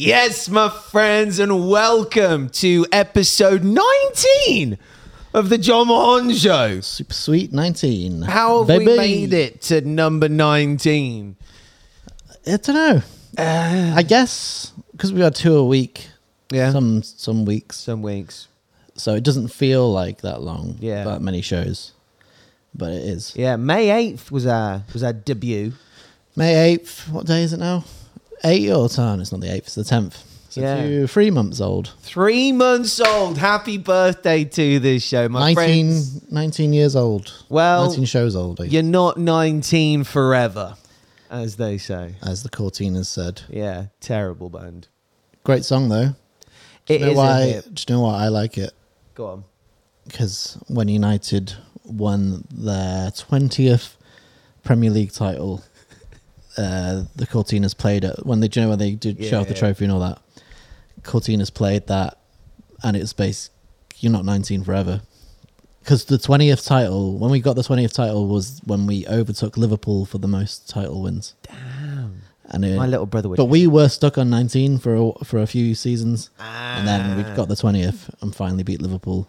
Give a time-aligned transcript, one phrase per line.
[0.00, 4.78] Yes, my friends, and welcome to episode 19
[5.34, 6.78] of the Jon Mahon Show.
[6.82, 8.22] Super Sweet 19.
[8.22, 8.86] How have Baby.
[8.86, 11.34] we made it to number 19?
[12.46, 13.02] I don't know.
[13.36, 16.06] Uh, I guess because we had two a week.
[16.52, 16.70] Yeah.
[16.70, 18.46] Some some weeks, Some weeks.
[18.94, 20.76] so it doesn't feel like that long.
[20.78, 21.02] Yeah.
[21.02, 21.90] That many shows,
[22.72, 23.34] but it is.
[23.34, 25.72] Yeah, May 8th was our was our debut.
[26.36, 27.08] May 8th.
[27.10, 27.82] What day is it now?
[28.44, 29.20] 8 or 10?
[29.20, 29.56] It's not the 8th.
[29.58, 30.24] It's the 10th.
[30.50, 31.06] So Yeah.
[31.06, 31.92] three months old.
[32.00, 33.36] Three months old.
[33.38, 36.32] Happy birthday to this show, my 19, friends.
[36.32, 37.32] 19 years old.
[37.50, 38.58] Well, 19 shows old.
[38.60, 40.74] You're not 19 forever,
[41.30, 42.14] as they say.
[42.22, 43.42] As the Courteeners said.
[43.50, 44.88] Yeah, terrible band.
[45.44, 46.14] Great song though.
[46.86, 47.40] It Do you know is why?
[47.40, 47.74] a hit.
[47.74, 48.72] Do you know why I like it?
[49.14, 49.44] Go on.
[50.06, 51.52] because when United
[51.84, 53.96] won their twentieth
[54.64, 55.62] Premier League title,
[56.58, 59.46] uh, the Courteeners played it when they do you know when they did show off
[59.48, 59.60] the yeah.
[59.60, 60.18] trophy and all that.
[61.02, 62.18] Courteeners played that,
[62.82, 63.50] and it's based.
[64.00, 65.00] You're not 19 forever.
[65.80, 70.04] Because the 20th title, when we got the 20th title, was when we overtook Liverpool
[70.04, 71.34] for the most title wins.
[71.42, 72.22] Damn.
[72.50, 73.36] And it, My little brother would.
[73.36, 77.22] but we were stuck on 19 for a, for a few seasons, and then we
[77.24, 77.34] Ah.
[77.34, 79.28] got the 20th and finally beat Liverpool.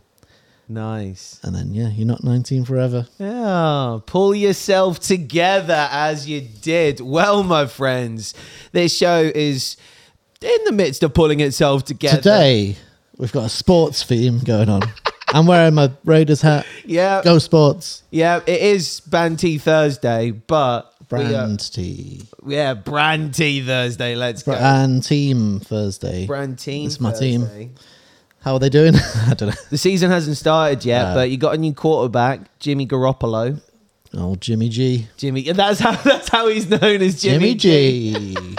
[0.72, 1.40] Nice.
[1.44, 3.08] And then yeah, you're not 19 forever.
[3.18, 7.02] Yeah, pull yourself together as you did.
[7.02, 8.36] Well, my friends,
[8.72, 9.78] this show is
[10.42, 12.18] in the midst of pulling itself together.
[12.18, 12.76] Today,
[13.18, 14.84] we've got a sports theme going on.
[15.34, 16.66] I'm wearing my Raiders hat.
[16.86, 18.04] yeah, Go sports.
[18.12, 22.22] yeah, it is Banty Thursday, but we uh, Brand tea.
[22.46, 24.16] yeah, Brand Tea Thursday.
[24.16, 24.52] Let's go.
[24.54, 26.26] Brand team Thursday.
[26.28, 26.86] Brand Team.
[26.88, 27.48] It's my team.
[28.42, 28.96] How are they doing?
[29.28, 29.56] I don't know.
[29.70, 31.16] The season hasn't started yet, No.
[31.16, 33.62] but you got a new quarterback, Jimmy Garoppolo.
[34.14, 35.08] Oh, Jimmy G.
[35.18, 38.56] Jimmy, that's how that's how he's known as Jimmy, Jimmy, G.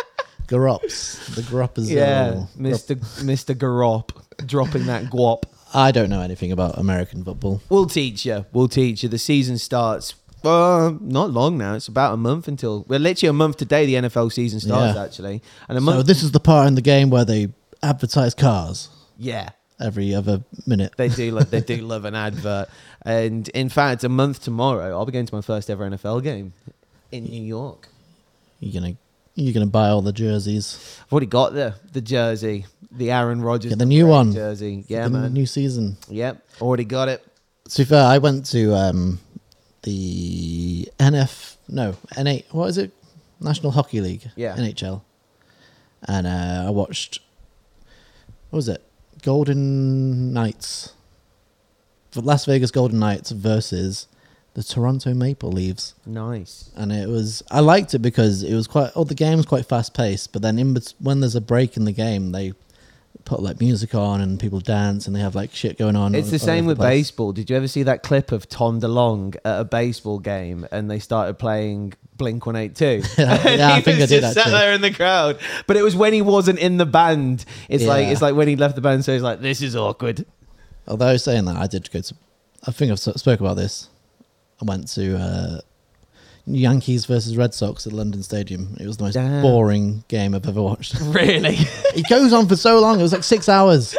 [0.46, 1.34] Garops.
[1.34, 1.88] The Garoppers.
[1.88, 2.96] Yeah, Mr.
[3.24, 3.54] Mr.
[3.54, 4.10] Garop
[4.46, 5.44] dropping that guap.
[5.72, 7.62] I don't know anything about American football.
[7.68, 8.44] We'll teach you.
[8.52, 9.08] We'll teach you.
[9.08, 10.14] The season starts.
[10.42, 11.74] Uh, not long now.
[11.74, 12.84] It's about a month until.
[12.88, 13.86] We're literally a month today.
[13.86, 15.04] The NFL season starts Yeah.
[15.04, 16.06] actually, and a So month.
[16.06, 17.48] this is the part in the game where they
[17.82, 18.88] advertise cars
[19.18, 20.92] yeah, every other minute.
[20.96, 21.32] they do.
[21.32, 22.68] Lo- they do love an advert.
[23.02, 26.52] And in fact, a month tomorrow, I'll be going to my first ever NFL game
[27.10, 27.88] in New York.
[28.60, 28.96] You're gonna
[29.34, 30.98] you're gonna buy all the jerseys.
[31.06, 34.32] I've already got the the jersey, the Aaron Rodgers, Get the new one.
[34.32, 34.84] jersey.
[34.88, 35.32] Yeah, the man.
[35.32, 35.96] New season.
[36.08, 37.24] Yep, already got it.
[37.70, 39.18] To be fair, I went to um,
[39.82, 42.90] the NF no NA what is it
[43.40, 44.56] National Hockey League Yeah.
[44.56, 45.00] NHL,
[46.06, 47.20] and uh, I watched
[48.50, 48.82] what was it
[49.20, 50.94] Golden Knights,
[52.12, 54.06] the Las Vegas Golden Knights versus
[54.54, 56.70] the Toronto Maple Leafs, Nice.
[56.76, 59.66] and it was I liked it because it was quite oh the game was quite
[59.66, 62.52] fast paced, but then in bet- when there's a break in the game they
[63.24, 66.14] put like music on and people dance and they have like shit going on.
[66.14, 67.32] It's all- the same with the baseball.
[67.32, 70.98] Did you ever see that clip of Tom DeLonge at a baseball game and they
[70.98, 73.08] started playing Blink 182?
[73.18, 75.38] Yeah, I he think I did just sat there in the crowd.
[75.66, 77.44] But it was when he wasn't in the band.
[77.68, 80.24] It's like it's like when he left the band, so he's like, this is awkward.
[80.88, 82.14] Although saying that, I did go to.
[82.66, 83.88] I think I've spoke about this.
[84.60, 85.60] I went to uh,
[86.46, 88.76] Yankees versus Red Sox at London Stadium.
[88.80, 89.42] It was the most Damn.
[89.42, 91.00] boring game I've ever watched.
[91.02, 91.56] Really?
[91.94, 92.98] it goes on for so long.
[92.98, 93.96] It was like six hours,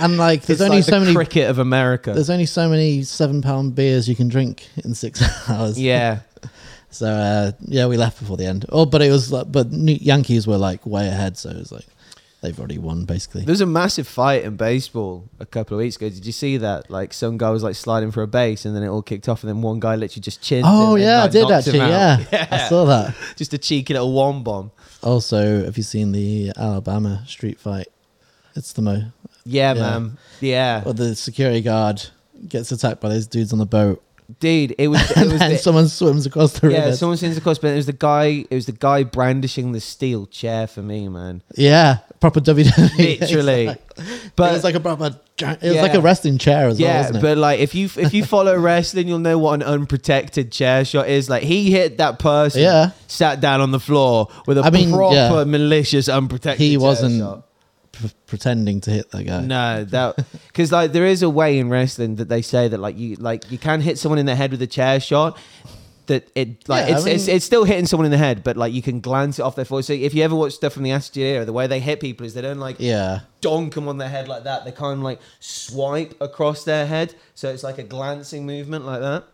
[0.00, 1.14] and like there's it's only like so many.
[1.14, 2.12] cricket of America.
[2.12, 5.80] There's only so many seven pound beers you can drink in six hours.
[5.80, 6.20] yeah.
[6.90, 8.66] So uh, yeah, we left before the end.
[8.68, 11.86] Oh, but it was like, but Yankees were like way ahead, so it was like
[12.44, 13.40] they've already won basically.
[13.44, 16.08] There was a massive fight in baseball a couple of weeks ago.
[16.08, 16.90] Did you see that?
[16.90, 19.42] Like some guy was like sliding for a base, and then it all kicked off,
[19.42, 20.64] and then one guy literally just chinned.
[20.66, 21.80] Oh yeah, I did actually.
[21.80, 22.20] out.
[22.30, 22.46] Yeah.
[22.52, 23.14] I saw that.
[23.36, 24.70] just a cheeky little one bomb.
[25.02, 27.88] Also, have you seen the Alabama street fight?
[28.54, 29.02] It's the mo.
[29.44, 29.80] Yeah, Yeah.
[29.80, 30.18] man.
[30.40, 32.02] Yeah, Or the security guard
[32.48, 34.02] gets attacked by those dudes on the boat,
[34.40, 34.74] dude.
[34.78, 35.00] It was.
[35.10, 35.38] It and was.
[35.40, 38.44] then the, someone swims across the yeah, someone sends across, but it was the guy.
[38.50, 41.42] It was the guy brandishing the steel chair for me, man.
[41.56, 42.98] yeah, proper WWE.
[43.20, 43.66] Literally.
[43.96, 44.04] but
[44.36, 45.06] But it was like a proper.
[45.38, 45.82] It was Yeah.
[45.82, 47.22] like a wrestling chair as well, yeah, wasn't it?
[47.22, 51.08] but like if you if you follow wrestling, you'll know what an unprotected chair shot
[51.08, 51.28] is.
[51.28, 52.90] Like he hit that person, Yeah.
[53.06, 55.44] sat down on the floor with a I mean, proper yeah.
[55.44, 56.60] malicious unprotected.
[56.64, 57.46] He wasn't shot.
[57.94, 59.40] P- pretending to hit that guy.
[59.42, 60.16] No, that
[60.48, 63.50] because like there is a way in wrestling that they say that like you like
[63.50, 65.38] you can hit someone in the head with a chair shot.
[66.06, 68.58] That it like Yeah, I it's, it's it's still hitting someone in the head, but
[68.58, 69.86] like you can glance it off their forehead.
[69.86, 72.26] So if you ever watch stuff from the Attitude Era, the way they hit people
[72.26, 74.66] is they don't like Yeah, donk them on their head like that.
[74.66, 79.00] They kind of like swipe across their head, so it's like a glancing movement like
[79.00, 79.24] that.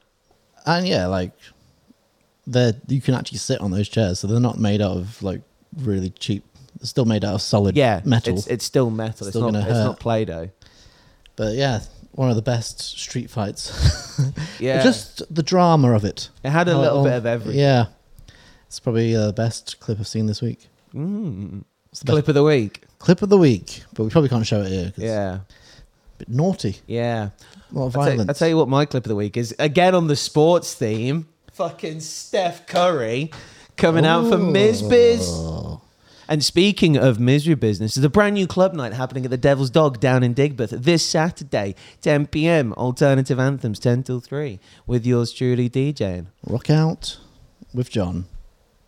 [0.65, 1.33] and yeah, like
[2.47, 5.41] they you can actually sit on those chairs, so they're not made out of like
[5.77, 6.45] really cheap
[6.81, 8.37] It's still made out of solid Yeah, metal.
[8.39, 9.27] It's, it's still metal.
[9.27, 9.63] It's Still not.
[9.69, 10.51] It's not Play-Doh.
[11.37, 11.81] but yeah,
[12.13, 14.19] one of the best street fights.
[14.59, 16.29] Yeah, Just the drama of it.
[16.45, 17.59] it had a How little bit of everything.
[17.59, 17.87] Yeah.
[18.67, 20.69] It's probably uh, the best clip I've seen this week.
[20.95, 21.65] Mm.
[21.91, 22.83] It's the best Clip of the week.
[22.99, 24.93] clip of the week, but we probably can't show it here.
[24.99, 25.41] Yeah, a
[26.19, 26.77] bit naughty.
[26.87, 27.31] yeah.
[27.73, 28.29] A lot of I'll violence.
[28.29, 29.55] I'll tell you what my clip of the week is.
[29.59, 33.31] Again on the sports theme, fucking Steph Curry
[33.79, 35.21] coming out for Mizbiz.
[35.23, 35.81] Oh.
[36.31, 39.69] And speaking of misery business, there's a brand new club night happening at the Devil's
[39.69, 42.73] Dog down in Digbeth this Saturday, 10 p.m.
[42.75, 46.27] Alternative anthems, 10 till 3, with yours truly DJing.
[46.47, 47.19] Rock out
[47.75, 48.27] with John.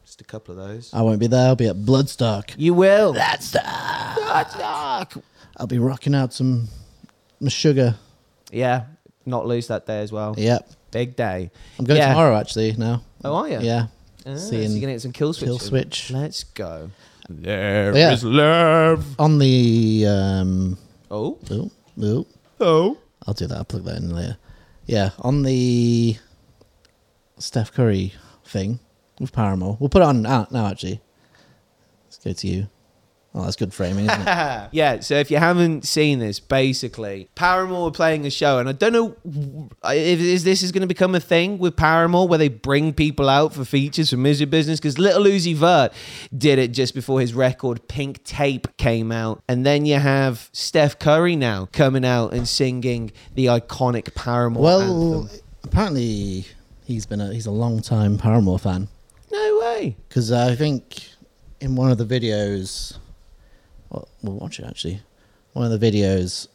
[0.04, 0.94] Just a couple of those.
[0.94, 1.48] I won't be there.
[1.48, 2.54] I'll be at Bloodstock.
[2.56, 3.12] You will.
[3.12, 5.14] That's dark.
[5.56, 6.68] I'll be rocking out some,
[7.40, 7.96] some sugar.
[8.52, 8.84] Yeah,
[9.26, 10.36] not loose that day as well.
[10.38, 10.70] Yep.
[10.92, 11.50] Big day.
[11.76, 12.10] I'm going Yeah.
[12.10, 12.74] tomorrow actually.
[12.78, 13.02] Now.
[13.24, 13.58] Oh, are you?
[13.62, 13.86] Yeah.
[14.24, 15.44] Ah, so Seeing you're gonna get some Killswitch.
[15.44, 16.10] Kill Switch.
[16.12, 16.90] Let's go.
[17.28, 18.12] There Yeah.
[18.12, 19.14] is love.
[19.18, 20.06] on the.
[20.08, 20.78] Um,
[21.10, 21.70] Oh, oh,
[22.02, 22.26] oh,
[22.60, 22.98] oh.
[23.26, 23.56] I'll do that.
[23.58, 24.38] I'll plug that in later.
[24.86, 26.16] Yeah, on the
[27.38, 28.14] Steph Curry
[28.44, 28.80] thing
[29.20, 29.76] with Paramore.
[29.78, 31.00] We'll put it on now, now actually.
[32.06, 32.68] Let's go to you.
[33.34, 34.68] Oh, that's good framing, isn't it?
[34.72, 38.72] yeah, so if you haven't seen this, basically, Paramore were playing a show, and I
[38.72, 39.16] don't know
[39.84, 43.30] if is this is going to become a thing with Paramore where they bring people
[43.30, 45.94] out for features for Misery Business because Little Uzi Vert
[46.36, 50.98] did it just before his record Pink Tape came out, and then you have Steph
[50.98, 55.40] Curry now coming out and singing the iconic Paramore well, anthem.
[55.64, 56.44] apparently
[56.84, 58.88] he's been a he's a long time Paramore fan
[59.30, 59.96] No way.
[60.08, 61.08] because I think
[61.62, 62.98] in one of the videos,
[63.92, 65.00] well, we'll watch it actually.
[65.52, 66.48] One of the videos,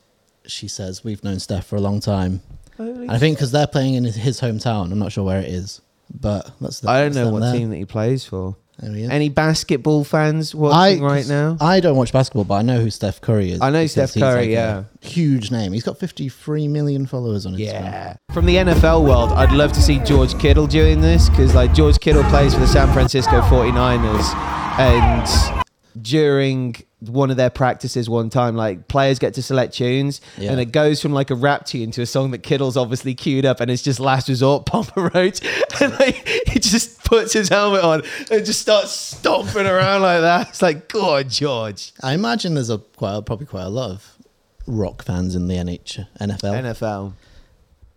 [0.45, 2.41] she says we've known Steph for a long time.
[2.77, 5.39] Holy And I think because they're playing in his, his hometown, I'm not sure where
[5.39, 5.81] it is,
[6.13, 6.81] but that's.
[6.81, 7.53] The, I don't know what there.
[7.53, 8.55] team that he plays for.
[8.79, 9.09] There we go.
[9.09, 11.57] Any basketball fans watching right now?
[11.59, 13.59] I don't watch basketball, but I know who Steph Curry is.
[13.59, 14.83] I know Steph he's Curry, like yeah.
[15.01, 15.73] huge name.
[15.73, 17.59] He's got 53 million followers on Instagram.
[17.59, 18.17] Yeah.
[18.31, 21.99] From the NFL world, I'd love to see George Kittle doing this because, like, George
[21.99, 24.35] Kittle plays for the San Francisco 49ers.
[24.79, 25.65] And
[26.03, 30.51] during one of their practices one time, like, players get to select tunes Yeah.
[30.51, 33.45] and it goes from, like, a rap tune to a song that Kittle's obviously queued
[33.45, 35.39] up and it's just Last Resort, Papa Roach.
[35.79, 38.01] And, like, he just puts his helmet on
[38.31, 40.49] and just starts stomping around like that.
[40.49, 41.93] It's like, God, George.
[42.01, 44.17] I imagine there's a quite a- probably quite a lot of
[44.65, 47.13] rock fans in the NH NFL NFL.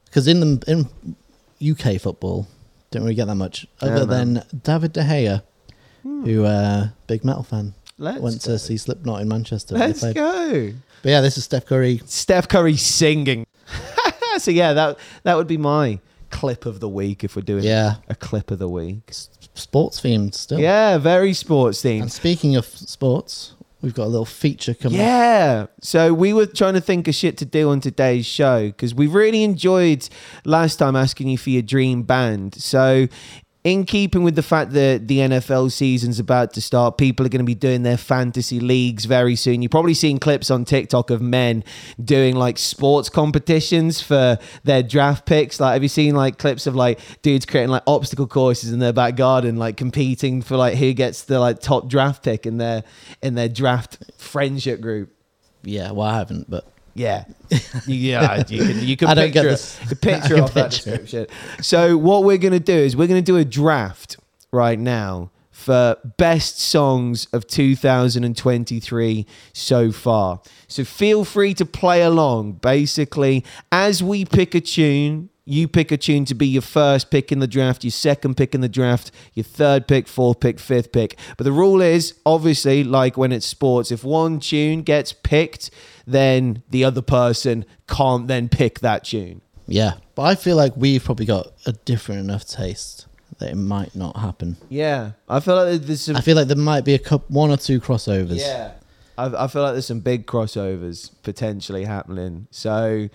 [0.05, 1.17] because in the in
[1.77, 2.49] UK football,
[2.91, 5.43] don't really get that much other Yeah, than David De Gea,
[6.03, 7.73] who uh, big metal fan.
[8.01, 8.53] Let's Went go.
[8.53, 9.75] to see Slipknot in Manchester.
[9.75, 10.15] they Let's played.
[10.17, 10.73] go.
[11.03, 12.01] But yeah, this is Steph Curry.
[12.07, 13.47] Steph Curry singing.
[14.39, 16.01] so yeah, that that would be my
[16.31, 19.11] clip of the week if we're doing Yeah, a clip of the week.
[19.55, 20.59] sports themed still.
[20.59, 22.03] Yeah, very sports themed.
[22.03, 24.99] And speaking of sports, we've got a little feature coming.
[25.01, 25.05] up.
[25.07, 25.67] Yeah.
[25.83, 29.07] So we were trying to think of shit to do on today's show because we
[29.09, 30.09] really enjoyed
[30.45, 32.55] last time asking you for your dream band.
[32.55, 33.09] So
[33.63, 37.41] in keeping with the fact that the NFL season's about to start, people are going
[37.41, 39.61] to be doing their fantasy leagues very soon.
[39.61, 41.63] You've probably seen clips on TikTok of men
[42.03, 45.61] doing like sports competitions for their draft picks.
[45.61, 48.95] Like, have you seen like clips of like dudes creating like obstacle courses in their
[48.95, 52.83] back garden, like competing for like who gets the like top draft pick in their
[53.23, 55.15] in their draft friendship group?
[55.63, 57.25] Yeah, well, I haven't, but Yeah,
[57.87, 59.79] yeah, you can you can I don't picture get this.
[59.89, 61.27] the picture off that picture description.
[61.63, 64.17] So what we're gonna do is we're gonna do a draft
[64.53, 70.41] right now for best songs of 2023 so far.
[70.69, 72.55] So feel free to play along.
[72.55, 75.31] Basically, as we pick a tune.
[75.51, 78.55] You pick a tune to be your first pick in the draft, your second pick
[78.55, 81.19] in the draft, your third pick, fourth pick, fifth pick.
[81.37, 85.71] But the rule is obviously, like when it's sports, if one tune gets picked,
[86.07, 89.41] then the other person can't then pick that tune.
[89.67, 89.95] yeah.
[90.15, 93.07] But I feel like we've probably got a different enough taste
[93.39, 94.57] that it might not happen.
[94.69, 96.17] Yeah, I feel like there's some.
[96.17, 98.39] I feel like there might be a couple, one or two crossovers.
[98.39, 98.73] Yeah,
[99.17, 102.49] I, I feel like there's some big crossovers potentially happening.
[102.51, 103.09] So,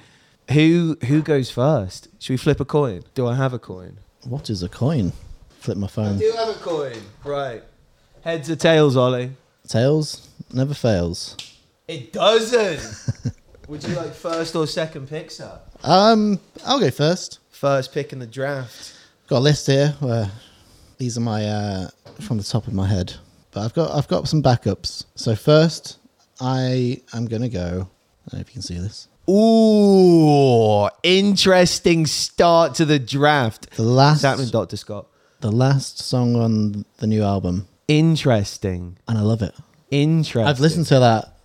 [0.51, 2.07] who who goes first?
[2.19, 3.03] Should we flip a coin?
[3.13, 3.97] Do I have a coin?
[4.23, 5.13] What is a coin?
[5.59, 6.15] Flip my phone.
[6.15, 6.97] I do have a coin.
[7.23, 7.63] Right.
[8.23, 9.31] Heads or tails, Ollie?
[9.67, 11.37] Tails never fails.
[11.87, 13.33] It doesn't.
[13.67, 15.59] Would you like first or second pick, sir?
[15.83, 17.39] Um, I'll go first.
[17.49, 18.93] First pick in the draft.
[19.27, 20.31] Got a list here where
[20.97, 21.87] these are my uh,
[22.21, 23.13] from the top of my head,
[23.51, 25.05] but I've got I've got some backups.
[25.15, 25.97] So first,
[26.39, 27.89] I am gonna go.
[28.27, 29.07] I don't know if you can see this.
[29.29, 33.69] Ooh, interesting start to the draft.
[33.75, 34.77] The last, happening, Dr.
[34.77, 35.07] Scott?
[35.41, 38.97] the last song on the new album, Interesting.
[39.07, 39.53] and I love it.
[39.91, 40.47] Interesting.
[40.47, 41.37] I've listened to that.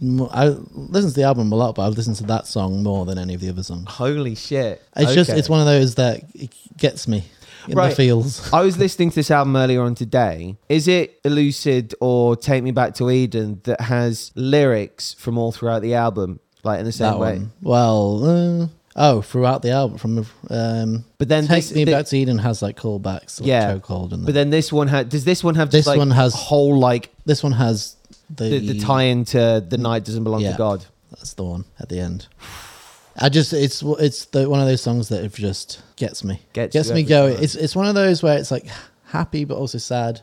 [0.00, 3.04] mo- I listened to the album a lot, but I've listened to that song more
[3.06, 3.86] than any of the other songs.
[3.88, 4.82] Holy shit!
[4.96, 5.38] It's just Okay.
[5.38, 7.24] it's one of those that it gets me
[7.66, 7.90] in Right.
[7.90, 8.52] the feels.
[8.52, 10.56] I was listening to this album earlier on today.
[10.68, 15.82] Is it Euclid or Take Me Back to Eden that has lyrics from all throughout
[15.82, 17.32] the album, like in the same that way?
[17.38, 17.52] one.
[17.62, 22.06] Well, uh, oh, throughout the album, from um, But then Take this, Me thi- Back
[22.06, 23.74] to Eden has like callbacks, like Yeah.
[23.74, 25.06] chokehold, and But then this one has.
[25.06, 25.68] Does this one have?
[25.68, 27.96] Just This like one has- whole like this one has
[28.34, 30.52] the the, the tie-in to the night doesn't belong Yeah.
[30.52, 30.84] to God.
[31.10, 32.26] That's the one at the end.
[33.20, 36.72] I just it's it's the, one of those songs that it just gets me Gets
[36.72, 37.34] gets me going.
[37.34, 37.42] time.
[37.42, 38.66] It's it's one of those where it's like
[39.06, 40.20] happy but also sad,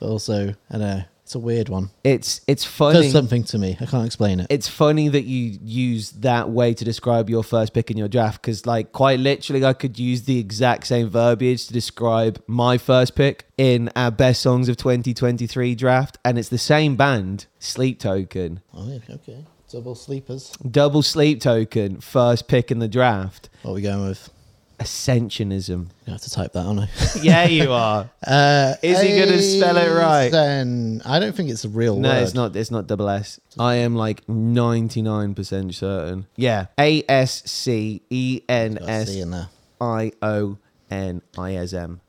[0.00, 1.02] but also I don't know.
[1.28, 1.90] It's a weird one.
[2.04, 3.02] It's it's It funny.
[3.02, 3.76] does something to me.
[3.78, 4.46] I can't explain it.
[4.48, 8.40] it's funny that you use that way to describe your first pick in your draft
[8.40, 13.14] because like quite literally i could use the exact same verbiage to describe my first
[13.14, 18.60] pick in our best songs of 2023 draft and it's the same band sleep token
[18.72, 19.44] oh, okay.
[19.70, 20.52] Double sleepers.
[20.70, 24.30] double sleep token first pick in the draft What are we going with?
[24.78, 26.88] Ascensionism I have to type that, aren't I?
[27.22, 30.30] yeah you are Uh, Is he gonna spell it right?
[30.30, 32.22] Then I don't think it's a real no word.
[32.22, 37.08] it's not it's not double s i am like 99% certain yeah E Got a
[37.08, 39.48] a-s-c-e-n-s C in there.
[39.80, 40.58] I O
[40.90, 42.00] N I S M.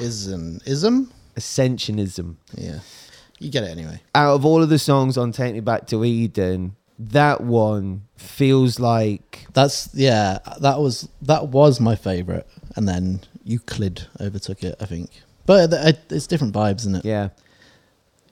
[0.00, 0.60] Ism.
[0.66, 1.10] Ism?
[1.36, 2.36] Ascensionism.
[2.56, 2.80] Yeah.
[3.38, 4.00] You get it anyway.
[4.14, 6.76] Out of all of the songs on Take Me Back to Eden,
[7.08, 10.38] that one feels like That's yeah.
[10.60, 14.76] That was that was my favorite, and then Euclid overtook it.
[14.80, 15.10] I think,
[15.46, 17.04] but th- it's different vibes, isn't it?
[17.04, 17.28] yeah.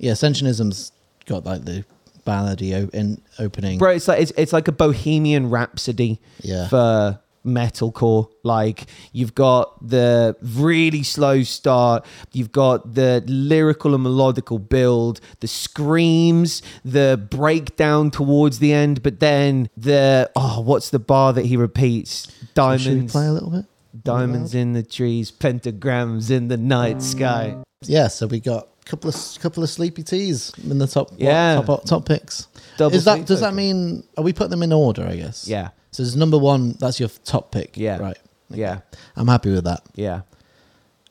[0.01, 0.93] Yeah, Ascensionism's
[1.27, 1.85] got like the
[2.27, 3.79] ballady o- in opening.
[3.79, 6.69] Bro, it's like it's, it's like a bohemian rhapsody Yeah.
[6.69, 8.31] for metalcore.
[8.43, 15.49] Like you've got the really slow start, you've got the lyrical and melodical build, the
[15.49, 21.57] screams, the breakdown towards the end, but then the oh, what's the bar that he
[21.57, 22.27] repeats?
[22.55, 22.85] Diamonds.
[22.85, 23.65] Should play a little bit?
[24.03, 27.57] Diamonds in the trees, pentagrams in the night sky.
[27.83, 28.09] Yeah.
[28.09, 31.11] So we got a couple of couple of sleepy teas in the top.
[31.17, 31.61] Yeah.
[31.65, 32.47] Top top picks.
[32.77, 34.05] Double Is that does that mean?
[34.17, 35.05] Are we putting them in order?
[35.07, 35.49] I guess.
[35.49, 36.75] Yeah, So there's number one.
[36.79, 37.77] That's your top pick.
[37.77, 37.99] Yeah.
[37.99, 38.17] Right.
[38.51, 38.83] yeah,
[39.17, 39.83] I'm happy with that.
[39.97, 40.21] yeah.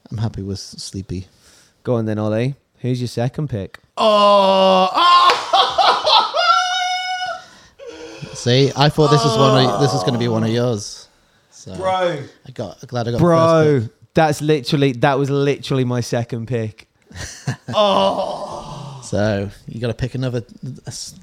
[0.09, 1.27] I'm happy with sleepy.
[1.83, 2.55] Go on then, Ollie.
[2.77, 3.79] Who's your second pick?
[3.97, 4.87] Oh,
[8.33, 9.65] See, I thought this was one.
[9.65, 10.53] Of, this was going to be one of oh.
[10.53, 11.09] yours.
[11.49, 16.87] So I got glad I got Bro, that's literally that was literally my second pick.
[17.75, 19.01] Oh.
[19.03, 20.45] So you got to pick another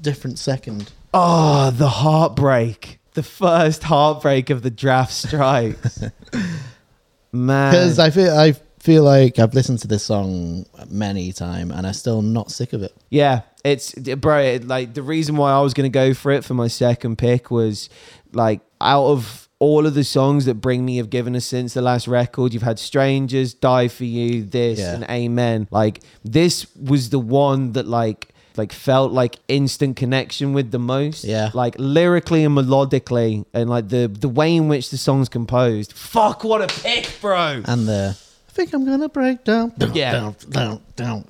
[0.03, 0.91] different second.
[1.15, 2.99] Oh, the heartbreak.
[3.15, 6.03] The first heartbreak of the draft strikes.
[7.31, 7.71] Man.
[7.71, 11.93] Because I feel I feel like I've listened to this song many times and I'm
[11.93, 12.95] still not sick of it.
[13.09, 14.39] Yeah, it's bro.
[14.39, 17.49] It, like the reason why I was gonna go for it for my second pick
[17.51, 17.89] was
[18.31, 21.81] like out of all of the songs that Bring Me have given us since the
[21.81, 24.93] last record, you've had Strangers, Die for You, this, Yeah.
[24.95, 25.67] and Amen.
[25.71, 31.23] Like this was the one that like like felt like instant connection with the most.
[31.23, 31.51] Yeah.
[31.53, 35.93] like lyrically and melodically, and like the the way in which the song's composed.
[35.93, 37.61] Fuck, what a pick, bro.
[37.65, 38.15] And the
[38.47, 39.69] I think I'm gonna break down.
[39.77, 40.11] down Yeah.
[40.13, 41.25] down, down, down.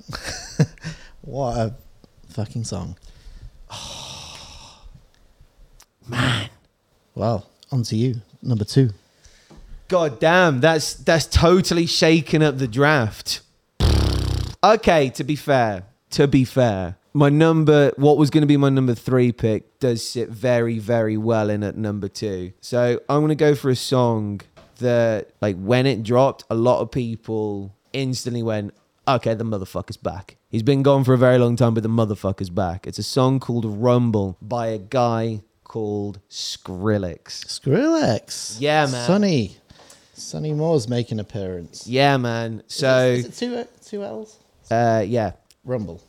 [1.22, 1.74] what a
[2.30, 2.96] fucking song.
[3.70, 4.82] Oh,
[6.08, 6.48] Man.
[7.14, 8.90] Well, on to you, number two.
[9.88, 13.40] God damn, that's that's totally shaken up the draft.
[14.64, 18.68] Okay, to be fair, to be fair, my number, what was going to be my
[18.68, 22.52] number three pick, does sit very, very well in at number two.
[22.60, 24.42] So I'm going to go for a song
[24.80, 28.74] that, like, when it dropped, a lot of people instantly went,
[29.08, 32.50] "Okay, the motherfucker's back." He's been gone for a very long time, but the motherfucker's
[32.50, 32.86] back.
[32.86, 37.46] It's a song called "Rumble" by a guy called Skrillex.
[37.46, 38.58] Skrillex.
[38.60, 39.06] Yeah, man.
[39.06, 39.56] Sonny.
[40.12, 41.86] Sonny Moore's making appearance.
[41.86, 42.62] Yeah, man.
[42.66, 43.08] So.
[43.08, 44.38] is it two two L's?
[44.70, 45.32] Uh, yeah,
[45.64, 46.02] Rumble.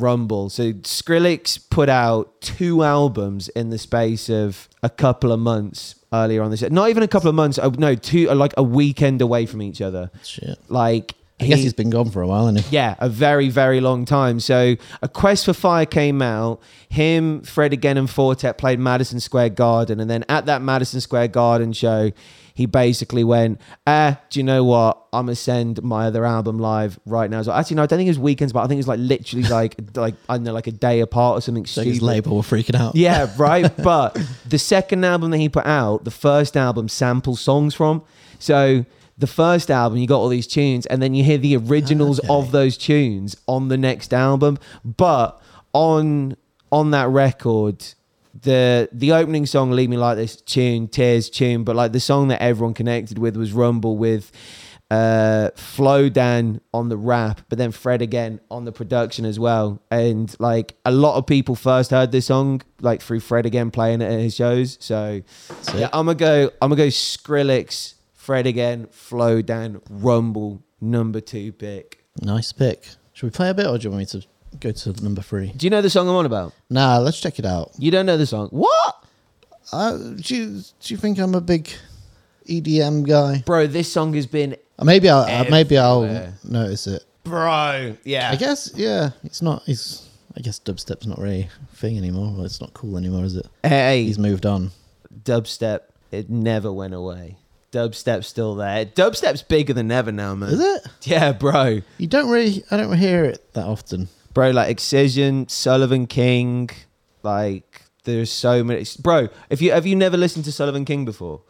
[0.00, 0.50] Rumble.
[0.50, 6.42] So Skrillex put out two albums in the space of a couple of months earlier
[6.42, 6.70] on this year.
[6.70, 7.58] Not even a couple of months.
[7.58, 10.10] Oh, no, two uh, like a weekend away from each other.
[10.22, 10.58] Shit.
[10.68, 12.76] Like I guess he- he's been gone for a while, hasn't he?
[12.76, 14.38] yeah, a very, very long time.
[14.40, 16.60] So, A Quest for Fire came out.
[16.88, 19.98] Him, Fred again, and Four Tet played Madison Square Garden.
[20.00, 22.12] And then at that Madison Square Garden show,
[22.56, 24.96] he basically went, eh, do you know what?
[25.12, 27.42] I'm going to send my other album live right now.
[27.42, 29.00] So, actually, no, I don't think it was weekends, but I think it was like
[29.00, 32.36] literally like, like I don't know, like a day apart or something So his label
[32.36, 32.94] were freaking out.
[32.94, 33.76] Yeah, right.
[33.82, 34.16] but
[34.48, 38.02] the second album that he put out, the first album samples songs from.
[38.38, 38.84] So
[39.18, 42.28] the first album, you got all these tunes, and then you hear the originals Okay.
[42.28, 44.58] of those tunes on the next album.
[44.84, 45.40] But
[45.72, 46.36] on
[46.72, 47.84] on that record,
[48.42, 52.28] the the opening song "Leave Me Like This" tune, Tears tune, but like the song
[52.28, 54.32] that everyone connected with was "Rumble" with
[54.90, 59.80] uh Flowdan on the rap, but then Fred again on the production as well.
[59.90, 64.02] And like a lot of people first heard this song like through Fred again playing
[64.02, 64.76] it at his shows.
[64.80, 65.22] So
[65.74, 66.50] yeah, I'm gonna go.
[66.60, 67.94] I'm gonna go Skrillex,
[68.24, 72.02] Fred again, Flowdan, Rumble, number two pick.
[72.22, 72.86] Nice pick.
[73.12, 74.26] Should we play a bit, or do you want me to
[74.60, 75.52] go to number three?
[75.54, 76.54] Do you know the song I'm on about?
[76.70, 77.72] Nah, let's check it out.
[77.78, 78.48] You don't know the song.
[78.48, 79.04] What?
[79.72, 80.46] Uh, do you
[80.80, 81.68] do you think I'm a big
[82.48, 83.42] EDM guy?
[83.44, 86.34] Bro, this song has been Uh, Maybe I'll uh, maybe I'll Everywhere.
[86.44, 87.04] notice it.
[87.24, 87.96] Bro.
[88.04, 88.30] Yeah.
[88.30, 89.10] I guess yeah.
[89.22, 89.62] It's not.
[89.66, 92.32] It's I guess dubstep's not really a thing anymore.
[92.34, 93.46] Well, it's not cool anymore, is it?
[93.62, 94.70] Hey, He's moved on.
[95.24, 97.36] dubstep, it never went away.
[97.74, 98.86] Dubstep's still there.
[98.86, 100.50] Dubstep's bigger than ever now, man.
[100.50, 100.82] Is it?
[101.02, 101.80] Yeah, bro.
[101.98, 102.62] You don't really.
[102.70, 104.08] I don't hear it that often.
[104.32, 106.70] Bro, like Excision, Sullivan King,
[107.24, 108.86] like there's so many.
[109.00, 111.42] Bro, if you have you never listened to Sullivan King before?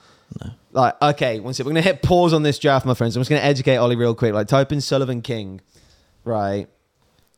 [0.43, 0.51] No.
[0.73, 1.67] Like, okay, one second.
[1.67, 3.17] We're gonna hit pause on this draft, my friends.
[3.17, 4.33] I'm just gonna educate Ollie real quick.
[4.33, 5.61] Like, type in Sullivan King,
[6.25, 6.69] right?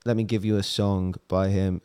[0.04, 1.80] Let me give you a song by him.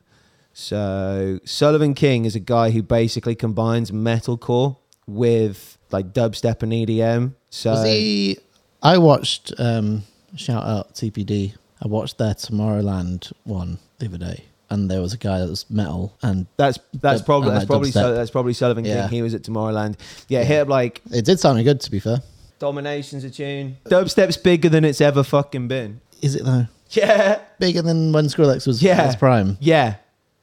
[0.53, 4.77] So, Sullivan King is a guy who basically combines metalcore
[5.07, 7.33] with like dubstep and EDM.
[7.49, 8.37] So, Was he?
[8.81, 9.53] I watched.
[9.57, 10.03] Um,
[10.35, 11.53] shout out TPD.
[11.83, 15.69] I watched their Tomorrowland one the other day, and there was a guy that was
[15.69, 17.91] metal, and that's that's Dub- probably that's probably.
[17.91, 19.03] That's probably Sullivan Yeah.
[19.03, 19.09] King.
[19.17, 19.95] He was at Tomorrowland.
[20.27, 21.81] Yeah, hit up like it did sound good.
[21.81, 22.21] To be fair,
[22.59, 23.77] Domination's a tune.
[23.85, 26.01] Dubstep's bigger than it's ever fucking been.
[26.21, 26.67] is it though?
[26.91, 29.15] Yeah, Bigger than when Skrillex was Yeah.
[29.15, 29.95] prime yeah,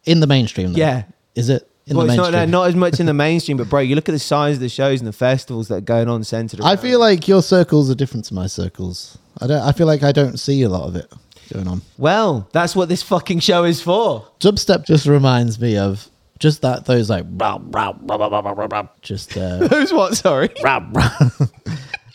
[0.06, 0.72] in the mainstream.
[0.72, 0.78] Though.
[0.78, 1.02] yeah.
[1.34, 2.50] is it in well, the it's not, mainstream?
[2.50, 4.60] no, not as much in the mainstream, but bro, you look at the size of
[4.60, 6.60] the shows and the festivals that are going on centered.
[6.60, 9.16] I feel like your circles are different to my circles.
[9.40, 9.62] I don't.
[9.62, 11.10] I feel like I don't see a lot of it
[11.52, 11.80] going on.
[11.96, 14.26] well, that's what this fucking show is for.
[14.38, 19.92] Dubstep just reminds me of just that those like rah, rah, rah, just uh, Who's
[19.92, 20.16] what?
[20.16, 20.50] Sorry.
[20.62, 21.30] rah, rah.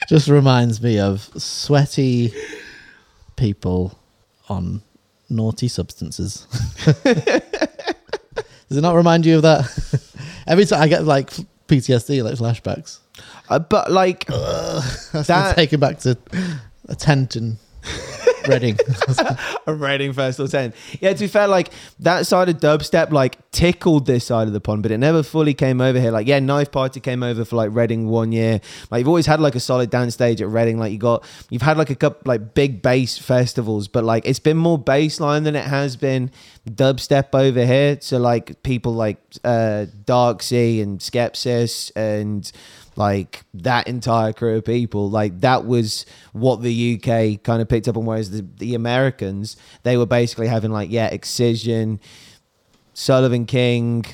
[0.08, 2.32] just reminds me of sweaty
[3.36, 3.98] people
[4.50, 4.82] on
[5.30, 6.48] naughty substances.
[8.74, 10.02] Does it not remind you of that?
[10.48, 11.30] Every time I get like
[11.68, 12.98] PTSD, like flashbacks.
[13.48, 16.18] Uh, but like That's That- taken back to
[16.90, 17.58] a tent in
[18.47, 18.77] Reading.
[19.67, 20.73] Reading Festival 10.
[20.99, 24.60] Yeah, to be fair, like that side of dubstep like tickled this side of the
[24.60, 26.12] pond, but it never fully came over here.
[26.12, 28.62] Like, yeah, Knife Party came over for like Reading one year.
[28.91, 30.77] Like you've always had like a solid dance stage at Reading.
[30.77, 34.39] Like you got you've had like a couple like big bass festivals, but like it's
[34.39, 36.32] been more bassline than it has been
[36.69, 37.97] dubstep over here.
[38.01, 42.51] So like people like uh Darkzy and Skepsis and
[42.95, 47.88] like that entire crew of people like that was what the uk kind of picked
[47.88, 51.99] up on whereas the, the americans they were basically having like yeah excision
[52.93, 54.06] sullivan king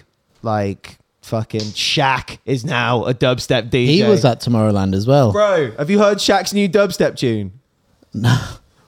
[0.42, 5.32] like fucking Shaq is now a dubstep dj he was at Tomorrowland as well.
[5.32, 7.60] bro have you heard Shaq's new dubstep tune
[8.14, 8.38] No.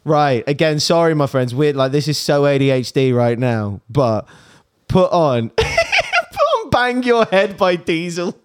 [0.03, 0.43] Right.
[0.47, 1.53] Again, sorry, my friends.
[1.53, 1.75] Weird.
[1.75, 3.81] Like this is so ADHD right now.
[3.89, 4.27] But
[4.87, 8.35] put on, put on "Bang Your Head" by Diesel.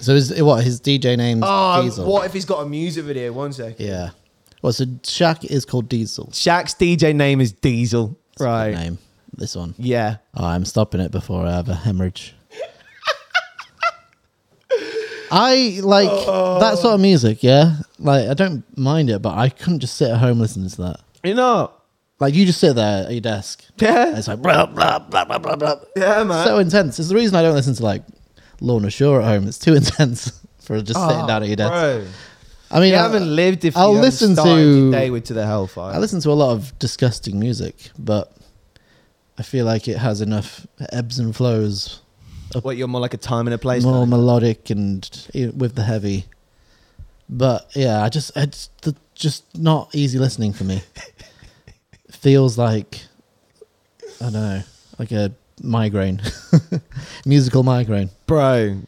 [0.00, 1.40] So is what his DJ name?
[1.42, 2.10] Oh, um, Diesel?
[2.10, 3.32] what if he's got a music video?
[3.32, 3.84] One second.
[3.84, 4.10] Yeah.
[4.62, 6.26] Well, so Shaq is called Diesel.
[6.28, 8.18] Shaq's DJ name is Diesel.
[8.36, 8.74] Good right.
[8.74, 8.98] Name.
[9.36, 9.74] This one.
[9.78, 10.16] Yeah.
[10.34, 12.34] Oh, I'm stopping it before I have a hemorrhage.
[15.30, 16.58] I like oh.
[16.60, 17.76] that sort of music, yeah.
[17.98, 21.00] Like I don't mind it, but I couldn't just sit at home listening to that.
[21.22, 21.72] You know.
[22.20, 23.64] Like you just sit there at your desk.
[23.78, 24.18] And Yeah.
[24.18, 25.76] it's like blah blah blah blah blah blah.
[25.94, 26.44] Yeah, man.
[26.44, 26.98] So intense.
[26.98, 28.02] It's the reason I don't listen to like
[28.60, 29.46] Lorna Shore at home.
[29.48, 31.72] It's too intense for just sitting Oh, down at your desk.
[31.72, 32.06] Ah, bro.
[32.70, 35.46] I mean, You I, haven't lived if I'll you listen to- day with to the
[35.46, 35.94] hellfire.
[35.94, 38.30] I listen to a lot of disgusting music, but
[39.38, 42.00] I feel like it has enough ebbs and flows
[42.62, 43.84] what you're more like a time and a place.
[43.84, 45.06] more melodic and
[45.54, 46.24] with the heavy.
[47.28, 50.80] But yeah, I just it's the, just not easy listening for me.
[52.10, 53.02] Feels like
[54.20, 54.62] I don't know,
[54.98, 56.20] like a migraine,
[57.26, 58.10] musical migraine.
[58.26, 58.80] bro.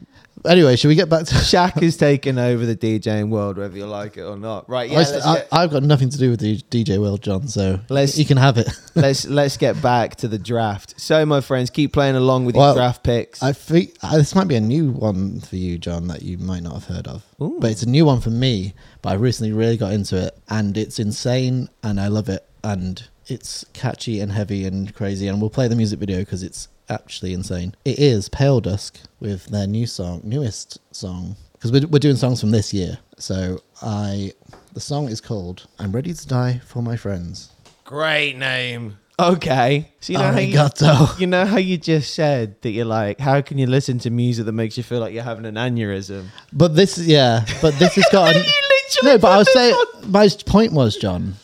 [0.43, 1.35] Anyway, should we get back to?
[1.35, 4.67] Shaq is taking over the DJing world, whether you like it or not.
[4.67, 4.89] Right?
[4.89, 4.95] Yeah.
[4.95, 7.47] I, let's I, get- I've got nothing to do with the DJ world, John.
[7.47, 8.67] So Let's- you can have it.
[8.95, 10.99] let's let's get back to the draft.
[10.99, 13.43] So, my friends, keep playing along with Well, your draft picks.
[13.43, 16.63] I think uh, this might be a new one for you, John, that you might
[16.63, 17.23] not have heard of.
[17.39, 17.57] Ooh.
[17.59, 18.73] But it's a new one for me.
[19.03, 23.07] But I recently really got into it, and it's insane, and I love it, and
[23.31, 25.27] it's catchy and heavy and crazy.
[25.27, 27.75] And we'll play the music video because it's actually insane.
[27.85, 32.51] It is Paledusk with their new song, newest song, because we're we're doing songs from
[32.51, 32.99] this year.
[33.17, 34.33] So I,
[34.73, 37.51] the song is called "I'm Ready to Die for My Friends."
[37.85, 38.97] Great name.
[39.19, 39.91] Okay.
[39.99, 41.19] So you know how you, Arigato.
[41.19, 44.45] you know how you just said that you're like, how can you listen to music
[44.45, 46.27] that makes you feel like you're having an aneurysm?
[46.51, 48.33] But this, yeah, but this has got.
[48.33, 49.75] you An, literally no, but I was put saying
[50.07, 51.35] my point was, John,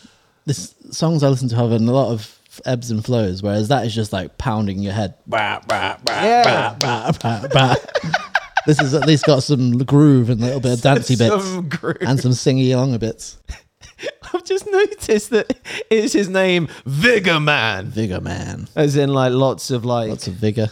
[0.47, 3.93] this songs I listen to have a lot of ebbs and flows, whereas that is
[3.93, 5.13] just like pounding your head.
[5.27, 6.75] Bah, bah, bah, Yeah.
[8.65, 11.69] this has at least got some groove and a little bit of dancey bits Some
[12.01, 13.37] and some singy along bits.
[14.33, 15.57] I've just noticed that
[15.89, 20.09] it's his name, Vigor Man, Vigor man, as in like lots of like.
[20.09, 20.69] lots of vigor,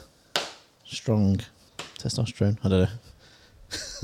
[0.86, 1.40] strong
[2.00, 2.58] testosterone.
[2.64, 2.88] I don't know.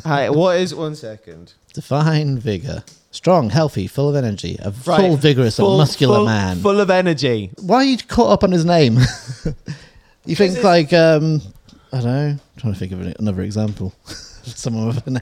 [0.04, 1.54] Hi, what is one second?
[1.74, 2.84] Define vigor.
[3.12, 5.00] Strong, healthy, full of energy, a Right.
[5.02, 6.58] full, vigorous, or muscular full- man.
[6.62, 7.52] full of energy.
[7.62, 8.98] Why are you caught up on his name?
[10.26, 11.42] you think like um,
[11.92, 12.28] I don't know.
[12.30, 13.94] I'm trying to think of another example.
[14.44, 15.22] Someone with a name.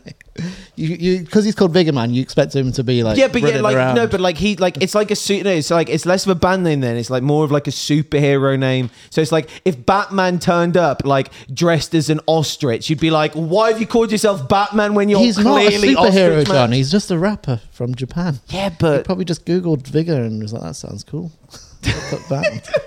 [0.75, 2.11] You you because he's called Vigor Man.
[2.13, 3.95] You expect him to be like yeah, but yeah, like around.
[3.95, 5.43] no, but like he like it's like a suit.
[5.43, 6.95] No, it's like it's less of a band name then.
[6.97, 8.89] It's like more of like a superhero name.
[9.09, 13.33] So it's like if Batman turned up like dressed as an ostrich, you'd be like,
[13.33, 16.45] why have you called yourself Batman when you're he's not a superhero?
[16.45, 16.71] John.
[16.71, 18.39] He's just a rapper from Japan.
[18.47, 21.31] Yeah, He but probably just googled Vigor and was like, "That sounds cool."
[22.29, 22.85] That.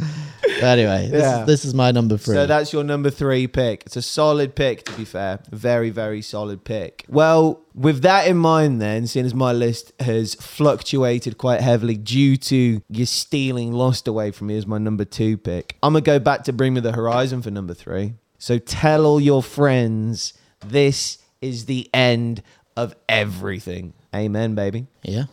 [0.62, 1.40] anyway, this, Yeah.
[1.40, 2.34] is, this is my number three.
[2.34, 3.82] So that's your number three pick.
[3.86, 5.40] It's a solid pick, to be fair.
[5.50, 7.04] Very, very solid pick.
[7.08, 12.36] Well, with that in mind, then, seeing as my list has fluctuated quite heavily due
[12.36, 16.06] to you stealing Lost away from me as my number two pick, I'm going to
[16.10, 18.14] go back to Bring Me the Horizon for number three.
[18.38, 20.34] So tell all your friends
[20.66, 22.42] this is the end
[22.76, 23.94] of everything.
[24.14, 24.86] Amen, baby.
[25.02, 25.24] yeah,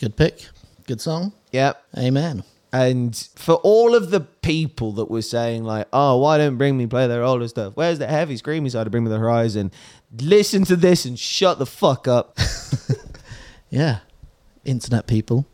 [0.00, 0.46] good pick,
[0.86, 1.32] good song.
[1.52, 1.82] Yep.
[1.96, 2.42] Amen.
[2.72, 6.86] And for all of the people that were saying like, "Oh, why don't Bring Me
[6.86, 7.72] play their older stuff?
[7.76, 9.70] Where's the heavy screamy side of Bring Me the Horizon?"
[10.20, 12.36] Listen to this and shut the fuck up.
[13.70, 13.98] Yeah,
[14.64, 15.46] internet people.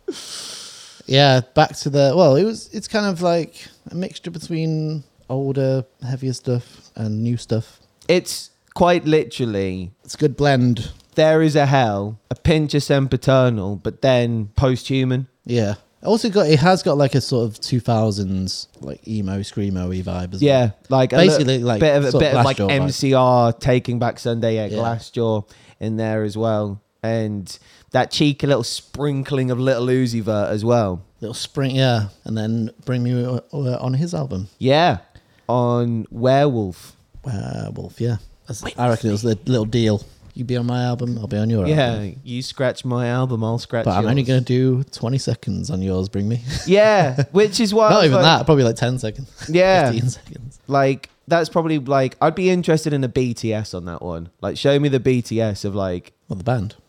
[1.07, 2.37] Yeah, back to the well.
[2.37, 2.68] It was.
[2.72, 7.81] It's kind of like a mixture between older, heavier stuff and new stuff.
[8.09, 10.92] it's quite literally It's a good blend.
[11.14, 15.27] there is a hell, a pinch of sempiternal, but then post-human.
[15.44, 15.74] Yeah.
[16.04, 20.34] Also got it has got like a sort of two thousands like emo screamo vibe
[20.34, 20.48] as well.
[20.48, 22.88] Yeah, like a Basically, like, bit of a sort of bit of like vibe.
[22.88, 24.78] MCR taking back Sunday at Yeah.
[24.78, 25.48] Glassjaw
[25.80, 27.58] in there as well, and
[27.92, 31.02] that cheeky little sprinkling of Little Uzi Vert as well.
[31.20, 34.98] Little spring, yeah, and then bring me on his album, Yeah,
[35.48, 36.96] on Werewolf.
[37.24, 38.00] Werewolf.
[38.00, 40.02] Yeah, That's, I reckon it was the little deal.
[40.36, 41.76] You be on my album, I'll be on your album.
[41.76, 42.20] Yeah, album.
[42.24, 43.84] you scratch my album, I'll scratch.
[43.84, 44.10] But I'm yours.
[44.10, 46.42] only going to do 20 seconds on yours, bring me.
[46.66, 49.30] Yeah, which is why Not even like- that, probably like 10 seconds.
[49.48, 50.60] Yeah, 15 seconds.
[50.66, 54.28] like that's probably like I'd be interested in a BTS on that one.
[54.40, 56.74] Like, show me the BTS of like Well, the band.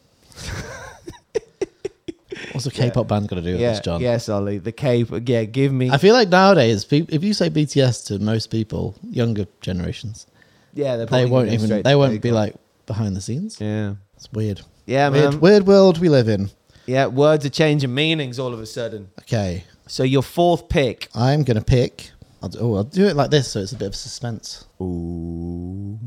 [2.52, 4.02] What's a K-pop band got to do with yeah, this, John?
[4.02, 5.08] yes, Ollie, the cape.
[5.26, 5.90] Yeah, give me.
[5.92, 10.26] I feel like nowadays, if you say BTS to most people, younger generations,
[10.74, 11.84] yeah, they won't even.
[11.84, 12.56] They won't be like
[12.86, 13.60] behind the scenes.
[13.60, 14.62] Yeah, It's weird.
[14.86, 15.40] yeah, Weird, man.
[15.40, 16.50] weird world we live in.
[16.86, 19.10] Yeah, words are changing meanings all of a sudden.
[19.22, 21.10] Okay, So your fourth pick.
[21.16, 22.12] I'm gonna pick.
[22.44, 24.66] I'll do, oh, I'll do it like this, so it's a bit of suspense.
[24.80, 25.98] Ooh.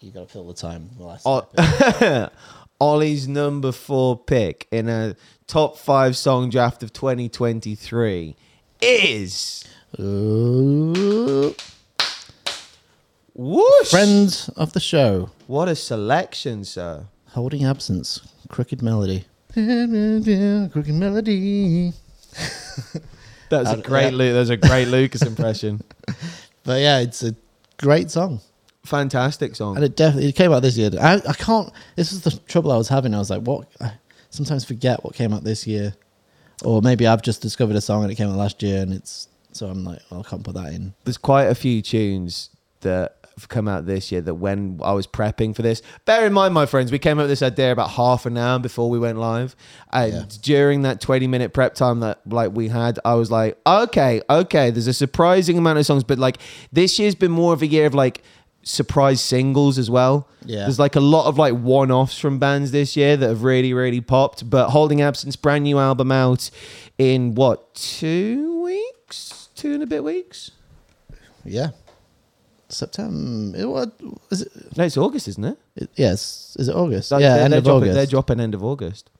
[0.00, 0.90] You gotta fill the time.
[0.96, 2.32] While I O- snipe it.
[2.80, 5.14] Ollie's number four pick in a
[5.46, 8.36] top five song draft of 2023
[8.80, 9.64] is
[9.98, 11.54] Ooh.
[13.40, 13.90] Whoosh.
[13.90, 17.06] Friend of the show, What a selection, sir.
[17.28, 19.24] holding absence, crooked melody.
[19.54, 21.92] Crooked melody.
[23.48, 24.12] That's a great.
[24.14, 25.82] Lu- That's a great Lucas impression.
[26.62, 27.34] But yeah, it's a
[27.78, 28.40] great song.
[28.84, 29.76] Fantastic song.
[29.76, 30.90] And it definitely it came out this year.
[31.00, 31.72] I, I can't.
[31.96, 33.14] This is the trouble I was having.
[33.14, 33.66] I was like, what?
[33.80, 33.92] I
[34.28, 35.94] sometimes forget what came out this year,
[36.62, 39.26] or maybe I've just discovered a song and it came out last year, and it's
[39.52, 40.92] so I'm like, well, I can't put that in.
[41.04, 42.50] There's quite a few tunes
[42.82, 46.32] that have come out this year that when I was prepping for this, bear in
[46.32, 48.98] mind, my friends, we came up with this idea about half an hour before we
[48.98, 49.56] went live.
[49.92, 50.24] And Yeah.
[50.42, 54.70] during that 20 minute prep time that like we had, I was like, okay, okay,
[54.70, 56.38] there's a surprising amount of songs, but like
[56.72, 58.22] this year's been more of a year of like
[58.62, 60.28] surprise singles as well.
[60.44, 60.60] Yeah.
[60.60, 63.72] There's like a lot of like one offs from bands this year that have really,
[63.72, 64.48] really popped.
[64.50, 66.50] But Holding Absence, brand new album out
[66.98, 69.48] in what, two weeks?
[69.56, 70.50] Two and a bit weeks?
[71.42, 71.68] Yeah,
[72.72, 73.58] September.
[73.58, 73.92] It, what
[74.30, 74.76] is it?
[74.76, 75.58] No, it's August, isn't it?
[75.76, 77.10] it yes, is it August?
[77.10, 77.94] Like, yeah, they're, end they're of dropping, August.
[77.94, 79.10] They're dropping end of August.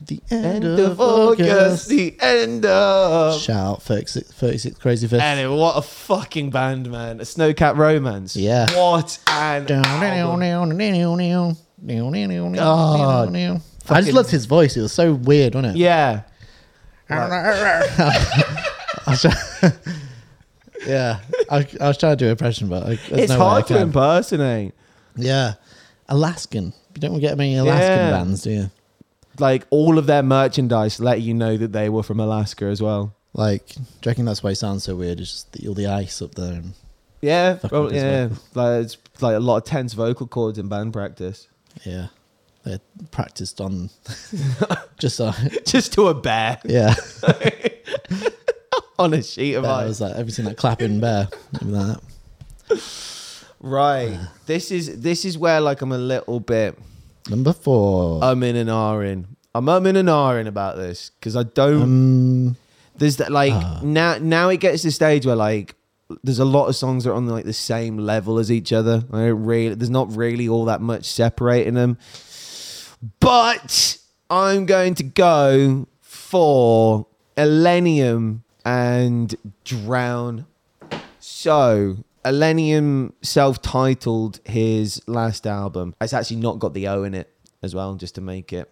[0.00, 1.88] the end, of, August.
[1.88, 3.40] The end of.
[3.40, 5.20] Shout out 36, 36 Crazyfists.
[5.20, 7.20] Anyway, what a fucking band, man!
[7.20, 8.34] A Snow Capped Romance.
[8.36, 8.66] Yeah.
[8.74, 9.18] What
[12.56, 13.62] an album.
[13.90, 14.76] I just loved his voice.
[14.76, 15.78] It was so weird, wasn't it?
[15.78, 16.22] Yeah.
[17.08, 17.28] Try-
[20.88, 21.20] yeah,
[21.50, 24.72] I, I was trying to do an impression, but I, It's no hard to impersonate.
[25.16, 25.54] Yeah,
[26.08, 26.72] Alaskan.
[26.94, 28.10] You don't get many Alaskan Yeah.
[28.10, 28.70] bands, do you?
[29.38, 33.14] Like all of their merchandise let you know that they were from Alaska as well.
[33.34, 35.20] Like, do you reckon that's why it sounds so weird?
[35.20, 36.54] It's just the, all the ice up there.
[36.54, 36.72] And,
[37.20, 38.28] Yeah, Fucking well, yeah.
[38.54, 41.46] Like it's like a lot of tense vocal cords in band practice.
[41.84, 42.06] yeah,
[42.64, 42.80] they
[43.12, 43.90] practiced on
[44.98, 45.32] just uh,
[45.64, 46.94] Just to a bear yeah.
[49.04, 49.86] on a sheet of ice.
[49.88, 52.00] was like everything like clapping bear, like that.
[53.60, 54.18] Right.
[54.46, 56.78] This is this is where like I'm a little bit
[57.28, 58.22] Number four.
[58.24, 59.26] I'm in and ahhing.
[59.54, 61.82] I'm umming and ahhing about this because I don't.
[61.82, 62.56] um,
[62.96, 63.80] there's that like Ah.
[63.82, 65.74] now now it gets to the stage where like
[66.24, 69.04] there's a lot of songs that are on like the same level as each other.
[69.12, 71.98] I don't really there's not really all that much separating them.
[73.20, 73.98] But
[74.30, 77.06] I'm going to go for
[77.36, 80.46] Illenium and Drown.
[81.18, 85.94] So Illenium self-titled his last album.
[86.00, 88.70] It's actually not got the O in it as well, just to make it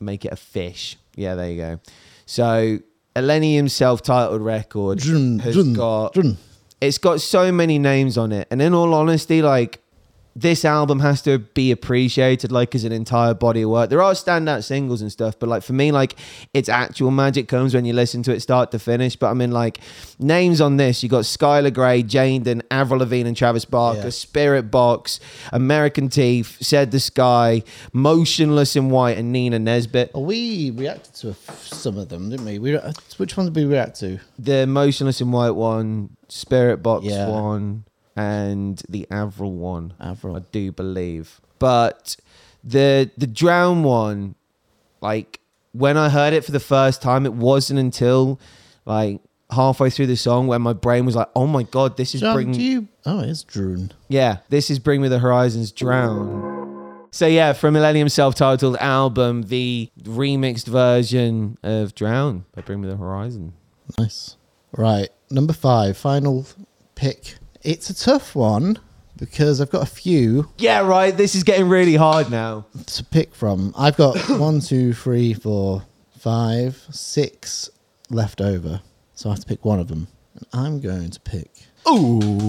[0.00, 0.96] make it a fish.
[1.14, 1.80] Yeah, there you go.
[2.26, 2.78] So
[3.16, 6.16] Illenium's self-titled record has got
[6.80, 9.82] it's got so many names on it and in all honesty like
[10.40, 14.12] this album has to be appreciated like as an entire body of work there are
[14.12, 16.14] standout singles and stuff but like for me like
[16.54, 19.50] its actual magic comes when you listen to it start to finish but i mean
[19.50, 19.80] like
[20.18, 24.06] names on this you got skylar grey Jane jaden avril lavigne and travis barker Yeah.
[24.06, 25.18] Spiritbox
[25.52, 31.30] american teeth said the sky motionless in white and nina nesbitt Oh, we reacted to
[31.30, 32.58] f- some of them, didn't we?
[32.58, 34.18] We re- which one did we react to?
[34.38, 37.28] the motionless in white one Spiritbox Yeah.
[37.28, 37.84] one
[38.18, 40.36] and the avril one Avril.
[40.36, 41.40] I do believe.
[41.60, 42.16] But
[42.64, 44.34] the the drown one,
[45.00, 45.40] like
[45.72, 48.40] when I heard it for the first time, it wasn't until
[48.84, 52.20] like halfway through the song when my brain was like, "Oh my god, this is
[52.20, 52.88] John, bring do you?
[53.06, 53.92] Oh, it's Drown.
[54.08, 56.56] yeah, this is Bring Me the Horizons Drown."
[57.12, 62.96] So yeah, from Illenium self-titled album, the remixed version of Drown by Bring Me the
[62.96, 63.54] Horizon.
[63.96, 64.36] Nice.
[64.76, 66.46] Right, number five, final
[66.96, 67.36] pick.
[67.62, 68.78] It's a tough one
[69.16, 71.16] because I've got a few Yeah, right.
[71.16, 72.66] This is getting really hard now.
[72.86, 73.74] to pick from.
[73.76, 75.82] I've got one, two, three, four,
[76.18, 77.68] five, six
[78.10, 78.80] left over,
[79.14, 80.06] so I have to pick one of them.
[80.34, 81.50] And I'm going to pick.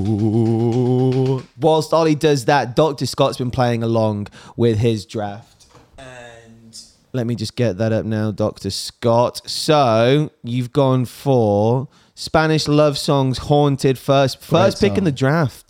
[0.09, 1.43] Ooh.
[1.59, 3.05] Whilst Ollie does that, Dr.
[3.05, 5.65] Scott's been playing along with his draft.
[5.97, 6.77] And
[7.13, 8.69] let me just get that up now, Dr.
[8.69, 9.41] Scott.
[9.49, 11.87] So you've gone for
[12.19, 15.65] Spanish love songs, Haunted, first first Great pick in the draft.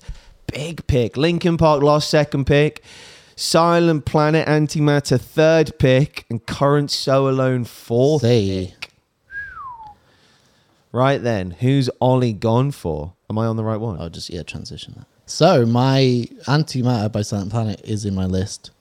[0.52, 1.16] Big pick.
[1.16, 2.84] Linkin Park lost second pick.
[3.36, 6.26] Silent Planet Antimatter third pick.
[6.28, 8.24] And Current So Alone fourth.
[8.24, 8.74] Say,
[10.92, 13.14] Right then, who's Ollie gone for?
[13.30, 14.02] Am I on the right one?
[14.02, 15.06] I'll just yeah transition that.
[15.28, 18.72] So my Antimatter by Silent Planet is in my list,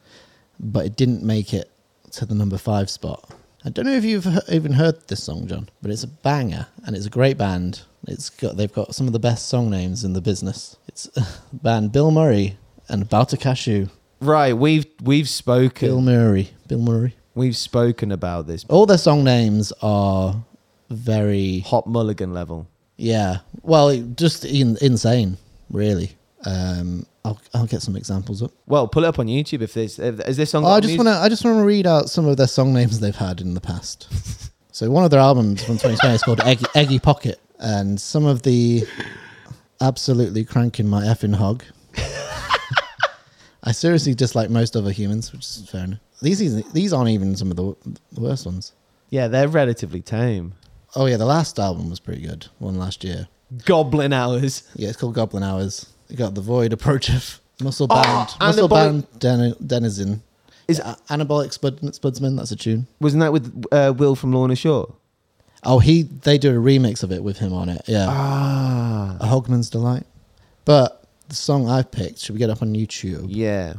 [0.59, 1.71] but it didn't make it
[2.13, 3.31] to the number five spot.
[3.64, 6.66] I don't know if you've he- even heard this song, John, but it's a banger
[6.85, 7.83] and it's a great band.
[8.07, 10.77] It's got they've got some of the best song names in the business.
[10.87, 11.07] It's
[11.53, 12.55] band Bilmuri
[12.88, 13.88] and Bauta Cashew.
[14.21, 15.88] Right, we've we've spoken.
[15.88, 17.14] Bill Murray, Bill Murray.
[17.35, 18.64] We've spoken about this.
[18.68, 20.35] All their song names are
[20.90, 22.68] very Hot Mulligan level.
[22.97, 23.38] Yeah.
[23.62, 25.37] Well, just in, insane,
[25.71, 26.12] really.
[26.44, 28.53] Um, I'll I'll get some examples up.
[28.67, 30.64] Well, pull it up on YouTube if there's if, is this song.
[30.64, 32.73] Oh, I just want to I just want to read out some of their song
[32.73, 34.09] names they've had in the past.
[34.73, 38.43] so one of their albums from 2020 is called Eggy, Eggy Pocket, and some of
[38.43, 38.85] the
[39.81, 41.64] absolutely cranking my effing hog.
[43.64, 46.01] I seriously dislike most other humans, which is fair enough.
[46.23, 47.77] These these aren't even some of the,
[48.12, 48.73] the worst ones.
[49.11, 50.55] Yeah, they're relatively tame.
[50.97, 52.47] Oh yeah, the last album was pretty good.
[52.59, 53.29] One last year.
[53.64, 54.62] Goblin Hours.
[54.75, 55.93] Yeah, it's called Goblin Hours.
[56.09, 60.23] You got the Void Approacheth, Muscle Oh, Band, Muscle Anabolic- Band Den- Denizen.
[60.66, 62.37] Is- Is Anabolic Spud- Spudsman?
[62.37, 62.87] That's a tune.
[63.01, 64.94] Wasn't that with uh, Will from Lorna Shore?
[65.64, 67.83] Oh, he they do a remix of it with him on it.
[67.87, 70.05] Yeah, Ah, a Hogman's Delight.
[70.64, 73.27] But the song I've picked, should we get up on YouTube?
[73.29, 73.75] yeah.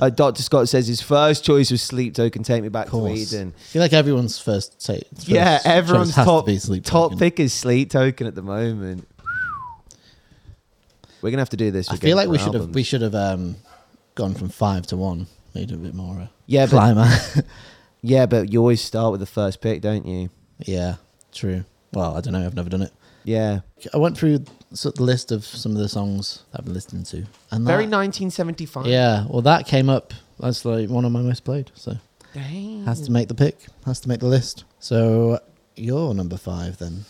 [0.00, 0.42] Uh, Dr.
[0.42, 3.32] Scott says his first choice was Sleep Token, Take Me Back Of to course.
[3.34, 3.52] Eden.
[3.54, 5.04] I feel like everyone's first take.
[5.26, 6.46] Yeah, everyone's top
[6.84, 9.06] top pick is Sleep Token at the moment.
[11.22, 11.88] We're gonna have to do this.
[11.90, 13.56] I feel like we should have we should have um,
[14.14, 17.08] gone from five to one, made it a bit more uh, Yeah, but, climber.
[18.02, 20.30] yeah, but you always start with the first pick, don't you?
[20.58, 20.96] yeah,
[21.32, 21.64] true.
[21.92, 22.44] Well, I don't know.
[22.44, 22.92] I've never done it.
[23.24, 23.60] Yeah,
[23.92, 27.66] I went through the list of some of the songs I've been listening to, and
[27.66, 28.86] very that, 1975.
[28.86, 29.26] yeah.
[29.28, 30.14] Well, that came up.
[30.38, 31.70] That's like one of my most played.
[31.74, 31.96] So
[32.32, 32.84] Dang.
[32.84, 33.66] has to make the pick.
[33.84, 34.64] Has to make the list.
[34.78, 35.40] So
[35.76, 37.04] you're number five then?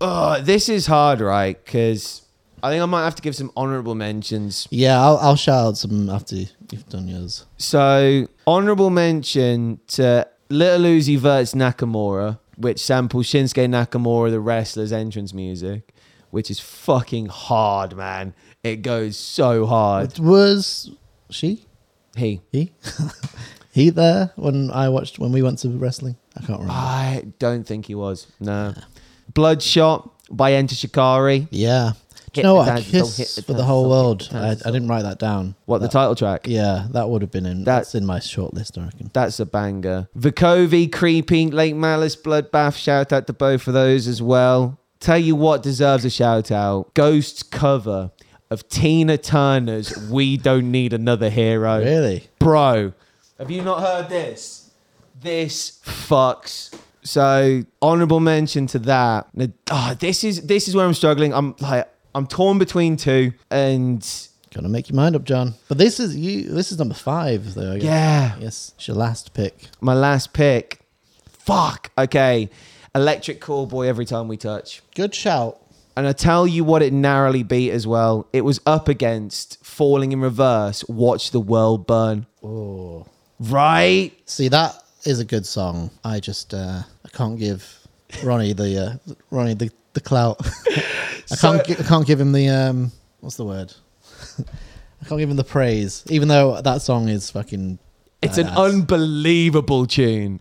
[0.00, 1.62] Oh, this is hard, right?
[1.64, 2.22] Because
[2.64, 4.66] I think I might have to give some honorable mentions.
[4.70, 7.44] Yeah, I'll, I'll shout out some after you've done yours.
[7.58, 15.34] So, honorable mention to Lil Uzi Vert's Nakamura, which samples Shinsuke Nakamura, the wrestler's entrance
[15.34, 15.92] music,
[16.30, 18.34] which is fucking hard, man.
[18.62, 20.12] It goes so hard.
[20.12, 20.90] It was
[21.28, 21.66] she?
[22.16, 22.40] He.
[22.50, 22.72] He?
[23.72, 26.16] he there when I watched when we went to wrestling?
[26.34, 26.72] I can't remember.
[26.72, 28.26] I don't think he was.
[28.40, 28.72] No.
[29.34, 31.46] Bloodshot by Enter Shikari.
[31.50, 31.92] yeah.
[32.34, 32.80] Do Hit you know the what?
[32.80, 34.28] A kiss for the whole world.
[34.32, 35.54] I, I didn't write that down.
[35.66, 36.46] What, the title track?
[36.46, 37.58] Yeah, that would have been in.
[37.64, 39.10] That- that's in my short list, I reckon.
[39.12, 40.08] That's a banger.
[40.18, 42.76] Vukovi, Creepy, Lake Malice, Bloodbath.
[42.76, 44.78] Shout out to both of those as well.
[45.00, 46.92] Tell you what deserves a shout out.
[46.94, 48.10] Ghost's cover
[48.50, 51.78] of Tina Turner's We Don't Need Another Hero.
[51.78, 52.28] Really?
[52.38, 52.92] Bro,
[53.38, 54.70] have you not heard this?
[55.20, 56.74] This fucks.
[57.02, 59.26] So honorable mention to that.
[59.70, 61.34] Ah, this is this is where I'm struggling.
[61.34, 64.06] I'm like I'm torn between two, and
[64.54, 65.54] Gotta make your mind up, Jon.
[65.68, 66.44] But this is you.
[66.48, 67.72] This is number five, though.
[67.72, 67.84] I guess.
[67.84, 69.66] yeah, Yes, it's your last pick.
[69.80, 70.78] my last pick.
[71.28, 71.90] Fuck.
[71.98, 72.48] Okay,
[72.94, 73.88] Electric Callboy.
[73.88, 74.80] Every time we touch.
[74.94, 75.60] Good shout.
[75.96, 78.26] And I tell you what, it narrowly beat as well.
[78.32, 80.84] It was up against Falling in Reverse.
[80.88, 82.26] Watch the world burn.
[82.42, 83.06] Oh,
[83.40, 84.12] Right.
[84.26, 84.74] see, that
[85.04, 85.90] is a good song.
[86.04, 87.86] I just uh, I can't give
[88.22, 90.40] Ronnie the uh, Ronnie the the clout.
[91.32, 93.72] I can't gi- I can't give him the um what's the word?
[94.38, 97.78] I can't give him the praise, even though that song is fucking.
[98.22, 98.56] It's an badass.
[98.72, 100.40] unbelievable tune.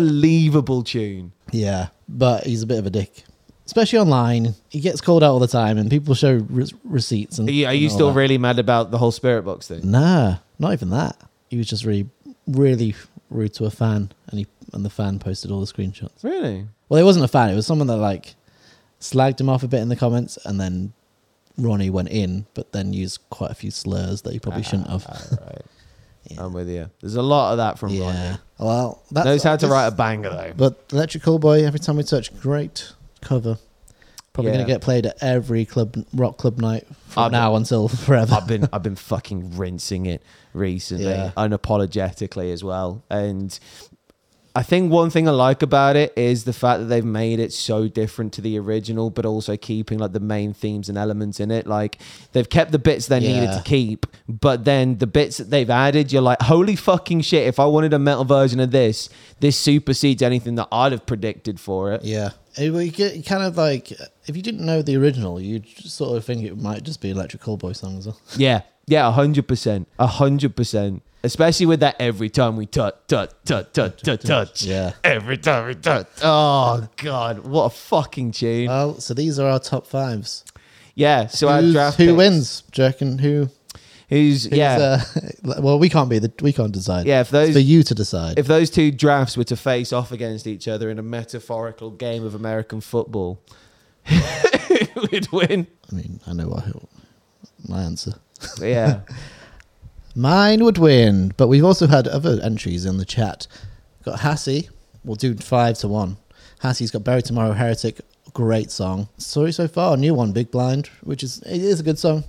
[0.00, 1.32] Unbelievable tune.
[1.52, 3.24] Yeah, but he's a bit of a dick,
[3.66, 4.54] especially online.
[4.68, 7.38] He gets called out all the time, and people show re- receipts.
[7.38, 8.18] And Are you, are you and all still that.
[8.18, 9.90] really mad about the whole Spiritbox thing?
[9.90, 11.16] Nah, not even that.
[11.48, 12.08] He was just really,
[12.46, 12.94] really
[13.30, 16.22] rude to a fan, and he and the fan posted all the screenshots.
[16.22, 16.66] Really?
[16.88, 17.50] Well, it wasn't a fan.
[17.50, 18.34] It was someone that like
[19.00, 20.92] slagged him off a bit in the comments, and then
[21.56, 25.06] Ronnie went in, but then used quite a few slurs that he probably shouldn't have.
[25.06, 25.62] All ah, right.
[26.24, 26.44] Yeah.
[26.44, 26.90] I'm with you.
[27.00, 28.04] There's a lot of that from yeah.
[28.04, 28.38] Ronnie.
[28.58, 30.52] Well, that's Knows how to write a banger though.
[30.56, 33.58] But Electric Boy, every time we touch, great cover.
[34.32, 34.58] Probably Yeah.
[34.58, 38.34] gonna get played at every club rock club night from I've- now until forever.
[38.34, 41.32] I've been I've been fucking rinsing it recently, Yeah.
[41.36, 43.02] unapologetically as well.
[43.10, 43.58] And
[44.54, 47.52] I think one thing I like about it is the fact that they've made it
[47.52, 51.50] so different to the original, but also keeping like the main themes and elements in
[51.50, 51.66] it.
[51.66, 51.98] Like
[52.32, 56.12] they've kept the bits they needed to keep, but then the bits that they've added,
[56.12, 57.46] you're like, holy fucking shit!
[57.46, 59.08] If I wanted a metal version of this,
[59.38, 62.04] this supersedes anything that I'd have predicted for it.
[62.04, 62.30] Yeah.
[62.56, 63.92] It, you get kind of like
[64.26, 67.42] if you didn't know the original, you'd sort of think it might just be Electric
[67.42, 68.20] Callboy song as well.
[68.36, 71.02] Yeah, yeah, a hundred percent, a hundred percent.
[71.22, 74.62] Especially with that every time we touch, touch, touch, touch, touch, touch.
[74.62, 74.92] Yeah.
[75.04, 76.06] Every time we touch.
[76.22, 78.68] Oh god, what a fucking tune.
[78.68, 80.44] Well, so these are our top fives.
[80.94, 81.26] yeah.
[81.26, 81.98] So our draft.
[81.98, 82.16] who picks.
[82.16, 82.60] wins?
[82.72, 83.48] Do you reckon who?
[84.08, 85.04] Who's, who's, yeah.
[85.44, 87.06] uh, well, we can't be the we can't decide.
[87.06, 88.38] Yeah, if It's for you to decide.
[88.40, 92.24] if those two drafts were to face off against each other in a metaphorical game
[92.24, 93.40] of American football,
[94.06, 95.66] who would win?
[95.92, 96.64] I mean, I know what
[97.68, 98.14] my answer.
[98.60, 99.00] Yeah.
[100.14, 103.46] Mine would win, but we've also had other entries in the chat.
[104.04, 104.68] Got Hassie.
[105.04, 106.16] We'll do five to one.
[106.62, 108.00] Hassie's got Bury Tomorrow Heretic.
[108.32, 109.08] Great song.
[109.18, 109.96] Sorry so far.
[109.96, 112.24] New one, Big Blind, which is it is a good song.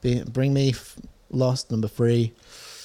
[0.00, 0.96] Be, Bring Me F-
[1.30, 2.32] Lost number three.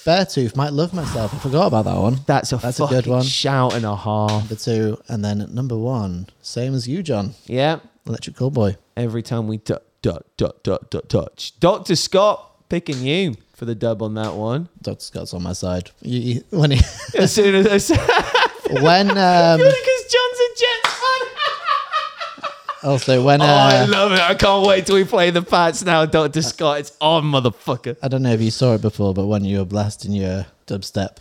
[0.06, 1.34] Beartooth might love myself.
[1.34, 2.17] I forgot about that one.
[2.27, 3.23] That's a That's a good one.
[3.23, 4.32] shout and a half.
[4.32, 7.36] Number two, and then number one, same as you, Jon.
[7.45, 7.79] Yeah.
[8.06, 8.75] Electric Callboy.
[8.97, 11.60] every time we touch, touch, touch, touch, touch.
[11.62, 11.95] Dr.
[11.95, 14.67] Scott picking you for the dub on that one.
[14.81, 14.99] Dr.
[15.01, 15.91] Scott's on my side.
[16.01, 16.81] You, you, when he,
[17.17, 17.99] As soon as I said,
[18.81, 22.49] when um, because Jon's a Jets fan.
[22.84, 24.19] also when Oh, I uh, love it.
[24.19, 26.41] I can't wait till we play the Pats now, Dr.
[26.41, 26.80] Scott.
[26.80, 27.95] It's on, motherfucker.
[28.01, 31.17] I don't know if you saw it before, but when you were blasting your dubstep,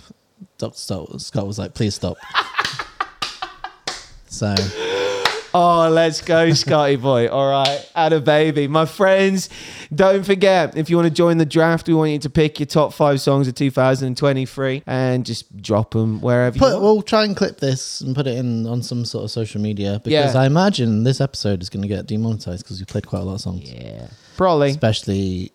[0.59, 0.77] Dr.
[0.77, 2.17] Scott Scott was like, please stop.
[4.29, 4.55] so,
[5.55, 7.29] Oh, let's go, Scotty boy.
[7.29, 7.91] All right.
[7.95, 8.69] Add a baby.
[8.69, 9.51] My friends,
[9.95, 12.67] don't forget, if you want to join the draft, we want you to pick your
[12.67, 16.83] top five songs of 2023 and just drop them wherever put, you want.
[16.83, 20.01] we'll try and clip this and put it in on some sort of social media
[20.03, 20.41] because Yeah.
[20.41, 23.35] I imagine this episode is going to get demonetized because we played quite a lot
[23.35, 23.71] of songs.
[23.71, 24.07] Yeah.
[24.39, 24.71] Probably.
[24.71, 25.53] Especially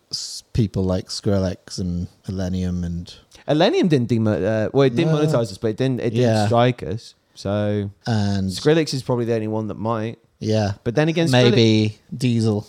[0.52, 3.12] people like Skrillex and Millennium and
[3.48, 4.66] Illenium didn't demonetize.
[4.66, 5.18] uh, well, it didn't No.
[5.18, 6.46] monetize us, but it didn't it didn't Yeah.
[6.46, 7.14] strike us.
[7.38, 10.18] So and Skrillex is probably the only one that might.
[10.40, 12.66] yeah, But then again, Skrillex- maybe Diesel.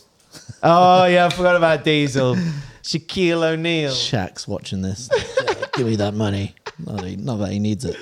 [0.62, 2.36] oh yeah, I forgot about Diesel,
[2.84, 3.90] Shaquille O'Neal.
[3.92, 5.10] Shaq's watching this.
[5.74, 6.54] Give me that money.
[6.78, 7.98] Not that, he, not that he needs it.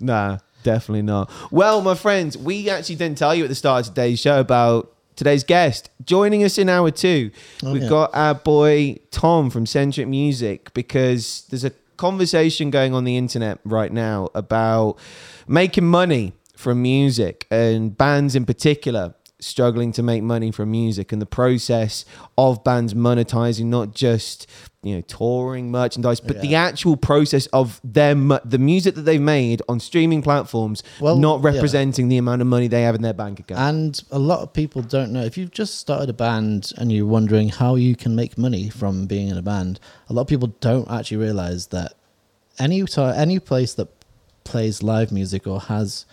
[0.00, 1.30] Nah, Definitely not.
[1.50, 4.92] Well, my friends, we actually didn't tell you at the start of today's show about
[5.16, 5.88] today's guest.
[6.04, 7.30] Joining us in hour two,
[7.64, 7.88] Oh, we've yeah.
[7.88, 11.72] got our boy Tom from Sentric Music because there's a
[12.02, 14.98] conversation going on the internet right now about
[15.46, 21.20] making money from music and bands in particular struggling to make money from music and
[21.20, 22.04] the process
[22.38, 24.46] of bands monetizing not just
[24.82, 29.62] you know touring merchandise but the actual process of them the music that they've made
[29.68, 31.50] on streaming platforms Well, not yeah.
[31.50, 34.52] representing the amount of money they have in their bank account And a lot of
[34.52, 35.22] people don't know.
[35.22, 39.06] If you've just started a band and you're wondering how you can make money from
[39.06, 39.78] being in a band,
[40.08, 41.94] a lot of people don't actually realize that
[42.58, 43.88] any ti any place that
[44.44, 46.04] plays live music or has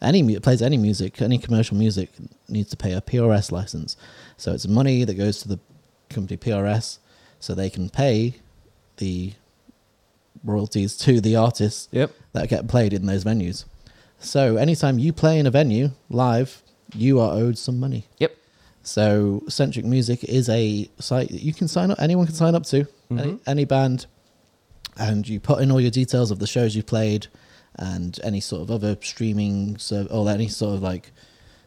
[0.00, 2.10] any mu- plays any music, any commercial music
[2.48, 3.96] needs to pay a PRS license.
[4.36, 5.58] So it's money that goes to the
[6.08, 6.98] company PRS,
[7.40, 8.34] so they can pay
[8.98, 9.32] the
[10.44, 13.64] royalties to the artists yep that get played in those venues.
[14.20, 16.62] So anytime you play in a venue live,
[16.94, 18.06] you are owed some money.
[18.18, 18.32] yep
[18.82, 22.00] So Sentric Music is a site that you can sign up.
[22.00, 23.40] Anyone can sign up to any, Mhm.
[23.46, 24.06] any band,
[24.96, 27.26] and you put in all your details of the shows you played,
[27.78, 31.12] and any sort of other streaming serv or any sort of like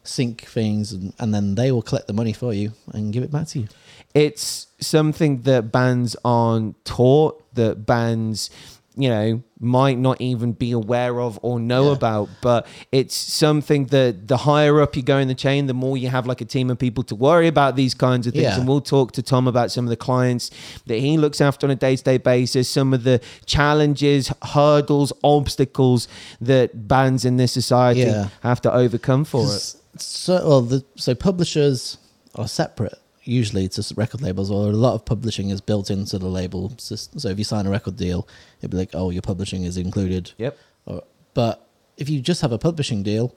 [0.03, 3.31] sync things, and, and then they will collect the money for you and give it
[3.31, 3.67] back to you.
[4.13, 8.49] it's something that bands aren't taught that bands
[8.97, 11.93] you know might not even be aware of or know Yeah.
[11.93, 15.97] about but it's something that the higher up you go in the chain the more
[15.97, 18.57] you have like a team of people to worry about these kinds of things Yeah.
[18.59, 20.51] and we'll talk to tom about some of the clients
[20.87, 26.07] that he looks after on a day-to-day basis some of the challenges hurdles obstacles
[26.41, 28.27] that bands in this society Yeah.
[28.41, 31.97] have to overcome for it So, well, the, so publishers
[32.35, 32.97] are separate
[33.31, 37.19] usually to record labels, or a lot of publishing is built into the label system.
[37.19, 38.27] So if you sign a record deal,
[38.59, 40.31] it'd be like, oh, your publishing is included.
[40.37, 41.03] yep Or,
[41.33, 41.67] but
[41.97, 43.35] if you just have a publishing deal,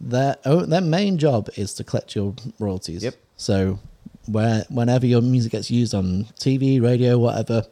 [0.00, 3.02] their oh, their main job is to collect your royalties.
[3.02, 3.14] Yep.
[3.36, 3.78] So
[4.26, 7.64] where whenever your music gets used on TV, radio, whatever,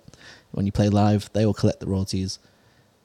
[0.53, 2.39] when you play live, they will collect the royalties.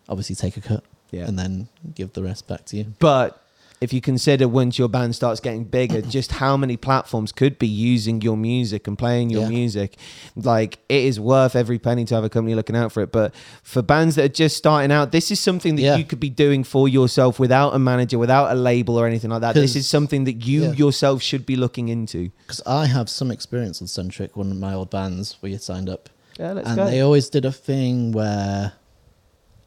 [0.08, 0.84] Obviously, take a cut.
[1.12, 1.28] Yeah.
[1.28, 2.86] And then give the rest back to you.
[3.00, 3.41] But
[3.82, 7.68] if you consider once your band starts getting bigger, just how many platforms could be
[7.68, 9.50] using your music and playing your Yeah.
[9.50, 9.98] music,
[10.36, 13.12] like it is worth every penny to have a company looking out for it.
[13.12, 15.96] But for bands that are just starting out, this is something that Yeah.
[15.98, 19.42] you could be doing for yourself without a manager, without a label or anything like
[19.42, 19.56] that.
[19.56, 20.72] This is something that you yeah.
[20.74, 22.30] yourself should be looking into.
[22.46, 25.90] Because I have some experience on Sentric, one of my old bands where you signed
[25.90, 26.08] up.
[26.40, 26.86] Yeah, let's and go.
[26.86, 28.74] they always did a thing where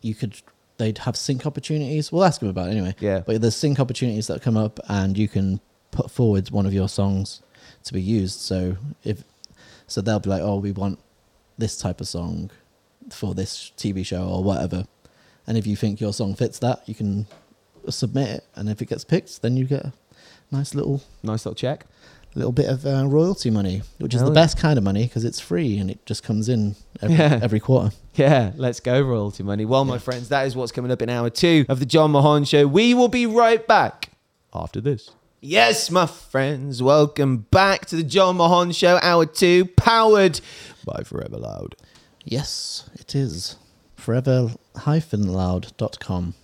[0.03, 0.35] you could
[0.77, 2.11] they'd have sync opportunities.
[2.11, 2.95] We'll ask them about it anyway.
[2.99, 3.21] Yeah.
[3.21, 5.61] But there's sync opportunities that come up and you can
[5.91, 7.43] put forward one of your songs
[7.85, 8.41] to be used.
[8.41, 9.25] So if
[9.87, 10.99] so they'll be like, Oh, we want
[11.59, 12.51] this type of song
[13.11, 14.87] for this TV show or whatever.
[15.47, 17.27] And if you think your song fits that, you can
[17.91, 19.93] submit it and if it gets picked then you get a
[20.51, 21.87] nice little nice little check.
[22.37, 24.33] Little bit of uh, royalty money, which is the yeah.
[24.35, 27.39] best kind of money because it's free and it just comes in every, Yeah.
[27.41, 27.95] every quarter.
[28.17, 29.65] Yeah, let's go royalty money.
[29.65, 32.45] Well, my friends, that is what's coming up in hour two of the Jon Mahon
[32.45, 32.67] Show.
[32.67, 34.11] We will be right back
[34.53, 35.11] after this.
[35.41, 40.41] Yes, my friends, welcome back to the Jon Mahon Show, hour two, powered
[40.85, 41.77] by Forever Loud.
[42.25, 43.57] Yes, it is.
[43.97, 46.35] Forever-loud.com.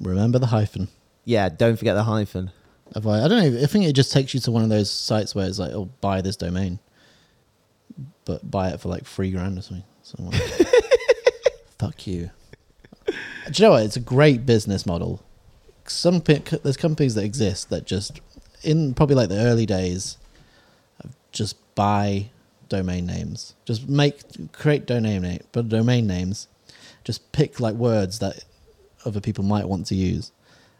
[0.00, 0.88] Remember the hyphen.
[1.24, 2.50] Yeah, don't forget the hyphen.
[2.94, 3.62] I, I don't know.
[3.62, 5.90] I think it just takes you to one of those sites where it's like, oh,
[6.00, 6.78] buy this domain,
[8.24, 9.84] but buy it for like three grand or something.
[10.02, 10.42] So like,
[11.78, 12.30] fuck you.
[13.06, 13.12] Do
[13.54, 13.84] you know what?
[13.84, 15.22] It's a great business model.
[15.86, 18.20] Some there's companies that exist that just
[18.62, 20.18] in probably like the early days,
[21.32, 22.30] just buy
[22.68, 23.54] domain names.
[23.64, 26.48] Just make create domain name, but domain names.
[27.04, 28.44] Just pick like words that
[29.04, 30.32] other people might want to use,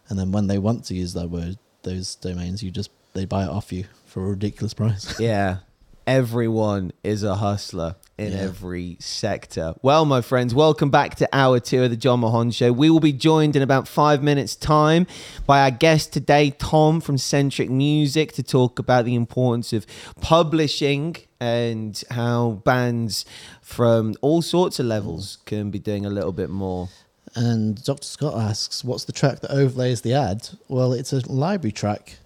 [0.08, 3.44] and then when they want to use that word, those domains, you just they buy
[3.44, 5.18] it off you for a ridiculous price.
[5.20, 5.58] Yeah,
[6.06, 8.38] everyone is a hustler in Yeah.
[8.38, 9.74] every sector.
[9.82, 12.72] Well, my friends, welcome back to hour two of the Jon Mahon Show.
[12.72, 15.06] We will be joined in about five minutes' time
[15.46, 19.86] by our guest today, Tom from Sentric Music, to talk about the importance of
[20.20, 23.24] publishing and how bands
[23.62, 26.88] from all sorts of levels can be doing a little bit more.
[27.34, 28.04] And Dr.
[28.06, 32.18] Scott asks, "What's the track that overlays the ad?" Well, it's a library track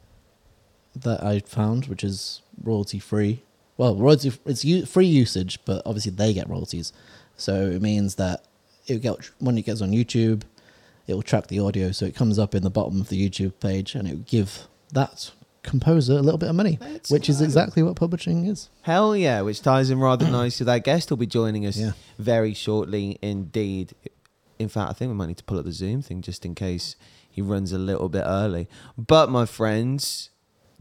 [0.97, 3.43] that I found, which is royalty free.
[3.77, 6.93] Well, royalty it's free usage, but obviously they get royalties.
[7.37, 8.45] So it means that
[8.87, 10.43] it get when it gets on YouTube,
[11.07, 13.53] it will track the audio, so it comes up in the bottom of the YouTube
[13.61, 15.33] page, and it will give that
[15.63, 18.69] composer a little bit of money, Let's which is exactly what publishing is.
[18.83, 21.93] Hell yeah, which ties in rather nicely with our guest who'll be joining us Yeah.
[22.19, 23.95] very shortly indeed.
[24.59, 26.55] In fact, I think we might need to pull up the Zoom thing just in
[26.55, 26.97] case
[27.31, 28.69] he runs a little bit early.
[28.97, 30.31] But my friends,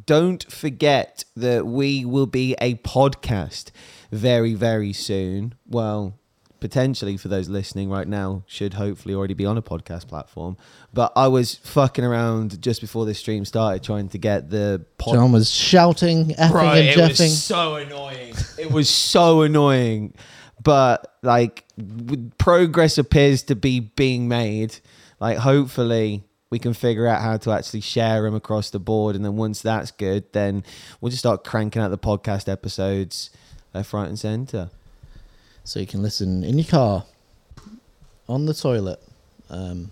[0.06, 3.72] don't forget that we will be a podcast
[4.12, 5.56] very, very soon.
[5.68, 6.20] Well,
[6.60, 10.56] potentially for those listening right now, should hopefully already be on a podcast platform.
[10.94, 15.16] But I was fucking around just before this stream started trying to get the pod-
[15.16, 17.20] Jon was shouting, effing and it jeffing.
[17.20, 18.34] was so annoying.
[18.60, 20.14] it was so annoying.
[20.64, 21.66] But like
[22.38, 24.78] progress appears to be being made.
[25.20, 29.26] Like hopefully we can figure out how to actually share them across the board and
[29.26, 30.64] then once that's good then
[31.02, 33.32] we'll just start cranking out the podcast episodes
[33.74, 34.70] left right and center.
[35.64, 37.06] So you can listen in your car,
[38.28, 39.02] on the toilet,
[39.50, 39.92] um,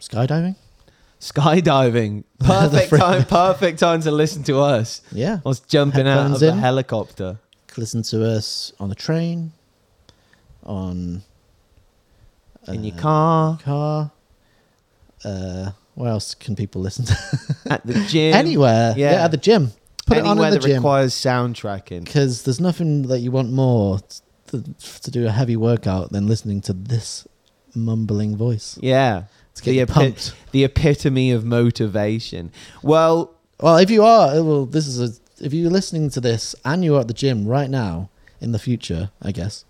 [0.00, 0.56] skydiving.
[1.20, 2.24] skydiving.
[2.40, 5.02] Perfect time perfect time to listen to us.
[5.12, 7.38] Yeah, I was jumping out of Headphones a helicopter
[7.78, 9.52] listen to us on the train,
[10.64, 11.22] on
[12.66, 14.10] in your uh, car car.
[15.24, 17.16] Uh, where else can people listen to?
[17.70, 18.94] at the gym Anywhere.
[18.96, 19.12] Yeah.
[19.12, 19.24] Yeah.
[19.24, 19.72] at the gym.
[20.06, 20.76] Put anywhere it on in the that gym.
[20.76, 23.98] requires soundtracking Because there's nothing that you want more
[24.48, 24.62] to,
[25.02, 27.26] to do a heavy workout than listening to this
[27.74, 28.78] mumbling voice.
[28.80, 29.24] yeah
[29.56, 30.34] get the, you epi- pumped.
[30.52, 32.52] the epitome of motivation.
[32.82, 35.12] Well, Well, if you are, uh, well, this is a.
[35.40, 38.10] If you're listening to this and you're at the gym right now,
[38.40, 39.64] in the future, I guess.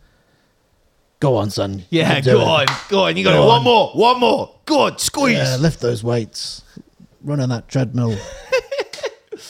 [1.21, 1.85] Go on, son.
[1.91, 2.47] yeah, go it.
[2.47, 3.17] on, go on.
[3.17, 3.47] You got Go.
[3.47, 3.65] One on.
[3.65, 4.55] more, one more.
[4.67, 5.37] Go on, squeeze.
[5.37, 6.63] Yeah, lift those weights.
[7.23, 8.17] Run on that treadmill.
[9.33, 9.45] Pump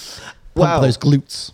[0.55, 0.81] Wow.
[0.81, 1.53] those glutes.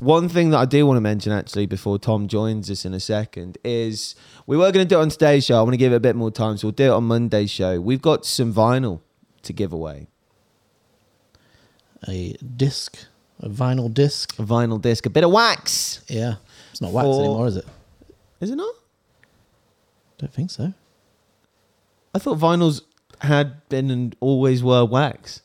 [0.00, 2.98] One thing that I do want to mention actually before Tom joins us in a
[2.98, 4.16] second is
[4.48, 5.58] we were going to do it on today's show.
[5.58, 7.50] I want to give it a bit more time, so we'll do it on Monday's
[7.50, 7.80] show.
[7.80, 9.00] We've got some vinyl
[9.42, 10.08] to give away.
[12.08, 12.98] A disc,
[13.42, 14.38] a vinyl disc.
[14.38, 16.00] A vinyl disc, a bit of wax.
[16.08, 16.34] Yeah,
[16.70, 17.66] it's not wax For- anymore, is it?
[18.40, 18.74] Is it not?
[20.18, 20.72] Don't think so.
[22.14, 22.82] I thought vinyls
[23.20, 25.42] had been and always were wax.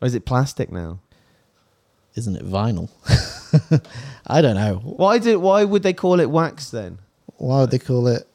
[0.00, 1.00] Or is it plastic now?
[2.14, 2.90] Isn't it vinyl?
[4.26, 4.76] I don't know.
[4.84, 6.98] Why did why would they call it wax then?
[7.36, 8.26] Why would they call it?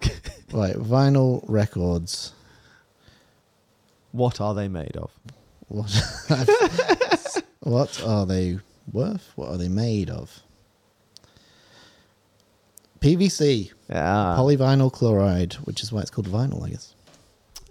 [0.52, 2.32] right, vinyl records.
[4.12, 5.10] What are they made of?
[5.68, 5.90] What?
[7.66, 8.58] what are they
[8.92, 9.32] worth?
[9.34, 10.42] What are they made of?
[13.00, 14.34] PVC, Yeah.
[14.38, 16.94] polyvinyl chloride, which is why it's called vinyl, I guess.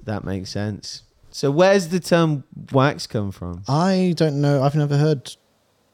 [0.03, 1.01] That makes sense.
[1.31, 3.63] So where's the term wax come from?
[3.67, 4.63] I don't know.
[4.63, 5.35] I've never heard.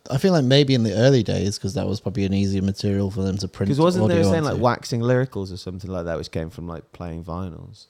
[0.09, 3.09] I feel like maybe in the early days, because that was probably an easier material
[3.09, 3.69] for them to print.
[3.69, 6.91] Because wasn't there saying like waxing lyricals or something like that, which came from like
[6.91, 7.85] playing vinyls?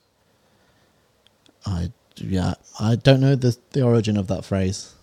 [1.66, 4.93] I yeah, I don't know the the origin of that phrase.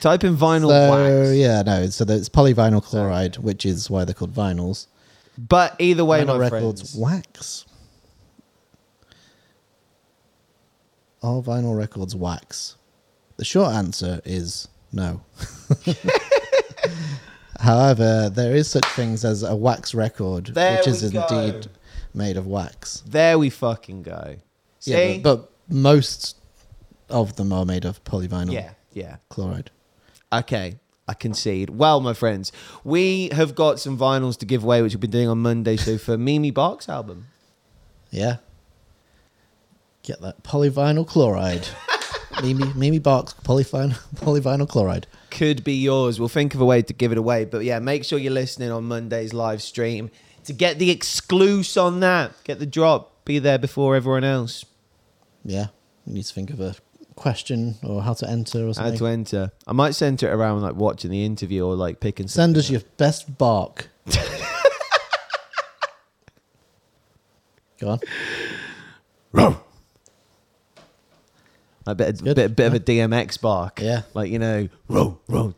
[0.00, 0.90] Type in vinyl so
[1.28, 1.36] wax.
[1.36, 1.86] yeah, no.
[1.88, 4.86] So it's polyvinyl chloride, which is why they're called vinyls.
[5.38, 7.64] But either way, Vinyl my records friends, wax.
[11.22, 12.76] All vinyl records wax.
[13.36, 15.22] The short answer is no.
[17.60, 21.26] However, there is such things as a wax record, There which is go.
[21.28, 21.68] indeed
[22.14, 23.02] made of wax.
[23.06, 24.36] there we fucking go.
[24.80, 24.90] See?
[24.92, 26.36] Yeah, but, but most
[27.08, 29.16] of them are made of polyvinyl yeah, yeah.
[29.28, 29.70] chloride.
[30.32, 31.70] Okay, I concede.
[31.70, 32.52] Well, my friends,
[32.84, 35.98] we have got some vinyls to give away, which we've been doing on Monday So
[35.98, 37.26] for Mimi Bark's album.
[38.10, 38.36] Yeah.
[40.02, 41.68] Get that polyvinyl chloride.
[42.42, 45.06] Mimi, Mimi Barks polyvinyl, polyvinyl chloride.
[45.30, 46.18] Could be yours.
[46.18, 47.44] We'll think of a way to give it away.
[47.44, 50.10] But yeah, make sure you're listening on Monday's live stream
[50.44, 52.32] to get the exclusive on that.
[52.44, 53.24] Get the drop.
[53.24, 54.64] Be there before everyone else.
[55.44, 55.66] Yeah.
[56.06, 56.74] You need to think of a
[57.22, 58.92] question or how to enter or something?
[58.92, 59.52] How to enter?
[59.66, 62.26] I might center it around like watching the interview or like picking.
[62.28, 62.72] Send us up.
[62.72, 63.88] your best bark.
[67.78, 68.00] Go on.
[69.32, 69.56] Row.
[71.86, 73.80] A bit, of, bit, bit of a DMX bark.
[73.80, 74.02] Yeah.
[74.14, 75.54] Like, you know, row, row,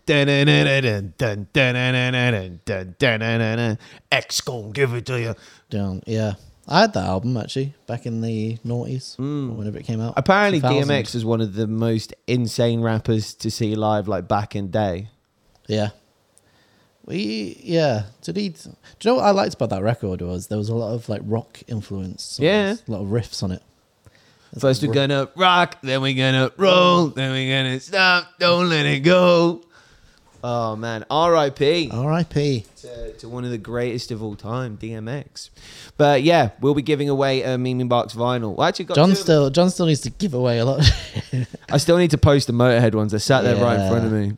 [4.11, 5.35] X gon' give it to you.
[5.69, 6.35] Down, yeah.
[6.67, 9.57] I had that album actually back in the noughties, or hmm.
[9.57, 10.15] whenever it came out.
[10.17, 10.89] Apparently, 2000.
[10.89, 15.09] DMX is one of the most insane rappers to see live, like back in day.
[15.67, 15.91] Yeah.
[17.05, 18.05] We yeah.
[18.23, 18.49] Did he?
[18.49, 18.71] Do
[19.03, 21.21] you know what I liked about that record was there was a lot of like
[21.25, 22.39] rock influence.
[22.41, 22.77] Yeah.
[22.89, 23.63] A lot of riffs on it.
[24.59, 29.01] First we're gonna rock, then we're gonna roll, then we're gonna stop, don't let it
[29.01, 29.63] go.
[30.47, 31.89] Oh man, R.I.P.
[31.91, 32.67] R.I.P.
[32.83, 35.49] to, to one of the greatest of all time, DMX.
[35.97, 38.55] But yeah, we'll be giving away a Mimi Barks vinyl.
[38.55, 40.83] Well, actually, got Jon still Jon still needs to give away a lot.
[41.71, 43.13] I still need to post the Motorhead ones.
[43.13, 44.37] They're sat there right in front of me.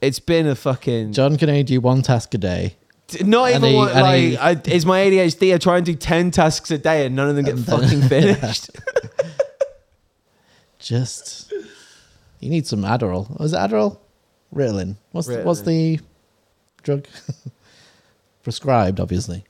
[0.00, 2.76] It's been a fucking Jon can only do one task a day.
[3.20, 5.52] Not even he- what, like he- I, is my ADHD.
[5.54, 8.70] I try and do ten tasks a day and none of them get fucking finished.
[10.78, 11.52] Just
[12.38, 13.26] you need some Adderall.
[13.30, 13.98] Oh, Was it Adderall?
[14.54, 14.96] Ritalin.
[15.12, 16.00] What's the, what's the
[16.82, 17.06] drug
[18.42, 19.00] prescribed?
[19.00, 19.44] Obviously.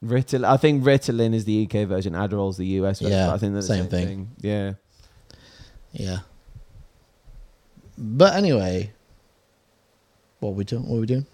[0.00, 2.12] Rital, I think Ritalin is the UK version.
[2.14, 3.16] Adderall's the US version.
[3.16, 4.06] Yeah, I think they're the same same, thing.
[4.06, 4.28] thing.
[4.40, 4.72] Yeah.
[5.92, 6.18] Yeah.
[7.96, 8.92] But anyway,
[10.38, 10.88] what we doing?
[10.88, 11.26] What we doing?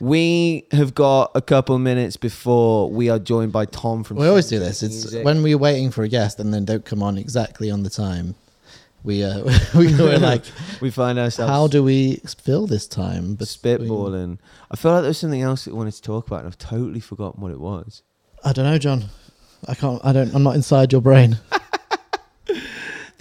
[0.00, 4.18] We have got a couple minutes before we are joined by Tom from.
[4.18, 4.82] We always do this.
[4.82, 5.24] It's Music.
[5.24, 8.34] when we're waiting for a guest and then don't come on exactly on the time.
[9.04, 9.42] We uh,
[9.74, 10.44] we were like,
[10.80, 13.36] we find ourselves how do we fill this time?
[13.36, 14.38] spitballing.
[14.70, 16.58] I feel like there was something else that we wanted to talk about, and I've
[16.58, 18.02] totally forgotten what it was.
[18.44, 19.04] I don't know, Jon.
[19.68, 20.00] I can't.
[20.04, 20.34] I don't.
[20.34, 21.38] I'm not inside your brain.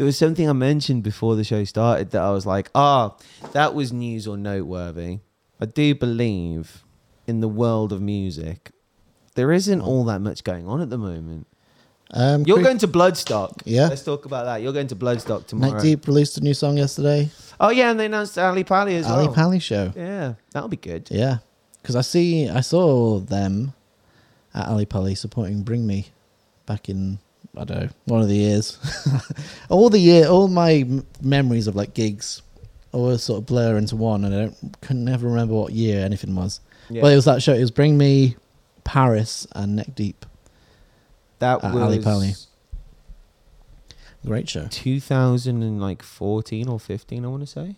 [0.01, 3.15] There was something I mentioned before the show started that I was like, ah,
[3.51, 5.19] that was news or noteworthy.
[5.59, 6.83] I do believe
[7.27, 8.71] in the world of music,
[9.35, 11.45] there isn't all that much going on at the moment.
[12.13, 13.61] Um, You're going to Bloodstock.
[13.65, 13.87] Yeah.
[13.87, 14.61] Let's talk about that.
[14.61, 15.73] You're going to Bloodstock tomorrow.
[15.73, 17.29] Neck Deep released a new song yesterday.
[17.59, 19.15] Oh, yeah, and they announced Ali Pali as well.
[19.15, 19.35] Ali well.
[19.35, 19.93] Pali show.
[19.95, 21.07] Yeah, that'll be good.
[21.09, 21.37] Yeah,
[21.81, 22.49] because I see.
[22.49, 23.73] I saw them
[24.53, 26.07] at Ali Pali supporting Bring Me
[26.65, 27.19] back in
[27.57, 28.77] I don't know one of the years.
[29.69, 32.41] all the year, all my m- memories of like gigs
[32.93, 36.35] always sort of blur into one, and I don't can never remember what year anything
[36.35, 36.61] was.
[36.89, 37.01] Yeah.
[37.01, 37.53] But it was that show.
[37.53, 38.35] It was Bring Me,
[38.83, 40.25] Paris, and Neck Deep.
[41.41, 42.33] That uh, at was Ali Pali.
[44.25, 44.67] Great show.
[44.69, 47.75] 2014 or 15, I want to say.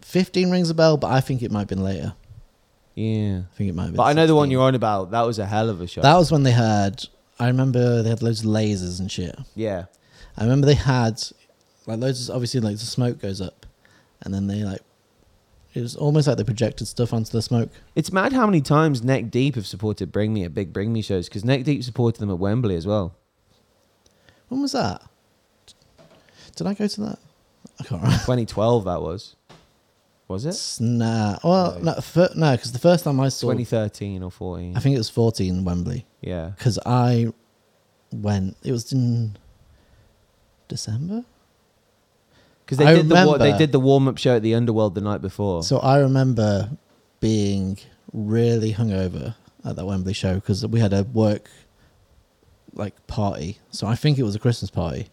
[0.00, 2.14] Fifteen rings a bell, but I think it might have been later.
[2.94, 3.42] Yeah.
[3.50, 3.96] I think it might have been.
[3.96, 5.12] But I know the one you're on about.
[5.12, 6.02] That was a hell of a show.
[6.02, 7.02] That was when they had.
[7.38, 9.36] I remember they had loads of lasers and shit.
[9.54, 9.86] yeah.
[10.36, 11.22] I remember they had
[11.86, 12.28] like loads.
[12.28, 13.64] Of, obviously, like the smoke goes up,
[14.22, 14.82] and then they like
[15.74, 17.68] it was almost like they projected stuff onto the smoke.
[17.94, 21.02] It's mad how many times Neck Deep have supported Bring Me at big Bring Me
[21.02, 23.14] shows because Neck Deep supported them at Wembley as well.
[24.48, 25.02] When was that?
[26.54, 27.18] Did I go to that?
[27.80, 28.18] I can't remember.
[28.24, 29.34] 2012, that was.
[30.28, 30.82] Was it?
[30.82, 31.38] Nah.
[31.44, 34.76] Well, no, fir- no, because the first time I saw, 2013 or 14.
[34.76, 36.52] I think it was fourteen Wembley, yeah.
[36.56, 37.32] because I
[38.10, 38.56] went.
[38.62, 39.36] It was in
[40.68, 41.24] December.
[42.64, 44.94] Because they I did the wa- they did the warm up show at the Underworld
[44.94, 45.62] the night before.
[45.62, 46.70] So I remember
[47.20, 47.78] being
[48.12, 49.34] really hungover
[49.64, 51.50] at that Wembley show because we had a work
[52.72, 53.58] like party.
[53.70, 55.08] So I think it was a Christmas party,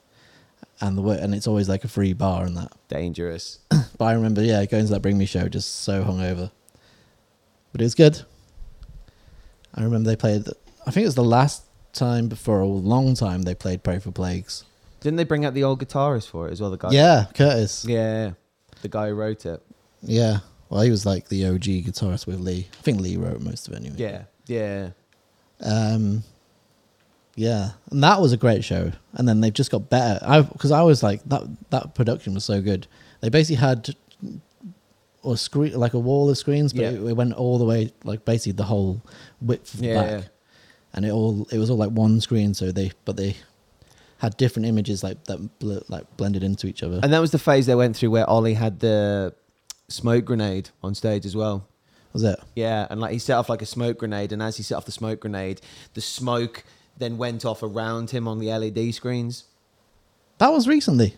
[0.80, 2.72] and the work, and it's always like a free bar and that.
[2.88, 3.60] Dangerous.
[3.98, 6.50] But I remember, yeah, going to that Bring Me show just so hungover,
[7.72, 8.22] but it was good.
[9.76, 10.48] I remember they played.
[10.88, 14.12] I think it was the last time for a long time they played "Pray for
[14.12, 14.64] Plagues."
[15.02, 16.72] Didn't they bring out the old guitarist for it as well?
[16.72, 16.92] The guy.
[16.92, 17.86] Yeah, Curtis.
[17.86, 18.32] Yeah.
[18.82, 19.62] The guy who wrote it.
[20.02, 20.40] Yeah.
[20.70, 22.68] Well, he was like the OG guitarist with Lee.
[22.72, 23.96] I think Lee wrote most of it anyway.
[23.98, 24.24] Yeah.
[24.48, 24.90] Yeah.
[25.64, 26.24] Um,
[27.36, 28.92] yeah, and that was a great show.
[29.14, 30.20] And then they've just got better.
[30.26, 31.44] I because I was like that.
[31.70, 32.88] That production was so good.
[33.22, 33.96] They basically had
[35.24, 36.90] a screen like a wall of screens, but Yeah.
[36.90, 39.02] it, it went all the way like basically the whole
[39.40, 40.28] width of the Yeah, back, yeah.
[40.94, 42.54] and it all it was all like one screen.
[42.54, 43.38] So they but they
[44.22, 47.00] had different images like that bl- like blended into each other.
[47.02, 49.34] And that was the phase they went through where Ollie had the
[49.88, 51.68] smoke grenade on stage as well.
[52.14, 52.40] was it?
[52.56, 54.86] Yeah, and like he set off like a smoke grenade, and as he set off
[54.86, 55.60] the smoke grenade,
[55.96, 56.64] the smoke
[57.00, 59.46] then went off around him on the LED screens.
[60.38, 61.16] That was recently.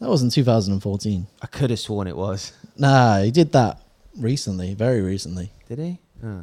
[0.00, 1.26] That was in 2014.
[1.40, 2.52] I could have sworn it was.
[2.76, 3.80] Nah, he did that
[4.18, 5.52] recently, very recently.
[5.68, 6.00] Did he?
[6.22, 6.42] Oh.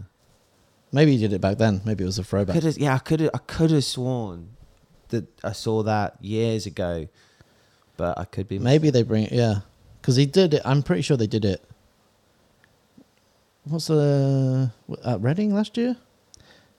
[0.92, 1.82] Maybe he did it back then.
[1.86, 2.56] Maybe it was a throwback.
[2.56, 3.30] Could have, yeah, I could have.
[3.36, 4.58] I could have sworn
[5.12, 7.08] that I saw that years ago,
[7.98, 8.60] but I could be.
[8.60, 9.60] Maybe they bring it, yeah,
[10.02, 10.62] because he did it.
[10.66, 11.64] I'm pretty sure they did it.
[13.66, 14.72] What's the
[15.06, 15.96] at Reading last year?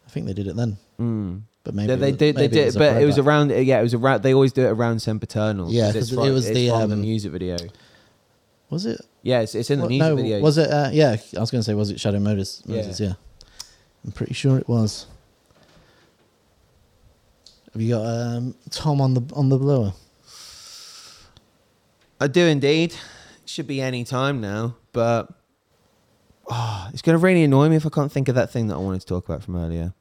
[0.06, 1.42] I think they did it then, Mm.
[1.64, 2.36] but maybe They, it did.
[2.36, 3.50] They did, a but it was around.
[3.50, 4.22] Yeah, it was around.
[4.22, 5.70] They always do it around Sempiternal.
[5.70, 7.56] Yeah, it's 'cause it from- was the, from the um, music video.
[8.68, 9.00] Was it?
[9.22, 10.40] Yeah, it's, it's in the Well, music no, video.
[10.40, 10.70] was it?
[10.70, 12.62] Uh, yeah, I was going to say, was it Shadow Moses?
[12.66, 12.76] Yeah.
[12.76, 13.12] Moses, yeah.
[14.04, 15.06] I'm pretty sure it was.
[17.72, 19.94] Have you got um, Tom on the on the blower?
[22.20, 22.94] I do indeed.
[23.46, 25.28] Should be any time now, but
[26.48, 28.74] oh, it's going to really annoy me if I can't think of that thing that
[28.74, 29.94] I wanted to talk about from earlier.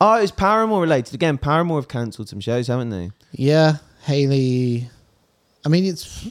[0.00, 1.38] Oh, it's Paramore related again.
[1.38, 3.10] Paramore have cancelled some shows, haven't they?
[3.32, 4.88] Yeah, Hayley.
[5.64, 6.30] I mean, it's.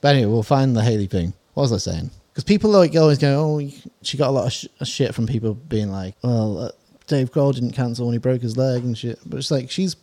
[0.00, 1.32] But anyway, we'll find the Hayley thing.
[1.54, 2.10] What was I saying?
[2.32, 3.70] Because people like always go, "Oh,
[4.02, 6.70] she got a lot of sh- shit from people being like, well, uh,
[7.06, 9.96] Dave Grohl didn't cancel when he broke his leg and shit." But it's like she's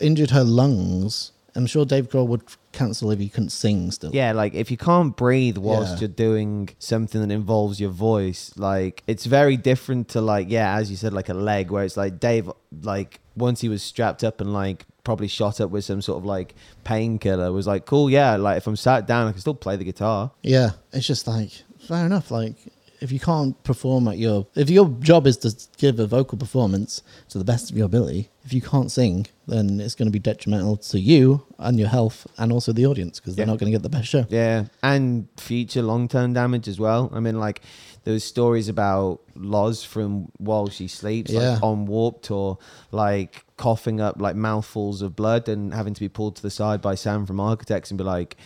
[0.00, 2.40] injured her lungs I'm sure Dave Grohl would
[2.72, 4.10] cancel if he couldn't sing still.
[4.14, 6.00] Yeah, like if you can't breathe whilst Yeah.
[6.00, 10.90] you're doing something that involves your voice, like it's very different to like yeah, as
[10.90, 12.50] you said, like a leg where it's like Dave,
[12.82, 16.24] like once he was strapped up and like probably shot up with some sort of
[16.24, 19.76] like painkiller, was like cool, yeah, like if I'm sat down, I can still play
[19.76, 20.30] the guitar.
[20.42, 21.50] Yeah, it's just like
[21.86, 22.30] fair enough.
[22.30, 22.54] Like
[23.02, 27.02] if you can't perform at your, if your job is to give a vocal performance
[27.30, 30.18] to the best of your ability, if you can't sing, then it's going to be
[30.18, 33.52] detrimental to you and your health, and also the audience because they're Yeah.
[33.52, 34.24] not going to get the best show.
[34.28, 37.10] Yeah, and future long term damage as well.
[37.12, 37.60] I mean, like
[38.04, 41.54] was stories about Loz from while she sleeps, Yeah.
[41.54, 42.58] like on Warped Tour,
[42.90, 46.80] like coughing up like mouthfuls of blood and having to be pulled to the side
[46.80, 48.36] by Sam from Architects and be like,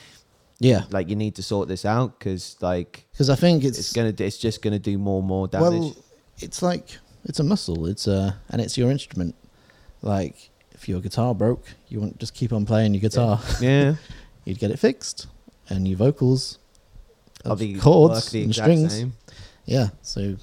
[0.58, 3.92] Yeah, like you need to sort this out because like because I think it's, it's
[3.92, 5.70] gonna it's just gonna do more and more damage.
[5.70, 5.96] well,
[6.38, 7.86] it's like it's a muscle.
[7.86, 9.34] It's a and it's your instrument.
[10.02, 13.40] Like if your guitar broke, you wouldn't just keep on playing your guitar.
[13.60, 13.96] yeah,
[14.44, 15.26] You'd get it fixed,
[15.68, 16.58] and your vocals,
[17.44, 18.94] of chords and strings.
[18.94, 19.12] same.
[19.64, 19.88] Yeah.
[20.02, 20.36] So,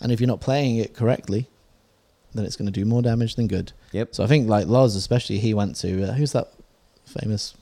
[0.00, 1.48] and if you're not playing it correctly,
[2.32, 3.72] then it's going to do more damage than good.
[3.92, 4.14] Yep.
[4.14, 6.52] So I think like Loz, especially, he went to uh, who's that
[7.06, 7.54] famous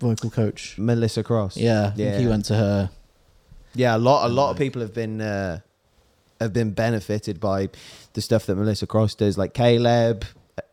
[0.00, 0.76] vocal coach?
[0.78, 1.56] Melissa Cross.
[1.56, 2.90] Yeah, I think he went to her.
[3.74, 5.60] Yeah, a lot a lot of people have been uh,
[6.40, 7.68] have been benefited by
[8.14, 10.24] the stuff that Melissa Cross does, like Caleb,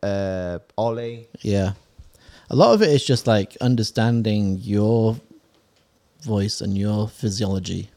[0.02, 1.28] uh, Ollie.
[1.40, 1.72] Yeah,
[2.50, 5.16] a lot of it is just like understanding your
[6.22, 7.90] voice and your physiology.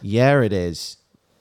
[0.00, 0.96] Yeah, it is.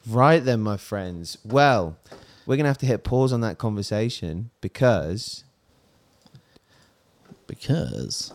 [0.08, 1.38] Right then, my friends.
[1.46, 1.98] Well,
[2.46, 5.44] we're gonna have to hit pause on that conversation because
[7.48, 8.34] Because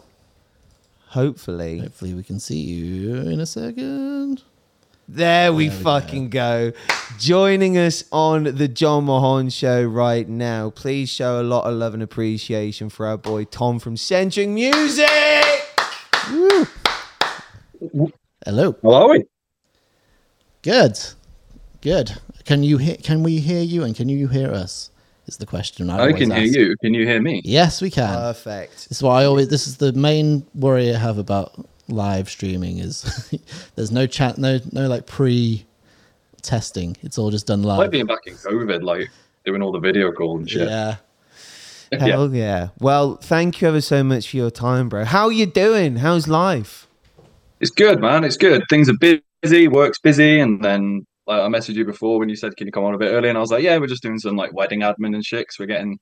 [1.14, 4.42] hopefully hopefully we can see you in a second.
[5.06, 6.72] There we There we fucking go.
[7.18, 10.70] Joining us on the Jon Mahon show right now.
[10.70, 15.06] Please show a lot of love and appreciation for our boy Tom from Sentric Music.
[18.44, 18.76] Hello.
[18.82, 19.24] How are we?
[20.62, 20.98] Good.
[21.80, 22.18] Good.
[22.44, 22.96] Can you hear?
[22.96, 23.84] Can we hear you?
[23.84, 24.90] And can you hear us?
[25.26, 26.54] Is the question I, I can hear ask.
[26.54, 26.76] you.
[26.82, 27.40] Can you hear me?
[27.44, 28.14] Yes, we can.
[28.14, 28.88] Perfect.
[28.88, 29.48] this is what I always.
[29.48, 31.54] This is the main worry I have about
[31.88, 33.30] live streaming is
[33.76, 35.64] there's no chat, no no like pre
[36.42, 36.96] testing.
[37.02, 37.78] It's all just done live.
[37.78, 37.90] Like live.
[37.90, 39.10] being back in COVID, like
[39.44, 40.68] doing all the video calls and shit.
[40.68, 40.96] Yeah.
[41.92, 41.98] Yeah.
[41.98, 42.68] Hell yeah.
[42.80, 45.04] Well, thank you ever so much for your time, bro.
[45.04, 45.96] How you doing?
[45.96, 46.86] How's life?
[47.60, 48.24] It's good, man.
[48.24, 48.64] It's good.
[48.68, 52.56] Things are busy, work's busy, and then like, I messaged you before when you said,
[52.56, 54.18] "Can you come on a bit early?" And I was like, "Yeah, we're just doing
[54.18, 55.46] some like wedding admin and shit.
[55.48, 55.98] 'cause we're getting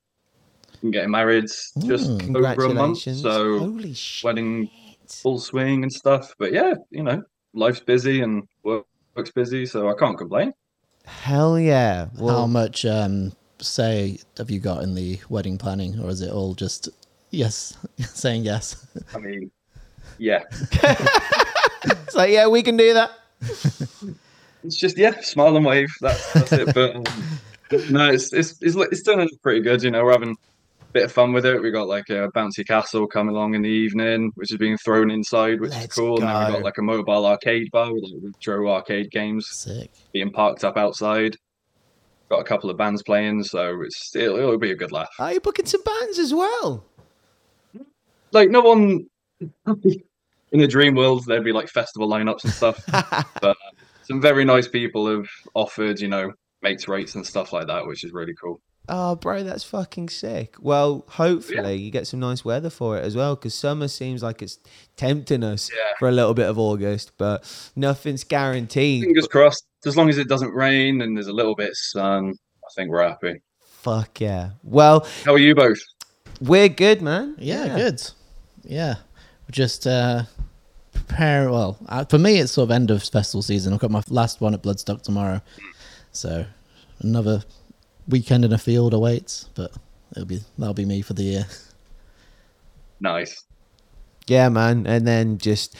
[0.82, 2.34] we're getting married just Mm.
[2.36, 4.24] over a month, so Holy shit.
[4.24, 4.68] wedding
[5.08, 6.34] full swing and stuff.
[6.38, 7.22] But yeah, you know,
[7.54, 10.52] life's busy and work, work's busy, so I can't complain.
[11.04, 12.08] Hell yeah.
[12.18, 16.54] How much um say have you got in the wedding planning, or is it all
[16.54, 16.88] just
[17.30, 18.84] yes, saying yes?
[19.14, 19.52] I mean,
[20.18, 20.42] yeah,
[20.72, 23.10] it's like, yeah, we can do that.
[24.64, 25.92] it's just yeah, smile and wave.
[26.00, 26.74] That's that's it.
[26.74, 27.04] But um,
[27.90, 29.82] no, it's it's it's it's turning out pretty good.
[29.82, 31.60] You know, we're having a bit of fun with it.
[31.60, 35.10] We got like a bouncy castle coming along in the evening, which is being thrown
[35.10, 36.20] inside, which Let's is cool.
[36.20, 36.52] And then we go.
[36.52, 39.90] got like a mobile arcade bar with like retro arcade games Sick.
[40.12, 41.36] being parked up outside.
[42.28, 45.10] Got a couple of bands playing, so it's it'll, it'll be a good laugh.
[45.18, 46.84] Are you booking some bands as well?
[48.32, 49.06] Like no one
[50.52, 52.84] in the dream world, there'd be like festival lineups and stuff.
[53.40, 53.56] but
[54.05, 56.32] some very nice people have offered, you know,
[56.62, 58.61] mates rates and stuff like that, which is really cool.
[58.88, 60.57] Oh, bro, that's fucking sick.
[60.59, 64.42] Well, hopefully you get some nice weather for it as well, because summer seems like
[64.42, 64.59] it's
[64.96, 65.92] tempting us Yeah.
[66.00, 67.44] for a little bit of August, but
[67.76, 69.05] nothing's guaranteed.
[69.05, 69.64] Fingers crossed.
[69.86, 72.30] As long as it doesn't rain and there's a little bit of sun,
[72.64, 73.40] I think we're happy.
[73.64, 74.50] Fuck yeah.
[74.64, 75.78] Well, How are you both?
[76.40, 77.36] we're good, man.
[77.38, 78.03] Yeah, good.
[78.64, 78.94] Yeah,
[79.46, 80.24] We're just uh,
[81.03, 81.50] prepare.
[81.50, 83.72] Well, uh, for me, it's sort of end of festival season.
[83.72, 85.40] I've got my last one at Bloodstock tomorrow,
[86.12, 86.44] so
[87.00, 87.42] another
[88.09, 89.48] weekend in a field awaits.
[89.55, 89.72] But
[90.12, 91.46] it'll be that'll be me for the year.
[93.00, 93.44] Nice.
[94.28, 94.86] Yeah, man.
[94.86, 95.76] And then just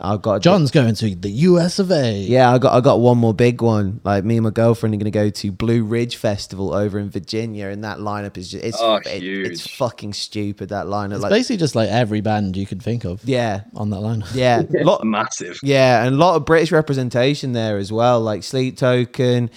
[0.00, 1.78] I've got Jon's going to the U.S.
[1.78, 2.12] of A.
[2.18, 4.00] Yeah, I got I got one more big one.
[4.04, 7.68] Like me and my girlfriend are gonna go to Blue Ridge Festival over in Virginia,
[7.68, 10.68] and that lineup is just it's Oh, it- it's fucking stupid.
[10.68, 13.90] That lineup, it's like basically just like every band you could think of yeah, on
[13.90, 14.24] that line.
[14.34, 15.58] yeah, a lot Massive.
[15.62, 19.50] yeah, and a lot of British representation there as well, like Sleep Token,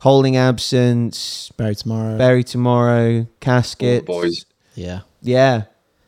[0.00, 2.18] Holding Absence, Bury Tomorrow.
[2.18, 4.44] Bury Tomorrow, Casket, boys.
[4.74, 5.62] Yeah, yeah,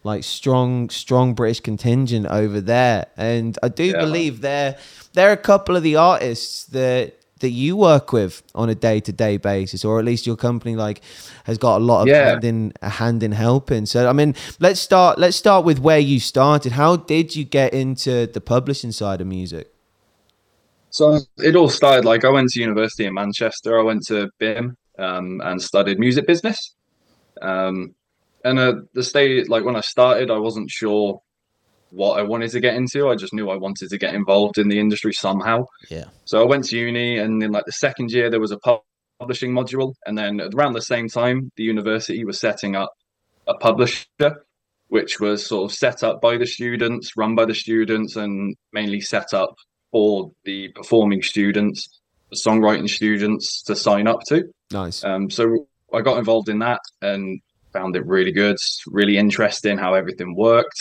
[0.05, 4.01] like strong, strong British contingent over there, and I do Yeah.
[4.01, 4.77] believe they're
[5.13, 9.13] they're a couple of the artists that that you work with on a day to
[9.13, 11.01] day basis, or at least your company like
[11.45, 12.31] has got a lot of Yeah.
[12.31, 13.87] hand in a hand in helping.
[13.87, 15.19] So I mean, let's start.
[15.19, 16.73] Let's start with where you started.
[16.73, 19.73] How did you get into the publishing side of music?
[20.91, 23.79] So it all started like I went to university in Manchester.
[23.79, 26.75] I went to BIMM um, and studied music business.
[27.43, 27.95] Um,
[28.45, 31.21] and at the state, like when I started, I wasn't sure
[31.91, 33.09] what I wanted to get into.
[33.09, 35.65] I just knew I wanted to get involved in the industry somehow.
[35.89, 36.05] Yeah.
[36.25, 38.59] So I went to uni, and in like the second year, there was a
[39.19, 42.93] publishing module, and then around the same time, the university was setting up
[43.47, 44.07] a publisher,
[44.89, 49.01] which was sort of set up by the students, run by the students, and mainly
[49.01, 49.55] set up
[49.91, 51.89] for the performing students,
[52.31, 54.45] the songwriting students to sign up to.
[54.71, 55.03] Nice.
[55.03, 57.41] Um, so I got involved in that and
[57.73, 58.57] found it really good,
[58.87, 60.81] really interesting how everything worked.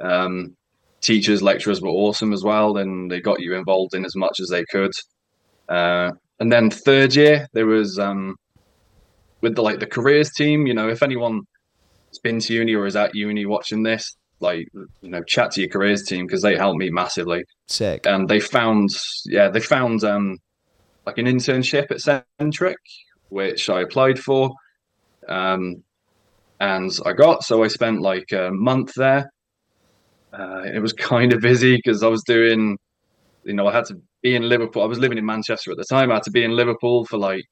[0.00, 0.56] Um,
[1.00, 4.48] teachers, lecturers were awesome as well, and they got you involved in as much as
[4.48, 4.92] they could.
[5.68, 6.10] Uh,
[6.40, 8.36] and then third year, there was um,
[9.40, 10.66] with the like the careers team.
[10.66, 11.42] You know, if anyone
[12.08, 14.68] has been to uni or is at uni watching this, like
[15.00, 18.06] you know, chat to your careers team because they helped me massively Sick.
[18.06, 18.90] and they found
[19.26, 20.36] yeah they found um
[21.06, 22.74] like an internship at Sentric
[23.28, 24.50] which I applied for
[25.28, 25.82] um
[26.60, 29.30] and I got so I spent like a month there.
[30.32, 32.78] Uh, it was kind of busy because I was doing
[33.44, 34.82] you know I had to be in Liverpool.
[34.82, 36.10] I was living in Manchester at the time.
[36.10, 37.44] I had to be in Liverpool for like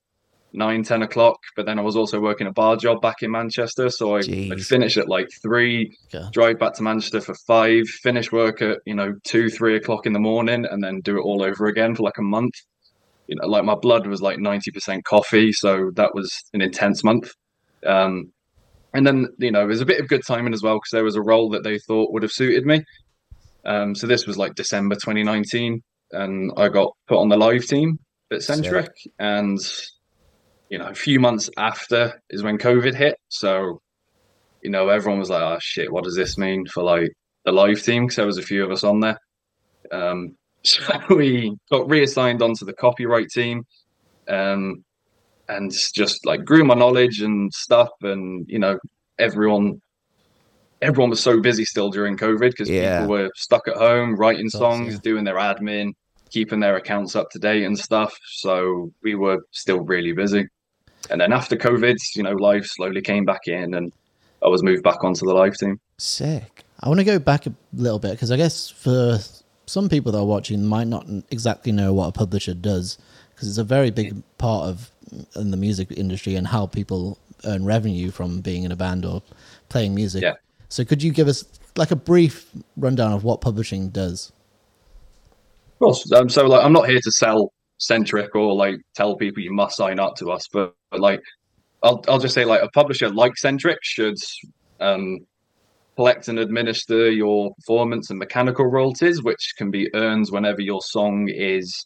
[0.55, 3.89] nine ten o'clock but then I was also working a bar job back in Manchester
[3.89, 4.19] so I,
[4.53, 5.97] I'd finish at like three
[6.31, 10.13] drive back to Manchester for five, finish work at you know two, three o'clock in
[10.13, 12.55] the morning, and then do it all over again for like a month.
[13.29, 17.03] You know, like my blood was like ninety percent coffee, so that was an intense
[17.03, 17.33] month.
[17.87, 18.33] Um,
[18.95, 21.05] and then you know, it was a bit of good timing as well because there
[21.05, 22.85] was a role that they thought would have suited me.
[23.65, 25.83] Um, so this was like December 2019,
[26.13, 27.99] and I got put on the live team
[28.33, 28.89] at Sentric,
[29.19, 29.59] and
[30.69, 33.81] you know, a few months after is when COVID hit, so
[34.63, 37.11] you know, everyone was like, "Oh shit, what does this mean for like
[37.45, 39.19] the live team?" Because there was a few of us on there.
[39.91, 43.65] Um, so we got reassigned onto the copyright team,
[44.29, 44.85] um,
[45.57, 47.91] and just like grew my knowledge and stuff.
[48.03, 48.79] And you know,
[49.19, 49.81] everyone,
[50.81, 53.01] everyone was so busy still during COVID because Yeah.
[53.01, 55.01] people were stuck at home writing songs, yeah.
[55.03, 55.93] doing their admin,
[56.31, 58.17] keeping their accounts up to date and stuff.
[58.27, 60.47] So we were still really busy.
[61.11, 63.93] And then after COVID, you know, life slowly came back in and
[64.45, 65.79] I was moved back onto the live team.
[65.99, 66.65] Sick.
[66.81, 69.19] I want to go back a little bit because I guess for
[69.67, 72.99] some people that are watching might not exactly know what a publisher does
[73.35, 74.91] because it's a very big part of
[75.37, 79.23] in the music industry and how people earn revenue from being in a band or
[79.69, 80.23] playing music.
[80.23, 80.35] Yeah.
[80.69, 81.45] So could you give us
[81.77, 84.33] like a brief rundown of what publishing does?
[85.73, 86.13] Of course.
[86.13, 89.77] Um, so like I'm not here to sell Sentric or like tell people you must
[89.77, 91.23] sign up to us, but, but like
[91.83, 94.17] I'll I'll just say like a publisher like Sentric should
[94.81, 95.19] um
[95.97, 101.29] collect and administer your performance and mechanical royalties, which can be earned whenever your song
[101.29, 101.85] is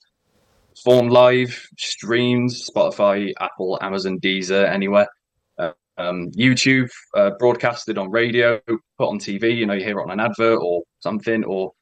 [0.76, 5.08] performed live, streams, Spotify, Apple, Amazon, Deezer, anywhere.
[5.58, 9.56] Uh, um, YouTube, uh, broadcasted on radio, put on TV.
[9.56, 11.72] You know, you hear it on an advert or something, or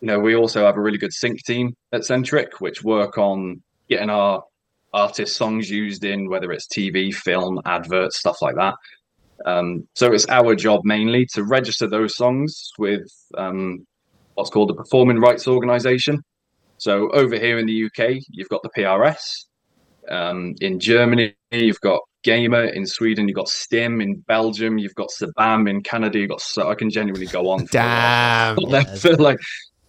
[0.00, 3.62] you know, we also have a really good sync team at Sentric, which work on
[3.88, 4.44] getting our
[4.92, 8.74] artist songs used in whether it's TV, film, adverts, stuff like that.
[9.44, 13.86] Um, so it's our job mainly to register those songs with um,
[14.34, 16.22] what's called the Performing Rights Organization.
[16.78, 19.46] So over here in the UK, you've got the PRS.
[20.08, 22.72] Um, in Germany, you've got GEMA.
[22.74, 24.00] In Sweden, you've got Stim.
[24.00, 25.68] In Belgium, you've got Sabam.
[25.68, 26.40] In Canada, you've got.
[26.40, 27.66] So I can genuinely go on.
[27.70, 28.56] Damn.
[28.96, 29.38] for like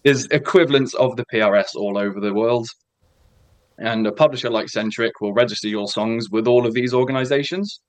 [0.04, 2.68] there's equivalents of the PRS all over the world.
[3.78, 7.80] And a publisher like Sentric will register your songs with all of these organizations.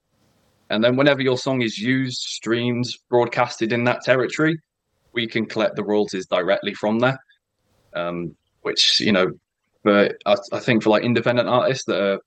[0.70, 4.58] And then whenever your song is used, streamed, broadcasted in that territory,
[5.12, 7.20] we can collect the royalties directly from there.
[7.94, 9.32] Um, which, you know,
[9.84, 12.20] but I, I think for like independent artists that are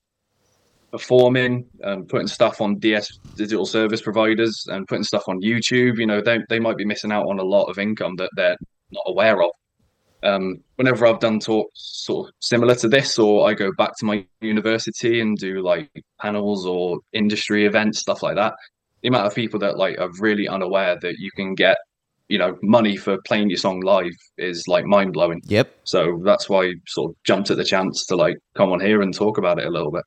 [0.90, 6.06] performing and putting stuff on DS digital service providers and putting stuff on YouTube, you
[6.06, 8.56] know, they, they might be missing out on a lot of income that they're
[8.92, 9.50] not aware of.
[10.22, 14.04] Um, whenever I've done talks sort of similar to this, or I go back to
[14.04, 18.54] my university and do like panels or industry events, stuff like that,
[19.02, 21.76] the amount of people that like are really unaware that you can get,
[22.34, 25.40] you know, money for playing your song live is like mind blowing.
[25.44, 25.72] Yep.
[25.84, 29.02] So that's why I sort of jumped at the chance to like come on here
[29.02, 30.02] and talk about it a little bit.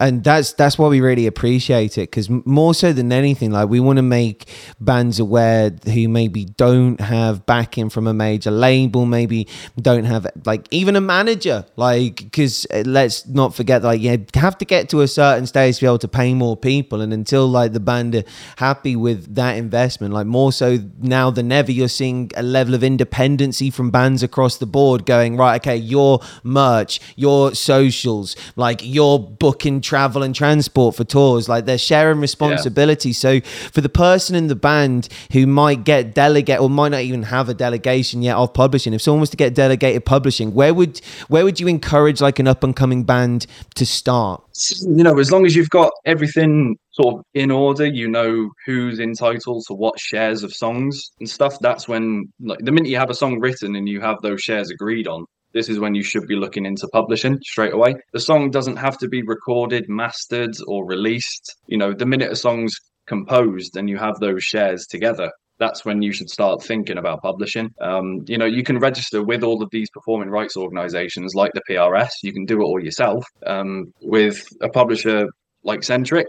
[0.00, 3.80] And that's that's why we really appreciate it because more so than anything like we
[3.80, 4.48] want to make
[4.80, 9.46] bands aware who maybe don't have backing from a major label maybe
[9.80, 11.64] don't have like even a manager.
[11.76, 15.76] Like because uh, let's not forget like you have to get to a certain stage
[15.76, 17.00] to be able to pay more people.
[17.00, 18.24] And until like the band are
[18.56, 22.82] happy with that investment like more so now than ever you're seeing a level of
[22.82, 29.18] independency from bands across the board going right okay your merch your socials like your
[29.18, 31.48] booking travel and transport for tours.
[31.48, 33.10] Like they're sharing responsibility.
[33.10, 33.14] Yeah.
[33.14, 37.22] So for the person in the band who might get delegate or might not even
[37.24, 41.00] have a delegation yet of publishing, if someone was to get delegated publishing, where would
[41.28, 44.42] where would you encourage like an up and coming band to start?
[44.82, 49.00] You know, as long as you've got everything sort of in order, you know who's
[49.00, 51.58] entitled to what shares of songs and stuff.
[51.60, 54.70] That's when, like, the minute you have a song written and you have those shares
[54.70, 57.94] agreed on, this is when you should be looking into publishing straight away.
[58.12, 61.56] The song doesn't have to be recorded, mastered, or released.
[61.68, 62.76] You know, the minute a song's
[63.06, 67.70] composed and you have those shares together, that's when you should start thinking about publishing.
[67.80, 71.62] Um, you know, you can register with all of these performing rights organizations like the
[71.70, 72.10] PRS.
[72.22, 73.24] You can do it all yourself.
[73.46, 75.28] Um, with a publisher
[75.62, 76.26] like Sentric,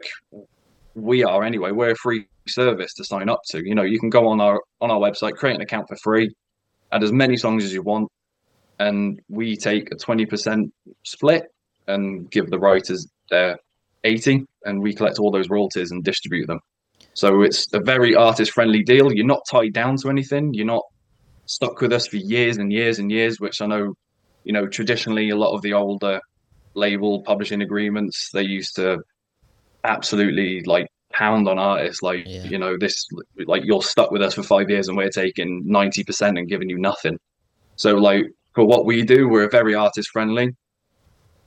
[0.94, 1.72] we are anyway.
[1.72, 3.68] We're a free service to sign up to.
[3.68, 6.30] You know, you can go on our on our website, create an account for free,
[6.92, 8.08] add as many songs as you want,
[8.80, 10.72] and we take a 20%
[11.04, 11.46] split
[11.88, 13.58] and give the writers their
[14.04, 16.60] 80 and we collect all those royalties and distribute them.
[17.14, 19.14] So it's a very artist friendly deal.
[19.14, 20.54] You're not tied down to anything.
[20.54, 20.84] You're not
[21.46, 23.94] stuck with us for years and years and years which i know
[24.46, 26.20] you know traditionally a lot of the older
[26.74, 28.98] label publishing agreements they used to
[29.84, 32.44] absolutely like pound on artists like yeah.
[32.44, 33.08] you know this
[33.46, 36.78] like you're stuck with us for five years and we're taking 90% and giving you
[36.78, 37.18] nothing.
[37.78, 38.26] So like
[38.56, 40.56] for what we do, we're very artist friendly.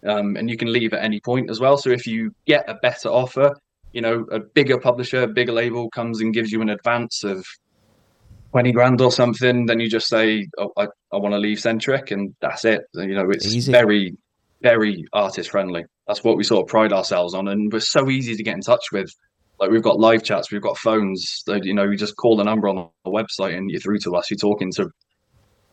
[0.06, 1.76] Um, and you can leave at any point as well.
[1.76, 3.56] So if you get a better offer,
[3.92, 7.44] you know, a bigger publisher, a bigger label comes and gives you an advance of
[8.52, 12.12] 20 grand or something, then you just say, oh, I, I want to leave Sentric
[12.12, 12.82] and that's it.
[12.94, 13.72] You know, it's easy.
[13.72, 14.16] very,
[14.62, 15.84] very artist friendly.
[16.06, 17.48] That's what we sort of pride ourselves on.
[17.48, 19.10] And we're so easy to get in touch with.
[19.58, 22.44] Like we've got live chats, we've got phones that, you know, you just call the
[22.44, 24.30] number on the website and you're through to us.
[24.30, 24.88] You're talking to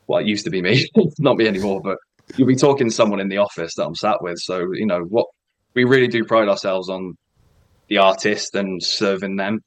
[0.08, 0.88] well, it used to be me,
[1.20, 1.97] not me anymore, but
[2.36, 4.38] you'll be talking to someone in the office that I'm sat with.
[4.39, 5.28] So, you know, what
[5.74, 7.18] we really do pride ourselves on
[7.88, 9.62] the artist and serving them.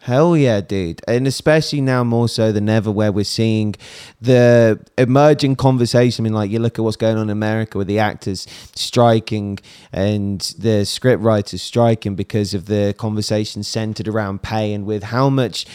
[0.00, 1.02] Hell yeah, dude.
[1.08, 3.74] And especially now more so than ever, where we're seeing
[4.20, 6.22] the emerging conversation.
[6.22, 9.58] I mean, like, you look at what's going on in America with the actors striking
[9.92, 15.28] and the script writers striking because of the conversation centered around pay and with how
[15.28, 15.66] much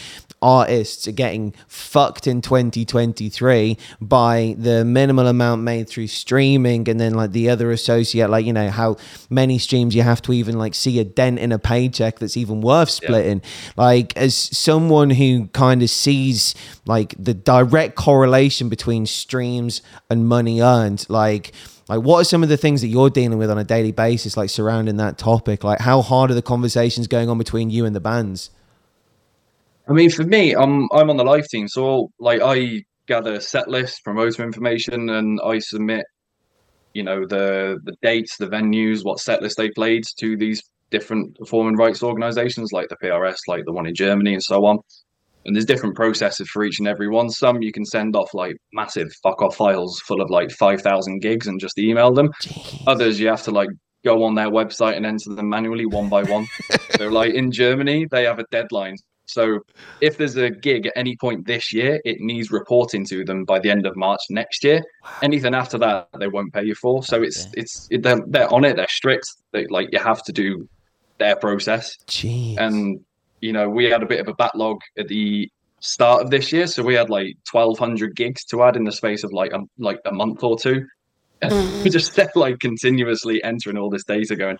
[0.44, 7.14] artists are getting fucked in 2023 by the minimal amount made through streaming and then
[7.14, 8.94] like the other associate like you know how
[9.30, 12.60] many streams you have to even like see a dent in a paycheck that's even
[12.60, 13.40] worth splitting.
[13.42, 13.72] Yeah.
[13.76, 19.80] like as someone who kind of sees like the direct correlation between streams
[20.10, 21.52] and money earned like
[21.88, 24.36] like what are some of the things that you're dealing with on a daily basis
[24.36, 25.64] like surrounding that topic?
[25.64, 28.50] Like how hard are the conversations going on between you and the bands
[29.88, 33.68] I mean, for me, I'm I'm on the live team, so like I gather set
[33.68, 36.06] list, promoter information, and I submit,
[36.94, 41.36] you know, the the dates, the venues, what set list they played to these different
[41.36, 44.78] performing rights organizations like the PRS, like the one in Germany, and so on.
[45.44, 47.28] And there's different processes for each and every one.
[47.28, 51.20] Some you can send off like massive fuck off files full of like five thousand
[51.20, 52.30] gigs and just email them.
[52.42, 52.84] Jeez.
[52.86, 53.68] Others you have to like
[54.02, 56.46] go on their website and enter them manually one by one.
[56.96, 59.60] so like in Germany, they have a deadline so
[60.00, 63.58] if there's a gig at any point this year, it needs reporting to them by
[63.58, 64.82] the end of March next year.
[65.22, 67.02] Anything after that, they won't pay you for.
[67.02, 68.76] So it's it's they're, they're on it.
[68.76, 69.26] They're strict.
[69.52, 70.68] They like you have to do
[71.18, 71.96] their process.
[72.06, 72.58] Jeez.
[72.58, 73.00] And
[73.40, 75.50] you know we had a bit of a backlog at the
[75.80, 79.22] start of this year, so we had like 1,200 gigs to add in the space
[79.22, 80.86] of like a, like a month or two.
[81.42, 81.92] And we mm.
[81.92, 84.58] just kept like continuously entering all this data, going,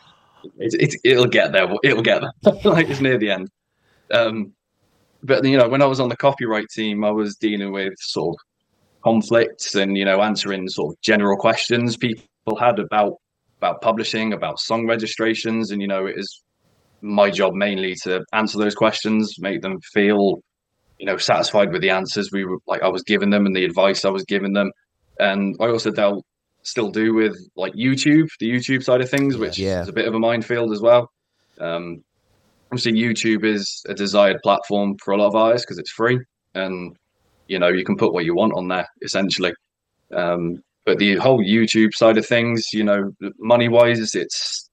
[0.59, 1.67] it, it, it'll get there.
[1.83, 2.55] It'll get there.
[2.65, 3.49] like it's near the end.
[4.13, 4.53] Um,
[5.23, 8.35] but you know, when I was on the copyright team, I was dealing with sort
[8.35, 8.41] of
[9.03, 12.25] conflicts and you know answering sort of general questions people
[12.59, 13.15] had about
[13.59, 16.43] about publishing, about song registrations, and you know, it is
[17.01, 20.41] my job mainly to answer those questions, make them feel
[20.99, 23.65] you know satisfied with the answers we were like I was giving them and the
[23.65, 24.71] advice I was giving them.
[25.19, 26.25] And I also dealt
[26.63, 29.83] still do with like YouTube, the YouTube side of things, which yeah.
[29.83, 31.11] is a bit of a minefield as well.
[31.61, 32.03] Um,
[32.75, 36.19] obviously YouTube is a desired platform for a lot of artists because it's free
[36.55, 36.97] and
[37.47, 39.53] you know you can put what you want on there essentially.
[40.13, 44.69] Um, but the whole YouTube side of things, you know, money wise, it's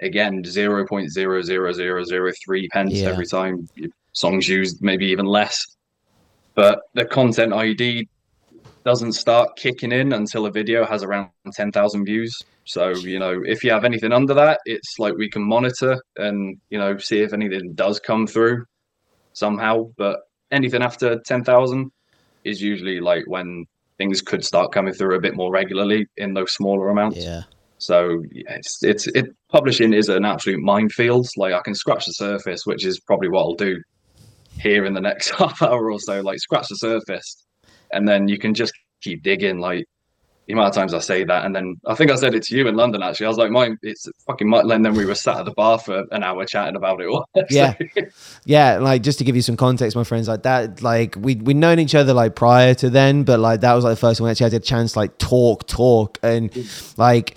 [0.00, 3.10] again zero point zero zero zero zero three pence Yeah.
[3.10, 3.68] every time
[4.12, 5.64] songs used, maybe even less.
[6.54, 8.08] But the content ID
[8.84, 12.36] doesn't start kicking in until a video has around ten thousand views.
[12.64, 16.58] So you know, if you have anything under that, it's like we can monitor and
[16.70, 18.64] you know see if anything does come through
[19.32, 19.90] somehow.
[19.96, 20.20] But
[20.50, 21.90] anything after ten thousand
[22.44, 23.66] is usually like when
[23.98, 27.18] things could start coming through a bit more regularly in those smaller amounts.
[27.18, 27.42] Yeah.
[27.78, 31.26] So yeah, it's it's it publishing is an absolute minefield.
[31.36, 33.80] Like I can scratch the surface, which is probably what I'll do
[34.60, 36.20] here in the next half hour or so.
[36.20, 37.44] Like scratch the surface,
[37.92, 39.58] and then you can just keep digging.
[39.58, 39.86] Like
[40.46, 42.56] the amount of times I say that, and then I think I said it to
[42.56, 43.02] you in London.
[43.02, 44.70] Actually, I was like, "Mine, it's fucking." Mine.
[44.70, 47.28] And then we were sat at the bar for an hour chatting about it all.
[47.50, 47.74] Yeah.
[48.44, 51.54] Yeah, like just to give you some context, my friends, like that, like we we
[51.54, 54.26] known each other like prior to then, but like that was like the first time
[54.26, 56.50] we actually had a chance to like talk, talk, and
[56.96, 57.36] like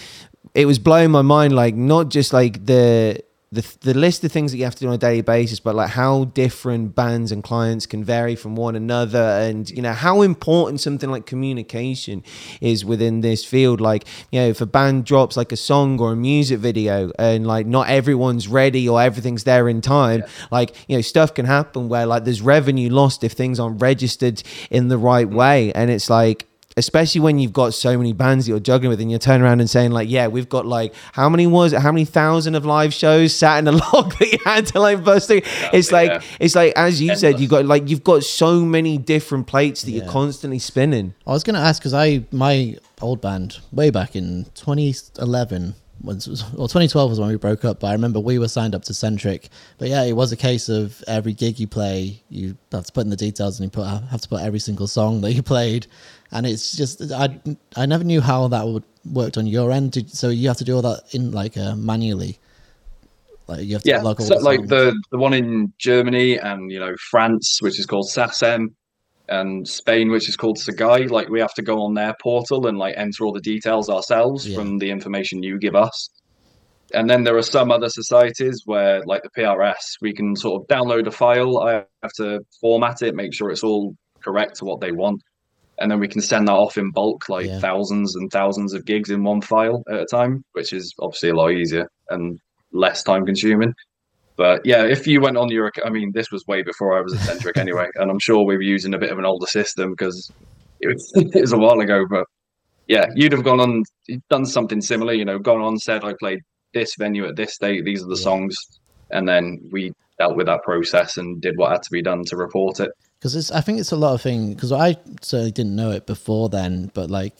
[0.53, 3.21] it was blowing my mind, like not just like the
[3.57, 5.73] the the list of things that you have to do on a daily basis, but
[5.73, 10.21] like how different bands and clients can vary from one another, and you know how
[10.21, 12.23] important something like communication
[12.61, 13.81] is within this field.
[13.81, 17.47] Like you know, if a band drops like a song or a music video, and
[17.47, 21.89] like not everyone's ready or everything's there in time, like you know stuff can happen
[21.89, 25.33] where like there's revenue lost if things aren't registered in the right mm.
[25.33, 26.47] way, and it's like
[26.77, 29.59] especially when you've got so many bands that you're juggling with and you're turning around
[29.59, 32.65] and saying like yeah we've got like how many was it how many thousand of
[32.65, 35.41] live shows sat in a log that you had to like bust through
[35.73, 36.21] it's like yeah.
[36.39, 39.91] it's like as you said you've got like you've got so many different plates that
[39.91, 40.03] Yeah.
[40.03, 44.15] you're constantly spinning I was going to ask because I my old band way back
[44.15, 47.79] in 2011 was or 2012 was when we broke up.
[47.79, 49.49] But I remember we were signed up to Sentric.
[49.77, 53.03] But yeah, it was a case of every gig you play, you have to put
[53.03, 55.87] in the details and you put have to put every single song that you played.
[56.31, 57.39] And it's just I
[57.75, 59.91] I never knew how that would worked on your end.
[59.91, 62.39] Did, so you have to do all that in like uh, manually.
[63.47, 66.37] Like you have to yeah, log all so the like the the one in Germany
[66.37, 68.75] and you know France, which is called SACEM,
[69.29, 71.09] and Spain, which is called SGAE.
[71.09, 74.47] Like we have to go on their portal and like enter all the details ourselves
[74.47, 74.57] Yeah.
[74.57, 76.09] from the information you give us.
[76.93, 80.67] And then there are some other societies where, like the PRS, we can sort of
[80.67, 81.59] download a file.
[81.59, 85.21] I have to format it, make sure it's all correct to what they want,
[85.79, 87.59] and then we can send that off in bulk, like Yeah.
[87.59, 91.35] thousands and thousands of gigs in one file at a time, which is obviously a
[91.35, 92.39] lot easier and
[92.71, 93.73] less time consuming.
[94.37, 97.13] But yeah, if you went on your, I mean, this was way before I was
[97.13, 99.91] at Sentric anyway, and I'm sure we were using a bit of an older system
[99.91, 100.31] because
[100.79, 102.05] it was, it was a while ago.
[102.09, 102.25] But
[102.87, 103.83] yeah, you'd have gone on,
[104.29, 106.39] done something similar, you know, gone on, said I played
[106.73, 108.23] this venue at this date, these are the Yeah.
[108.23, 108.55] songs,
[109.11, 112.37] and then we dealt with that process and did what had to be done to
[112.37, 112.91] report it.
[113.19, 116.05] Because it's I think it's a lot of things because I certainly didn't know it
[116.05, 117.35] before then, but like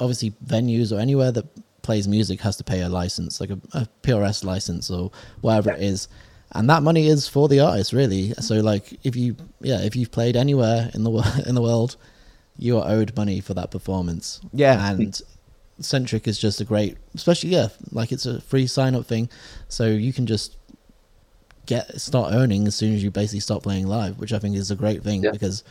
[0.00, 1.46] obviously venues or anywhere that
[1.82, 5.10] plays music has to pay a license, like a, a PRS license or
[5.40, 6.08] whatever it is,
[6.52, 8.32] and that money is for the artist really.
[8.34, 11.96] So like if you yeah if you've played anywhere in the wo- in the world,
[12.58, 14.40] you are owed money for that performance.
[14.52, 14.90] Yeah.
[14.90, 15.20] and
[15.80, 19.28] Sentric is just a great, especially yeah, like it's a free sign up thing,
[19.68, 20.56] so you can just
[21.66, 24.70] get start earning as soon as you basically stop playing live, which I think is
[24.70, 25.30] a great thing Yeah.
[25.30, 25.64] because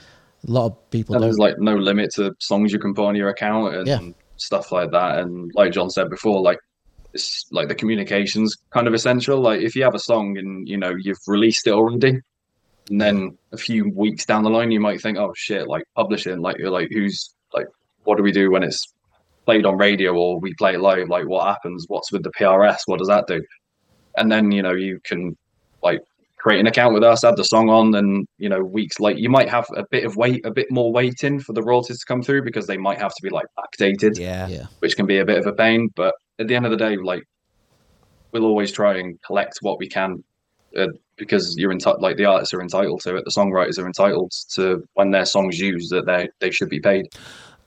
[0.48, 3.16] a lot of people And there's like no limit to songs you can put on
[3.16, 4.00] your account and Yeah.
[4.38, 5.20] stuff like that.
[5.20, 6.60] And like Jon said before, like
[7.14, 9.40] it's like the communications kind of essential.
[9.40, 12.20] Like if you have a song and you know you've released it already,
[12.90, 16.40] and then a few weeks down the line you might think, oh shit, like publishing,
[16.42, 17.68] like you're like who's like
[18.04, 18.86] what do we do when it's
[19.46, 21.08] played on radio or we play it live?
[21.10, 21.86] Like what happens?
[21.88, 22.80] What's with the PRS?
[22.88, 23.42] What does that do?
[24.18, 25.38] And then you know you can
[25.84, 26.02] like
[26.38, 29.30] create an account with us, add the song on, and you know, weeks like you
[29.30, 32.22] might have a bit of wait, a bit more waiting for the royalties to come
[32.22, 35.26] through because they might have to be like backdated, yeah yeah, which can be a
[35.26, 35.90] bit of a pain.
[35.96, 37.24] But at the end of the day, like
[38.32, 40.24] we'll always try and collect what we can
[40.78, 44.32] uh, because you're entitled, like the artists are entitled to it, the songwriters are entitled
[44.56, 47.06] to when their songs used that they they should be paid.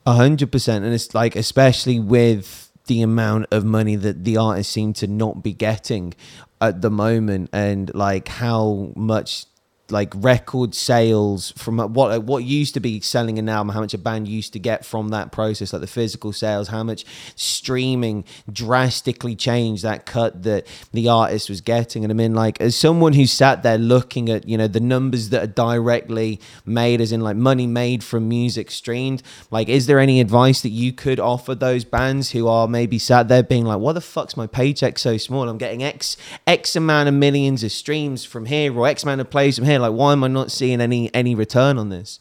[0.04, 4.72] A hundred percent, and it's like especially with the amount of money that the artists
[4.72, 6.14] seem to not be getting
[6.60, 9.46] at the moment, and like how much
[9.90, 13.80] like record sales from uh, what uh, what used to be selling an album, how
[13.80, 17.04] much a band used to get from that process, like the physical sales, how much
[17.36, 22.04] streaming drastically changed that cut that the artist was getting.
[22.04, 25.30] And I mean, like as someone who sat there looking at you know the numbers
[25.30, 30.00] that are directly made, as in like money made from music streamed, like is there
[30.00, 33.78] any advice that you could offer those bands who are maybe sat there being like,
[33.78, 35.48] "What the fuck's my paycheck so small?
[35.48, 39.30] I'm getting X X amount of millions of streams from here or X amount of
[39.30, 39.75] plays from here.
[39.80, 42.20] Like, why am I not seeing any any return on this?"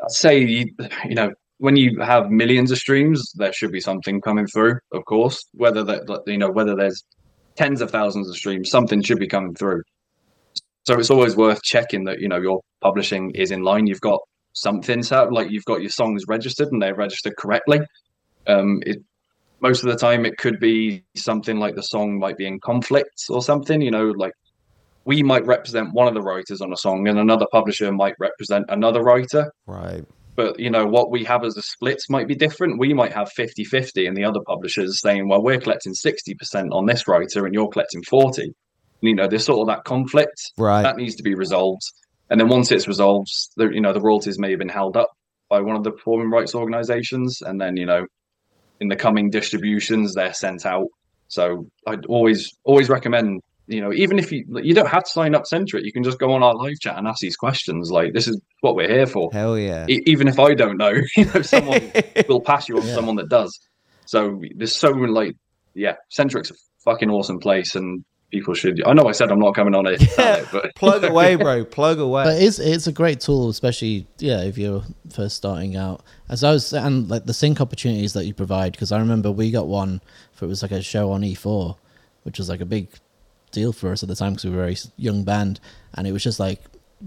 [0.00, 0.66] I'd say you,
[1.08, 5.04] you know when you have millions of streams, there should be something coming through, of
[5.06, 5.44] course.
[5.52, 7.02] Whether that that, you know whether there's
[7.56, 9.82] tens of thousands of streams, something should be coming through.
[10.86, 13.86] So it's always worth checking that you know your publishing is in line.
[13.86, 14.20] You've got
[14.52, 17.80] something set like you've got your songs registered and they're registered correctly.
[18.46, 18.98] Um, it
[19.60, 23.24] most of the time it could be something like the song might be in conflict
[23.30, 23.80] or something.
[23.80, 24.34] You know, like
[25.06, 28.66] we might represent one of the writers on a song, and another publisher might represent
[28.68, 29.50] another writer.
[29.66, 30.04] Right.
[30.34, 32.78] But you know what we have as a splits might be different.
[32.78, 37.08] We might have 50-50 and the other publishers saying, well, we're collecting 60% on this
[37.08, 38.52] writer and you're collecting 40.
[39.00, 40.82] You know, there's sort of that conflict Right.
[40.82, 41.82] that needs to be resolved.
[42.28, 45.08] And then once it's resolved, the you know the royalties may have been held up
[45.48, 48.04] by one of the performing rights organizations, and then you know
[48.80, 50.88] in the coming distributions they're sent out.
[51.28, 55.34] So I'd always always recommend you know even if you you don't have to sign
[55.34, 57.90] up Sentric, you can just go on our live chat and ask these questions.
[57.90, 59.30] Like this is what we're here for.
[59.32, 59.86] Hell yeah.
[59.88, 61.92] E- even if I don't know, you know someone
[62.28, 62.94] will pass you on Yeah.
[62.94, 63.58] someone that does.
[64.06, 65.34] So there's so many like
[65.74, 69.54] yeah, Sentric's a fucking awesome place and people should I know I said I'm not
[69.54, 71.64] coming on it, on it, but Plug away, bro.
[71.64, 72.24] Plug away.
[72.24, 74.82] But it's it's a great tool, especially yeah if you're
[75.12, 76.02] first starting out.
[76.28, 79.50] As I was and like the sync opportunities that you provide, because I remember we
[79.50, 80.00] got one
[80.32, 81.76] for it was like a show on E4,
[82.22, 82.88] which was like a big
[83.56, 85.60] deal for us at the time because we were a very young band,
[85.94, 86.60] and it was just like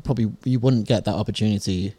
[0.04, 1.94] probably you wouldn't get that opportunity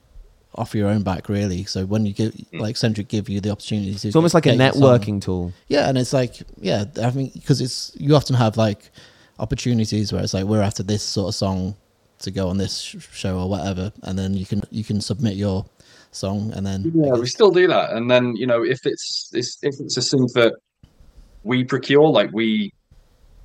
[0.56, 1.64] off your own back really.
[1.64, 2.60] So when you give mm.
[2.60, 5.22] like Sentric give you the opportunity to it's almost like a get your song- networking
[5.22, 5.52] tool.
[5.68, 8.90] yeah, and it's like yeah, I mean because it's you often have like
[9.38, 11.76] opportunities where it's like we're after this sort of song
[12.18, 15.34] to go on this sh- show or whatever, and then you can you can submit
[15.34, 15.64] your
[16.12, 17.92] song and then I Yeah, we still do that.
[17.92, 20.54] And then, you know, if it's, it's if it's a sync that
[21.44, 22.72] we procure, like we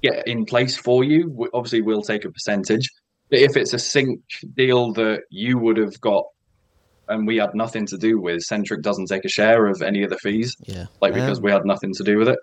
[0.10, 2.88] get in place for you, obviously we'll take a percentage.
[3.30, 4.20] But if it's a sync
[4.56, 6.24] deal that you would have got
[7.08, 10.10] and we had nothing to do with, Sentric doesn't take a share of any of
[10.10, 11.42] the fees, yeah like because Oh.
[11.44, 12.40] we had nothing to do with it.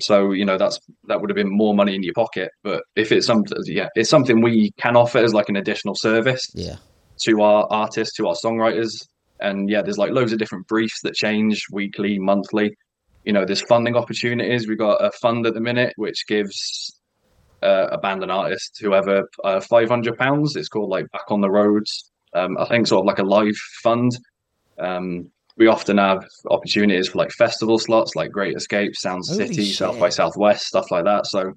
[0.00, 0.78] So you know that's
[1.08, 2.50] that would have been more money in your pocket.
[2.64, 6.42] But if it's something, yeah, it's something we can offer as like an additional service
[6.54, 6.76] yeah
[7.20, 8.90] to our artists, to our songwriters.
[9.40, 12.72] And yeah, there's like loads of different briefs that change weekly, monthly.
[13.24, 14.66] You know, there's funding opportunities.
[14.66, 16.98] We've got a fund at the minute which gives
[17.62, 20.56] uh, a band and artist, whoever, uh, five hundred pounds.
[20.56, 22.10] It's called like Back on the Roads.
[22.34, 24.10] Um, I think sort of like a live fund.
[24.78, 29.64] Um, we often have opportunities for like festival slots, like Great Escape, Sound Holy City,
[29.70, 30.08] South by.
[30.08, 31.26] Southwest, stuff like that.
[31.26, 31.52] So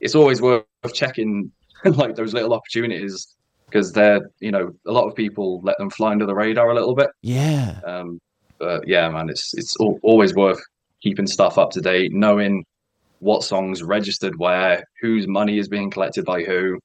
[0.00, 0.64] it's always worth
[0.94, 1.50] checking
[1.84, 3.34] like those little opportunities
[3.66, 6.74] because they're you know a lot of people let them fly under the radar a
[6.74, 7.78] little bit Yeah.
[7.86, 8.20] um
[8.58, 10.60] but yeah man it's it's al- always worth
[11.02, 12.64] keeping stuff up to date knowing
[13.20, 16.78] what songs registered where whose money is being collected by who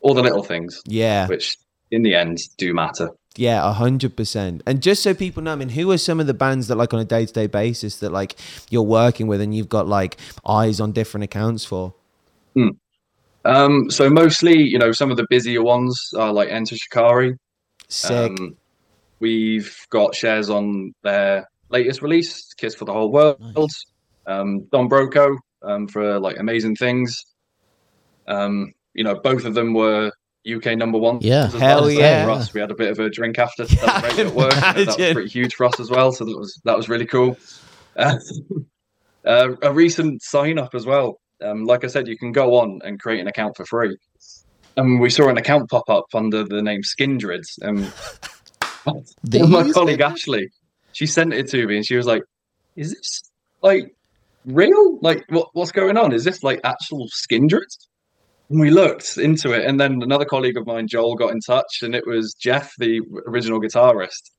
[0.00, 1.26] all the little things Yeah.
[1.26, 1.56] which
[1.90, 4.62] in the end do matter Yeah, a hundred percent.
[4.66, 6.92] And just so people know, I mean, who are some of the bands that like
[6.94, 8.36] on a day to day basis that like
[8.70, 10.16] you're working with and you've got like
[10.46, 11.94] eyes on different accounts for?
[13.44, 17.34] um so mostly you know some of the busier ones are like enter shikari
[17.88, 18.30] Sick.
[18.30, 18.56] Um,
[19.18, 23.40] we've got shares on their latest release, Kiss for the Whole World.
[23.40, 23.86] Nice.
[24.26, 27.24] Um, Don Broco um, for like amazing things.
[28.26, 30.12] Um, you know, both of them were
[30.50, 31.18] UK number one.
[31.20, 31.46] Yeah.
[31.46, 31.60] as well.
[31.60, 32.24] Hell yeah.
[32.24, 34.54] For us, we had a bit of a drink after Yeah, celebrate at work.
[34.54, 36.12] That was pretty huge for us as well.
[36.12, 37.36] So that was that was really cool.
[37.96, 38.16] Uh,
[39.24, 41.20] uh, a recent sign up as well.
[41.42, 43.96] Um, like I said, you can go on and create an account for free.
[44.76, 47.58] And we saw an account pop up under the name Skindreds.
[47.62, 47.90] Um,
[49.50, 50.48] my colleague Ashley,
[50.92, 52.22] she sent it to me and she was like,
[52.76, 53.22] "Is this
[53.62, 53.94] like
[54.44, 54.98] real?
[55.00, 56.12] Like what what's going on?
[56.12, 57.88] Is this like actual Skindreds?"
[58.48, 61.82] And we looked into it, and then another colleague of mine, Joel, got in touch,
[61.82, 64.30] and it was Jeff, the original guitarist,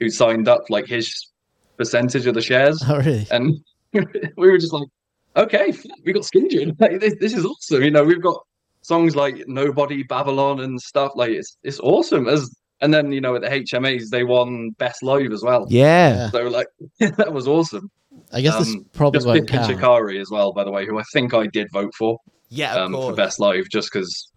[0.00, 1.28] who signed up like his
[1.76, 3.56] percentage of the shares, oh really and
[3.92, 4.88] we were just like,
[5.36, 5.72] "Okay,
[6.04, 6.76] we got Skindred.
[6.80, 8.40] Like, this, this is awesome." You know, we've got
[8.82, 11.12] songs like Nobody, Babylon, and stuff.
[11.14, 12.28] Like it's it's awesome.
[12.28, 12.50] As
[12.80, 15.66] and then you know at the HMAs they won best live as well.
[15.68, 16.14] yeah.
[16.14, 16.30] Yeah.
[16.30, 16.68] So like
[17.00, 17.90] that was awesome.
[18.32, 20.98] I guess this Um, probably Just won't count Shikari as well, by the way, who
[20.98, 24.30] I think I did vote for Yeah, um, for best live, just because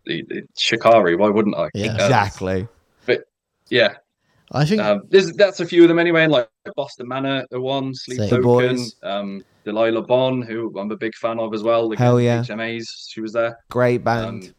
[0.57, 1.15] Shikari.
[1.15, 1.69] Why wouldn't I?
[1.73, 1.87] Yeah.
[1.87, 2.67] Um, Exactly.
[3.69, 3.95] yeah,
[4.51, 6.27] I think um, there's that's a few of them anyway.
[6.27, 8.29] Like Boston Manor, the one Sleep Sick.
[8.29, 8.95] The Token, Boys.
[9.01, 11.91] um, Delilah Bond, who I'm a big fan of as well.
[11.91, 12.41] Hell yeah.
[12.41, 13.57] HMAs, she was there.
[13.69, 14.43] Great band.
[14.43, 14.53] Um,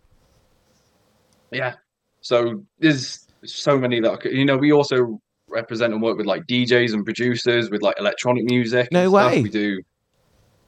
[1.52, 1.74] yeah.
[2.22, 4.56] So there's so many that I could, you know.
[4.56, 8.88] We also represent and work with like DJs and producers with like electronic music.
[8.92, 9.42] No way.
[9.42, 9.60] We do.
[9.68, 9.82] You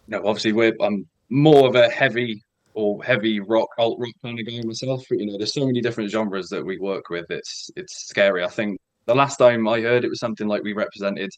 [0.09, 2.43] know, obviously we're I'm more of a heavy
[2.75, 5.05] or heavy rock alt rock kind of guy myself.
[5.09, 7.27] But you know, there's so many different genres that we work with.
[7.31, 8.45] It's it's scary.
[8.45, 11.31] I think the last time I heard it was something like we represented,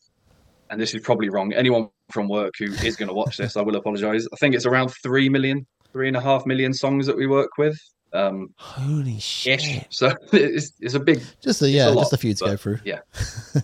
[0.70, 1.52] and this is probably wrong.
[1.52, 4.26] Anyone from work who is going to watch this, I will apologise.
[4.32, 7.50] I think it's around three million three and a half million songs that we work
[7.58, 7.78] with.
[8.12, 9.22] Um, Holy ish.
[9.24, 9.86] shit.
[9.90, 12.78] So it's, it's a big Just a, yeah, a just a few to go through.
[12.84, 13.00] yeah.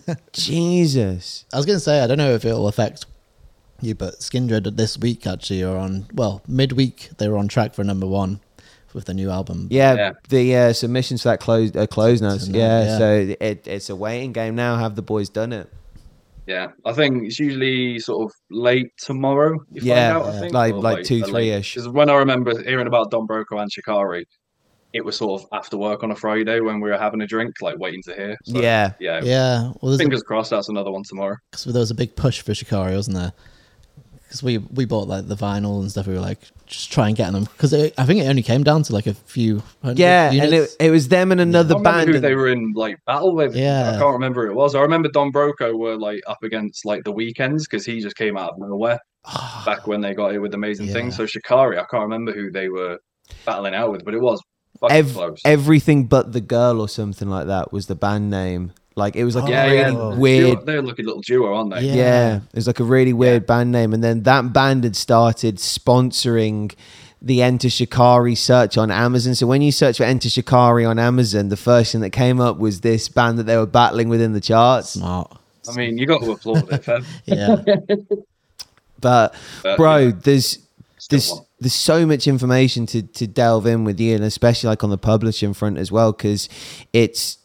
[0.33, 1.45] Jesus.
[1.53, 3.05] I was going to say, I don't know if it'll affect
[3.81, 7.83] you, but Skindred this week actually are on, well, midweek, they were on track for
[7.83, 8.39] number one
[8.93, 9.67] with the new album.
[9.71, 10.11] Yeah, Yeah.
[10.29, 12.37] the uh, submissions for that closed uh, closed now.
[12.37, 12.97] To- to Yeah, yeah.
[12.97, 14.77] so it, it's a waiting game now.
[14.77, 15.69] Have the boys done it?
[16.47, 19.53] Yeah, I think it's usually sort of late tomorrow.
[19.71, 21.73] You Yeah, find out, I think, Like- or like two, three-ish.
[21.73, 24.27] Because when I remember hearing about Don Broco and Shikari,
[24.93, 27.55] it was sort of after work on a Friday when we were having a drink,
[27.61, 28.37] like waiting to hear.
[28.45, 29.21] So, yeah, yeah.
[29.23, 31.35] Yeah, well, there's a, Fingers crossed, that's another one tomorrow.
[31.51, 33.33] cause there was a big push for Shikari, wasn't there?
[34.35, 36.07] Because we we bought like the vinyl and stuff.
[36.07, 38.83] We were like, just try and get them because I think it only came down
[38.83, 41.97] to like a few hundred yeah, and it, it was them and another I remember
[41.97, 42.09] band.
[42.09, 43.55] who and- they were in like battle with.
[43.55, 43.91] Yeah.
[43.95, 44.75] I can't remember who it was.
[44.75, 48.35] I remember Don Broco were like up against like the weekends because he just came
[48.37, 49.63] out of nowhere ah.
[49.65, 50.93] back when they got here with Amazing Yeah.
[50.93, 51.15] Things.
[51.15, 52.99] So Shikari, I can't remember who they were
[53.45, 54.41] battling out with, but it was
[54.89, 58.73] Ev- everything but the girl or something like that was the band name.
[58.95, 60.15] Like it was like Oh, a yeah, really yeah.
[60.15, 60.65] Weird.
[60.65, 61.81] They're a lucky little duo, aren't they?
[61.81, 61.93] Yeah.
[61.95, 62.35] Yeah.
[62.37, 66.73] it was like a really weird band name, and then that band had started sponsoring
[67.21, 69.33] the Enter Shikari search on Amazon.
[69.35, 72.57] So when you search for Enter Shikari on Amazon, the first thing that came up
[72.57, 74.91] was this band that they were battling within the charts.
[74.91, 75.35] Smart.
[75.67, 77.03] I mean, you got to applaud it, Fev.
[77.25, 77.63] Yeah,
[79.01, 80.59] But But, bro, yeah, there's
[81.09, 81.41] there's one.
[81.59, 84.97] there's so much information to to delve in with you, and especially like on the
[84.97, 86.47] publishing front as well, because
[86.93, 87.37] it's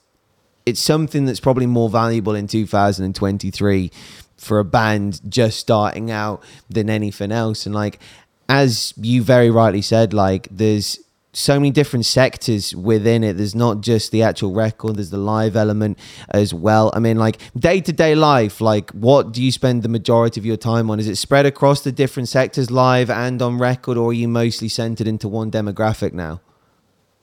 [0.67, 3.91] it's something that's probably more valuable in 2023
[4.37, 7.67] for a band just starting out than anything else.
[7.67, 8.01] And like
[8.49, 10.99] as you very rightly said, like there's
[11.33, 13.35] so many different sectors within it.
[13.35, 15.99] There's not just the actual record, there's the live element
[16.31, 16.91] as well.
[16.93, 20.47] I mean, like day to day life, like what do you spend the majority of
[20.47, 20.99] your time on?
[20.99, 24.69] Is it spread across the different sectors, live and on record, or are you mostly
[24.69, 26.41] centered into one demographic now?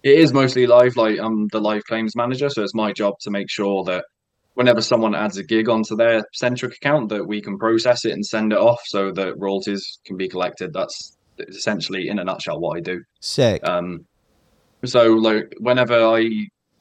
[0.03, 0.95] It is mostly live.
[0.95, 4.05] Like I'm the live claims manager, so it's my job to make sure that
[4.53, 8.25] whenever someone adds a gig onto their Sentric account, that we can process it and
[8.25, 10.73] send it off so that royalties can be collected.
[10.73, 13.01] That's essentially, in a nutshell, what I do.
[13.19, 13.63] Sick.
[13.67, 14.05] Um,
[14.85, 16.29] so like whenever I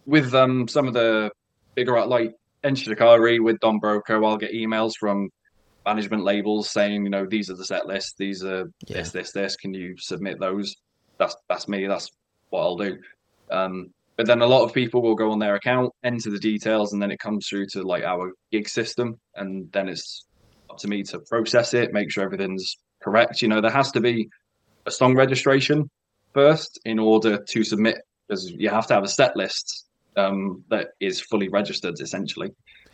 [0.07, 1.31] with um some of the
[1.75, 2.33] bigger like
[2.75, 5.29] Shikari with Don Broco, I'll get emails from
[5.85, 8.99] management labels saying, you know, these are the set lists, these are Yeah.
[8.99, 9.57] this, this, this.
[9.57, 10.75] Can you submit those?
[11.19, 11.87] That's that's me.
[11.87, 12.11] That's
[12.51, 12.99] what I'll do.
[13.51, 16.93] Um, but then a lot of people will go on their account, enter the details,
[16.93, 20.25] and then it comes through to like our gig system, and then it's
[20.71, 23.43] up to me to process it, make sure everything's correct.
[23.43, 24.29] You know, there has to be
[24.87, 25.91] a song registration
[26.33, 29.87] first in order to submit, because you have to have a set list
[30.17, 32.01] um, that is fully registered.
[32.01, 32.51] Essentially,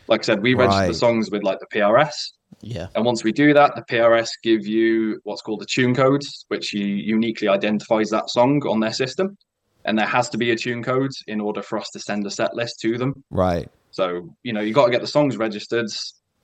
[0.07, 0.87] like I said, we register Right.
[0.87, 2.13] the songs with like the PRS,
[2.61, 6.21] yeah, and once we do that, the PRS give you what's called a tune code,
[6.49, 9.37] which uniquely identifies that song on their system.
[9.85, 12.29] And there has to be a tune code in order for us to send a
[12.31, 13.21] set list to them.
[13.31, 13.67] right.
[13.91, 15.87] So, you know, you got to get the songs registered.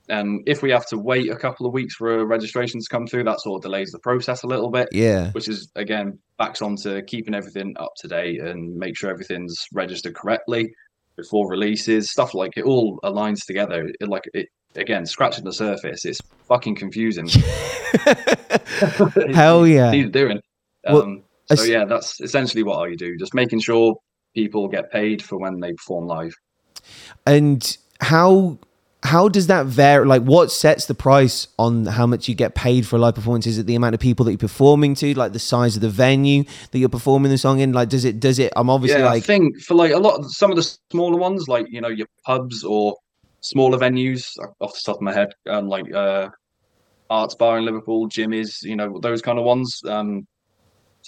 [0.08, 3.06] And if we have to wait a couple of weeks for a registration to come
[3.06, 5.30] through, that sort of delays the process a little bit, Yeah.
[5.32, 9.56] which is again backs on to keeping everything up to date and make sure everything's
[9.72, 10.72] registered correctly
[11.16, 12.10] before releases.
[12.10, 13.90] Stuff like it all aligns together.
[14.00, 17.28] It, like it again, scratching the surface, it's fucking confusing.
[19.32, 19.92] Hell yeah.
[19.92, 20.40] He's doing.
[20.86, 23.16] Um, I so yeah, that's essentially what I do.
[23.18, 23.96] Just making sure
[24.34, 26.34] people get paid for when they perform live.
[27.26, 28.58] And how
[29.02, 30.06] how does that vary?
[30.06, 33.46] Like, what sets the price on how much you get paid for a live performance?
[33.46, 35.88] Is it the amount of people that you're performing to, like the size of the
[35.88, 37.72] venue that you're performing the song in?
[37.72, 38.52] Like, does it does it?
[38.56, 41.48] I'm obviously yeah, I think for like a lot of some of the smaller ones,
[41.48, 42.96] like you know your pubs or
[43.40, 46.28] smaller venues, off the top of my head, um, like uh,
[47.08, 49.80] Arts Bar in Liverpool, Jimmy's, you know those kind of ones.
[49.86, 50.26] Um,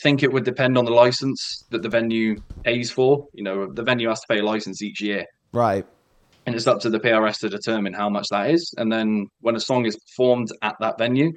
[0.02, 3.28] think it would depend on the license that the venue pays for.
[3.34, 5.26] You know, the venue has to pay a license each year.
[5.52, 5.86] right,
[6.46, 8.74] and it's up to the PRS to determine how much that is.
[8.76, 11.32] And then when a song is performed at that venue,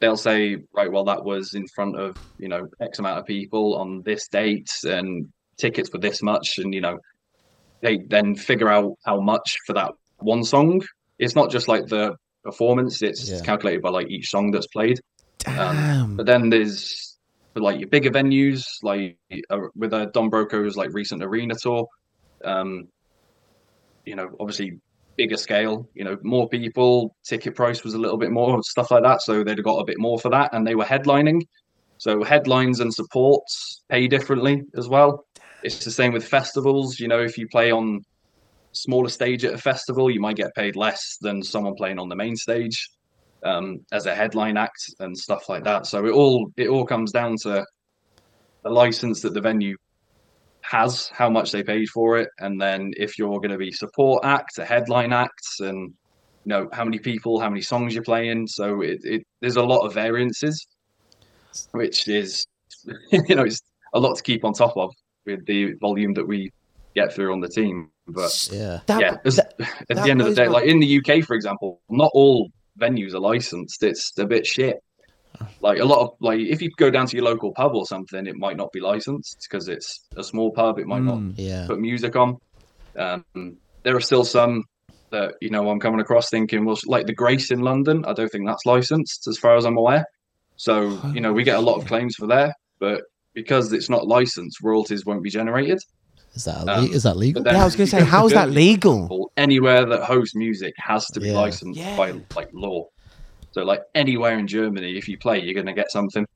[0.00, 3.76] they'll say, right, well, that was in front of you know X amount of people
[3.76, 5.26] on this date, and
[5.58, 6.98] tickets for this much, and you know
[7.82, 10.82] they then figure out how much for that one song.
[11.18, 12.14] It's not just like the
[12.44, 13.40] performance; it's Yeah.
[13.40, 15.00] calculated by like each song that's played.
[15.40, 17.18] damn, But then there's
[17.54, 19.16] for like your bigger venues, like
[19.50, 21.86] uh, with a Don Broco's like recent arena tour.
[22.44, 22.88] Um,
[24.06, 24.78] you know, obviously
[25.16, 25.88] bigger scale.
[25.94, 27.14] You know, more people.
[27.24, 29.22] Ticket price was a little bit more, stuff like that.
[29.22, 31.42] So they'd have got a bit more for that, and they were headlining.
[31.98, 35.26] So headlines and supports pay differently as well.
[35.62, 37.00] It's the same with festivals.
[37.00, 38.02] You know, if you play on
[38.72, 42.16] smaller stage at a festival, you might get paid less than someone playing on the
[42.16, 42.88] main stage
[43.44, 45.86] um, as a headline act and stuff like that.
[45.86, 47.64] So it all it all comes down to
[48.62, 49.76] the license that the venue
[50.70, 54.24] has, how much they paid for it, and then if you're going to be support
[54.24, 55.92] act, a headline acts, and
[56.44, 58.46] you know how many people, how many songs you're playing.
[58.46, 60.66] So it, it there's a lot of variances,
[61.72, 62.46] which is
[63.10, 63.60] you know it's
[63.94, 64.90] a lot to keep on top of
[65.24, 66.50] with the volume that we
[66.94, 67.90] get through on the team.
[68.08, 68.80] But Yeah.
[68.86, 69.54] That- yeah, as- that-
[69.90, 72.50] at the end of the day, my- like in the UK, for example, not all
[72.80, 73.82] venues are licensed.
[73.82, 74.76] It's a bit shit.
[75.60, 78.26] Like a lot of like, if you go down to your local pub or something,
[78.26, 80.78] it might not be licensed because it's a small pub.
[80.78, 81.34] It might not Mm.
[81.36, 81.66] Yeah.
[81.66, 82.36] put music on.
[82.98, 83.24] Um,
[83.84, 84.64] there are still some
[85.10, 88.28] that you know I'm coming across thinking, well, like the Grace in London, I don't
[88.30, 90.04] think that's licensed as far as I'm aware.
[90.56, 93.02] So you know we get a lot of claims for there, but
[93.34, 95.78] because it's not licensed, royalties won't be generated.
[96.34, 97.42] Is that Um, is that legal?
[97.44, 99.30] Yeah, I was gonna say, you go to how's that legal?
[99.36, 101.34] Anywhere that hosts music has to be Yeah.
[101.34, 102.84] licensed by like law.
[103.56, 106.26] So like anywhere in Germany, if you play, you're gonna get something.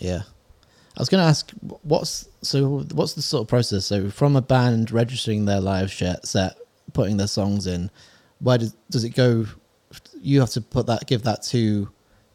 [0.00, 0.22] Yeah.
[0.96, 1.50] I was going to ask,
[1.82, 2.80] what's so?
[2.92, 3.86] What's the sort of process?
[3.86, 6.58] So, from a band registering their live set,
[6.94, 7.90] putting their songs in,
[8.40, 9.46] where does does it go?
[10.20, 11.88] You have to put that, give that to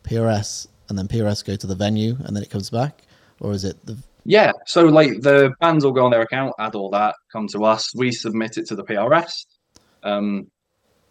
[0.03, 3.03] PRS, and then PRS go to the venue, and then it comes back,
[3.39, 3.97] or is it the?
[4.23, 7.63] Yeah, so like the bands will go on their account, add all that, come to
[7.63, 9.45] us, we submit it to the PRS.
[10.03, 10.47] Um,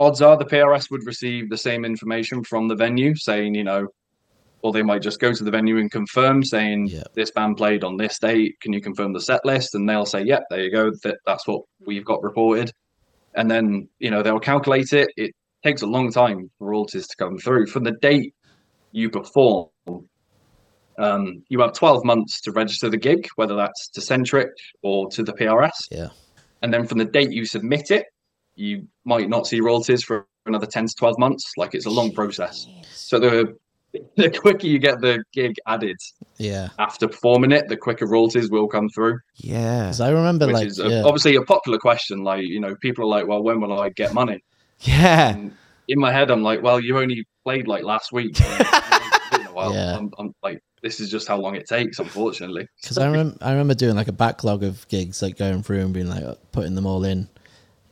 [0.01, 3.87] odds are the PRS would receive the same information from the venue saying, you know,
[4.63, 7.03] or they might just go to the venue and confirm saying Yeah.
[7.15, 8.59] this band played on this date.
[8.61, 9.75] Can you confirm the set list?
[9.75, 10.91] And they'll say, yep, there you go.
[11.05, 12.73] That, that's what we've got reported.
[13.35, 15.11] And then, you know, they'll calculate it.
[15.17, 15.33] It
[15.63, 17.67] takes a long time for royalties to come through.
[17.67, 18.35] From the date
[18.93, 19.69] you perform,
[20.99, 24.49] um, you have 12 months to register the gig, whether that's to Sentric
[24.83, 25.73] or to the PRS.
[25.91, 26.09] Yeah.
[26.63, 28.07] And then from the date you submit it,
[28.57, 31.53] you might not see royalties for another 10 to 12 months.
[31.57, 32.67] Like it's a long process.
[32.93, 33.57] So the
[34.17, 35.97] the quicker you get the gig added
[36.39, 36.69] Yeah.
[36.79, 39.21] after performing it, the quicker royalties will come through.
[39.37, 39.85] Yeah.
[39.85, 42.23] Because I remember, Which like, is a, yeah, obviously a popular question.
[42.23, 44.43] Like, you know, people are like, well, when will I get money?
[44.81, 45.31] Yeah.
[45.35, 45.53] And
[45.89, 48.39] in my head, I'm like, well, you only played like last week.
[49.55, 49.97] well, Yeah.
[49.97, 52.69] I'm, I'm like, this is just how long it takes, unfortunately.
[52.83, 55.95] Because I remember, I remember doing like a backlog of gigs, like going through and
[55.95, 57.29] being like putting them all in.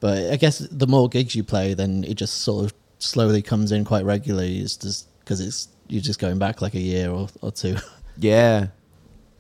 [0.05, 3.73] But I guess the more gigs you play, then it just sort of slowly comes
[3.73, 4.59] in quite regularly.
[4.59, 7.77] It's just because it's you're just going back like a year or, or two.
[8.19, 8.67] Yeah.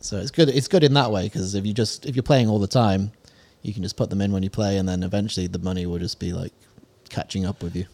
[0.01, 0.49] So it's good.
[0.49, 3.13] It's good in that way because if you just if you're playing all the time,
[3.61, 5.99] you can just put them in when you play, and then eventually the money will
[5.99, 6.53] just be like
[7.11, 7.85] catching up with you.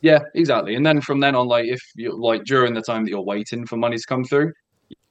[0.00, 0.76] Yeah, exactly.
[0.76, 3.66] And then from then on, like if you like during the time that you're waiting
[3.66, 4.54] for money to come through,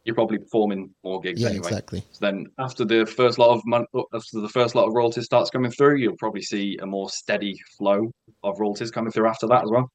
[0.05, 1.67] you're probably performing more gigs Yeah, anyway.
[1.67, 2.03] exactly.
[2.11, 5.25] So then after the first lot of mon- uh, after the first lot of royalties
[5.25, 8.11] starts coming through, you'll probably see a more steady flow
[8.43, 9.89] of royalties coming through after that as well.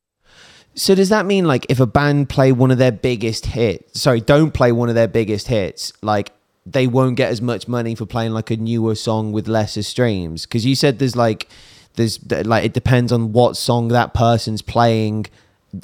[0.74, 4.20] So does that mean like if a band play one of their biggest hits, sorry,
[4.20, 6.32] don't play one of their biggest hits, like
[6.66, 10.44] they won't get as much money for playing like a newer song with lesser streams?
[10.44, 11.48] Because you said there's like
[11.94, 15.26] there's like it depends on what song that person's playing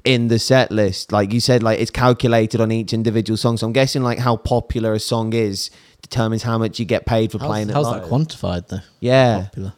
[0.04, 1.12] in the set list.
[1.12, 3.56] Like you said, like it's calculated on each individual song.
[3.56, 5.70] So I'm guessing like how popular a song is
[6.02, 7.90] determines how much you get paid for How's, playing how's it.
[7.92, 8.10] that live.
[8.10, 8.78] quantified though?
[9.00, 9.44] yeah.
[9.44, 9.72] Popular.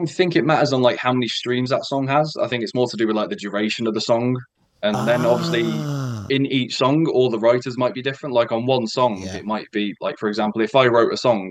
[0.00, 2.34] I think it matters on like how many streams that song has.
[2.40, 4.36] I think it's more to do with like the duration of the song,
[4.82, 6.26] and then obviously Ah.
[6.30, 8.34] in each song, all the writers might be different.
[8.34, 9.36] Like on one song, Yeah.
[9.36, 11.50] it might be like, for example, if I wrote a song,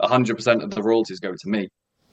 [0.00, 1.68] 100% of the royalties go to me.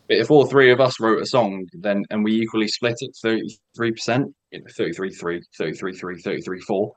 [0.07, 3.15] But if all three of us wrote a song, then and we equally split it
[3.23, 6.91] 33%, you know, 33 3, 33 3, 33 4,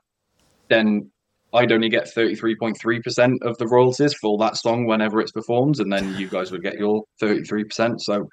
[0.69, 1.11] then
[1.51, 6.13] I'd only get 33.3% of the royalties for that song whenever it's performed, and then
[6.13, 7.99] you guys would get your 33%.
[7.99, 8.29] So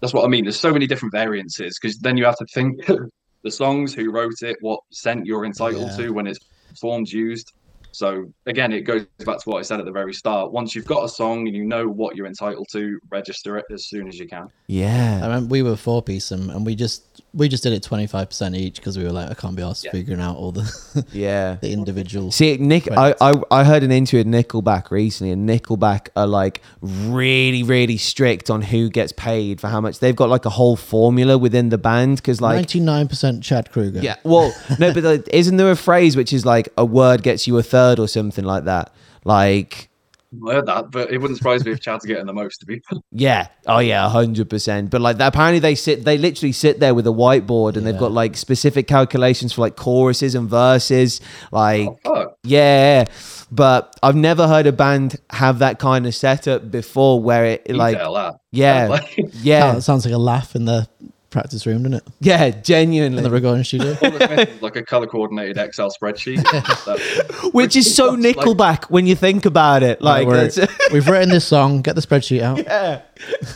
[0.00, 0.44] that's what I mean.
[0.44, 2.84] There's so many different variances because then you have to think
[3.44, 6.06] the songs, who wrote it, what percent you're entitled Yeah.
[6.06, 7.52] to when it's performed, used.
[7.94, 10.52] So again, it goes back to what I said at the very start.
[10.52, 13.86] Once you've got a song and you know what you're entitled to, register it as
[13.86, 14.48] soon as you can.
[14.66, 15.26] Yeah, I Yeah.
[15.26, 17.02] remember we were four piece and, and we just
[17.32, 19.62] we just did it twenty five percent each because we were like I can't be
[19.62, 19.90] asked Yeah.
[19.92, 21.56] figuring out all the Yeah.
[21.60, 22.30] the individual.
[22.30, 26.62] See, Nick, I, I I heard an interview with Nickelback recently, and Nickelback are like
[26.80, 29.98] really, really strict on who gets paid for how much.
[29.98, 33.70] They've got like a whole formula within the band because, like, Ninety nine percent Chad
[33.72, 34.02] Kroeger.
[34.02, 37.46] yeah, well, no, but like, isn't there a phrase which is like a word gets
[37.46, 38.92] you a third or something like that?
[39.24, 39.88] Like,
[40.46, 42.82] I heard that, but it wouldn't surprise me if Chad's getting the most to be.
[43.12, 44.90] yeah, oh yeah, hundred percent.
[44.90, 47.98] But like, that, apparently they sit, they literally sit there with a whiteboard, and they've
[47.98, 51.20] got like specific calculations for like choruses and verses,
[51.52, 51.88] like.
[52.04, 52.34] Oh.
[52.42, 53.04] Yeah,
[53.50, 57.96] but I've never heard a band have that kind of setup before where it like
[57.96, 59.00] Detail yeah,
[59.32, 60.88] yeah, That sounds like a laugh in the
[61.34, 62.04] practice room, didn't it?
[62.20, 63.90] Yeah, In the recording studio.
[63.90, 66.42] All that's missing is like a color coordinated Excel spreadsheet.
[66.84, 70.00] That- Which is so Like- Nickelback when you think about it.
[70.00, 71.82] Like, Right, that's, we're- we've written this song.
[71.82, 72.58] Get the spreadsheet out.
[72.58, 73.02] yeah.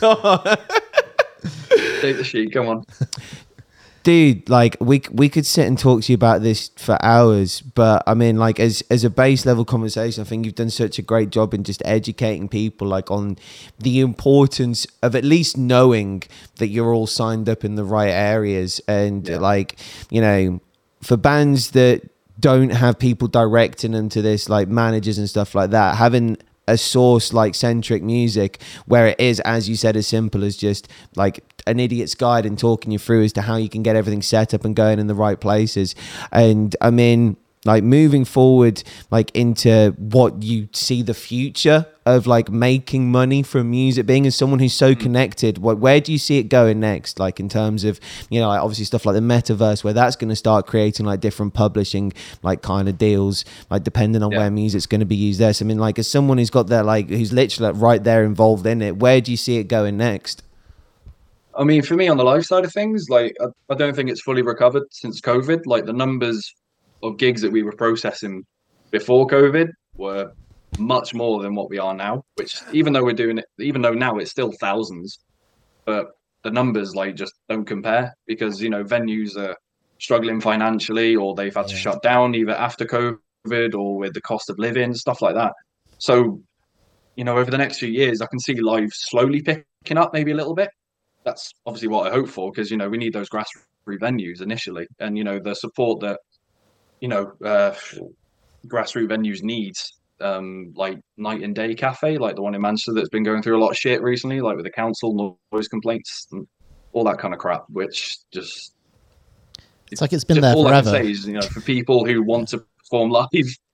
[2.01, 2.51] Take the sheet.
[2.53, 2.83] Come on.
[4.09, 8.01] Dude like we we could sit and talk to you about this for hours but
[8.07, 11.03] i mean like as as a base level conversation i think you've done such a
[11.03, 13.37] great job in just educating people like on
[13.77, 16.23] the importance of at least knowing
[16.55, 19.37] that you're all signed up in the right areas and Yeah.
[19.37, 19.77] like
[20.09, 20.59] you know
[21.03, 22.01] for bands that
[22.39, 26.35] don't have people directing them to this like managers and stuff like that having
[26.69, 30.87] a source like Sentric music where it is as you said as simple as just
[31.15, 34.21] like an idiot's guide and talking you through as to how you can get everything
[34.21, 35.95] set up and going in the right places.
[36.31, 38.81] And i mean like moving forward
[39.11, 44.33] like into what you see the future of like making money from music being as
[44.33, 44.99] someone who's so mm.
[44.99, 47.99] connected what where do you see it going next like in terms of
[48.29, 51.19] you know like obviously stuff like the metaverse where that's going to start creating like
[51.19, 52.13] different publishing
[52.43, 54.39] like kind of deals like depending on Yeah.
[54.39, 56.67] where music's going to be used there so i mean like as someone who's got
[56.67, 59.65] that like who's literally like, right there involved in it where do you see it
[59.65, 60.43] going next
[61.55, 64.09] I mean, for me on the live side of things, like I, I don't think
[64.09, 65.63] it's fully recovered since COVID.
[65.65, 66.53] Like the numbers
[67.03, 68.43] of gigs that we were processing
[68.91, 70.31] before COVID were
[70.77, 72.23] much more than what we are now.
[72.35, 75.19] Which, even though we're doing it, even though now it's still thousands,
[75.85, 76.07] but
[76.43, 79.55] the numbers like just don't compare because you know venues are
[79.99, 84.49] struggling financially or they've had to shut down either after COVID or with the cost
[84.49, 85.51] of living stuff like that.
[85.97, 86.41] So,
[87.17, 90.31] you know, over the next few years, I can see live slowly picking up maybe
[90.31, 90.69] a little bit
[91.29, 94.87] that's obviously what I hope for because you know we need those grassroots venues initially,
[94.99, 96.19] and you know the support that
[97.01, 97.73] you know uh,
[98.67, 99.75] grassroots venues need,
[100.21, 103.57] um, like Night and Day Cafe, like the one in Manchester that's been going through
[103.57, 106.47] a lot of shit recently, like with the council noise complaints and
[106.93, 108.73] all that kind of crap, which just
[109.91, 110.97] It's like it's been there all I forever.
[110.97, 113.29] can say is you know for people who want to perform live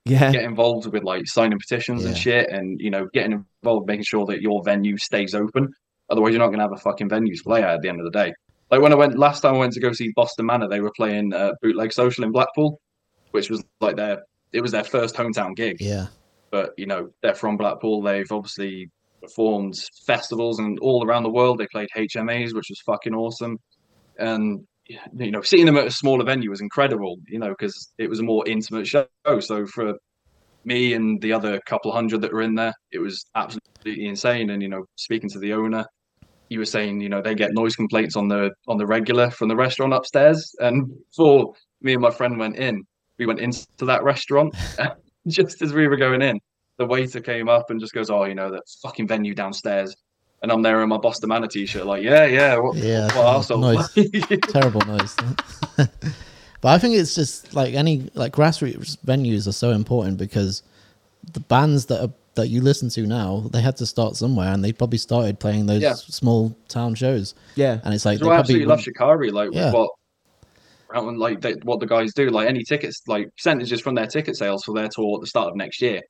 [0.05, 0.31] yeah.
[0.31, 4.25] get involved with like signing petitions and shit and you know getting involved making sure
[4.27, 5.73] that your venue stays open.
[6.09, 7.99] Otherwise you're not going to have a fucking venue to play at at the end
[7.99, 8.33] of the day.
[8.71, 10.91] Like when i went last time i went to go see boston manor they were
[10.95, 12.79] playing uh, bootleg social in blackpool
[13.35, 15.77] which was like their it was their first hometown gig.
[15.79, 16.07] Yeah.
[16.49, 18.01] but you know they're from blackpool.
[18.01, 18.89] They've obviously
[19.21, 19.75] performed
[20.07, 21.57] festivals and all around the world.
[21.59, 23.59] They played hmas which was fucking awesome.
[24.17, 24.65] And
[25.13, 28.19] you know seeing them at a smaller venue was incredible you know because it was
[28.19, 29.05] a more intimate show.
[29.39, 29.93] So for
[30.63, 34.49] me and the other couple hundred that were in there it was absolutely insane.
[34.49, 35.85] And you know speaking to the owner
[36.47, 39.49] he was saying you know they get noise complaints on the on the regular from
[39.49, 40.55] the restaurant upstairs.
[40.59, 42.83] And before me and my friend went in
[43.17, 44.55] we went into that restaurant
[45.27, 46.39] just as we were going in
[46.77, 49.95] the waiter came up and just goes oh you know that fucking venue downstairs
[50.43, 53.61] and i'm there in my boston manor t-shirt like yeah yeah what, Yeah, what arsehole?
[53.61, 54.39] noise.
[54.51, 55.15] Terrible noise.
[55.77, 60.63] but I think it's just like any like grassroots venues are so important because
[61.33, 64.61] the bands that are that you listen to now, they had to start somewhere, and
[64.61, 65.93] they probably started playing those Yeah.
[65.93, 67.33] small town shows.
[67.55, 69.71] yeah And it's like So they I probably absolutely love Shikari, like Yeah.
[69.71, 69.89] with
[70.95, 74.07] what around like they, what the guys do, like any tickets, like percentages from their
[74.07, 76.01] ticket sales for their tour at the start of next year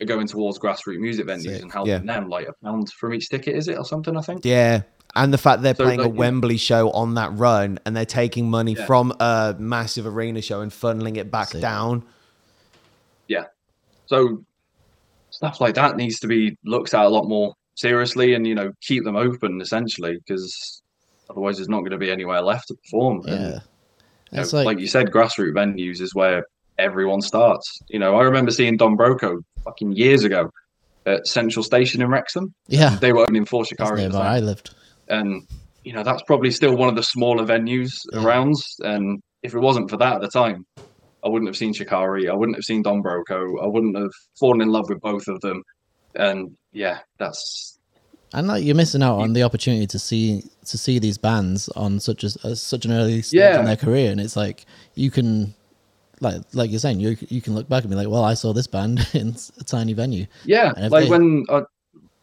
[0.00, 1.62] are going towards grassroots music venues Sick.
[1.62, 1.98] and helping Yeah.
[1.98, 4.16] them like a pound from each ticket, is it or something?
[4.16, 4.44] I think.
[4.44, 4.82] Yeah.
[5.16, 6.18] And the fact they're So, playing a like, yeah.
[6.18, 8.86] Wembley show on that run and they're taking money Yeah.
[8.86, 11.60] from a massive arena show and funneling it back Sick.
[11.62, 12.04] down.
[13.26, 13.44] Yeah.
[14.06, 14.44] So
[15.30, 18.72] stuff like that needs to be looked at a lot more seriously, and you know
[18.80, 20.82] keep them open essentially, because
[21.30, 23.22] otherwise there's not going to be anywhere left to perform.
[23.26, 23.58] And, yeah.
[24.32, 26.44] You know, like, like, you said, grassroots venues is where
[26.78, 27.78] everyone starts.
[27.88, 30.50] You know, I remember seeing Don Broco fucking years ago
[31.06, 32.52] at Central Station in Wrexham.
[32.66, 34.22] yeah, They were opening for that's Shikari, where.
[34.22, 34.74] I lived.
[35.08, 35.42] and
[35.84, 38.24] you know that's probably still one of the smaller venues Yeah.
[38.24, 38.56] around.
[38.80, 40.66] And if it wasn't for that at the time,
[41.24, 42.28] I wouldn't have seen Shikari.
[42.28, 43.62] I wouldn't have seen Don Broco.
[43.62, 45.62] I wouldn't have fallen in love with both of them.
[46.14, 47.77] And yeah, that's
[48.34, 51.98] And like you're missing out on the opportunity to see to see these bands on
[51.98, 53.58] such a, a such an early stage Yeah.
[53.60, 55.54] in their career, and it's like you can,
[56.20, 58.52] like like you're saying, you you can look back and be like, well, I saw
[58.52, 60.26] this band in a tiny venue.
[60.44, 60.72] yeah.
[60.76, 61.62] Like they- when uh,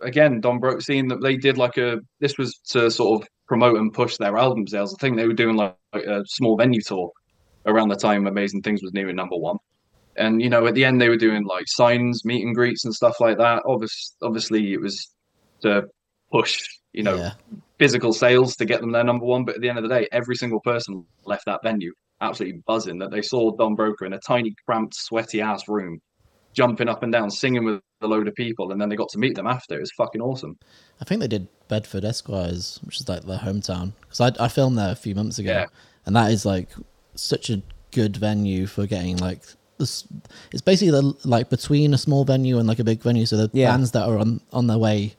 [0.01, 3.77] again Don Broco seeing that they did like a this was to sort of promote
[3.77, 4.93] and push their album sales.
[4.93, 7.11] I think they were doing like, like a small venue tour
[7.65, 9.57] around the time Amazing Things was nearing number one.
[10.17, 12.93] And you know, at the end they were doing like signs, meet and greets, and
[12.93, 13.63] stuff like that.
[13.65, 15.09] Obviously, obviously it was
[15.61, 15.83] to
[16.39, 16.61] push,
[16.93, 17.33] you know, yeah,
[17.79, 19.45] physical sales to get them their number one.
[19.45, 22.97] But at the end of the day, every single person left that venue absolutely buzzing
[22.99, 25.99] that they saw Don Broco in a tiny, cramped, sweaty ass room
[26.53, 29.17] jumping up and down, singing with a load of people, and then they got to
[29.19, 29.75] meet them after.
[29.75, 30.57] It was fucking awesome.
[31.01, 33.91] I think they did Bedford Esquires, which is like their hometown.
[34.01, 35.65] Because I, I filmed there a few months ago, Yeah.
[36.05, 36.69] and that is like
[37.15, 39.41] such a good venue for getting like
[39.77, 40.07] this.
[40.53, 43.25] It's basically the, like between a small venue and like a big venue.
[43.25, 43.71] So the Yeah.
[43.71, 45.15] bands that are on on their way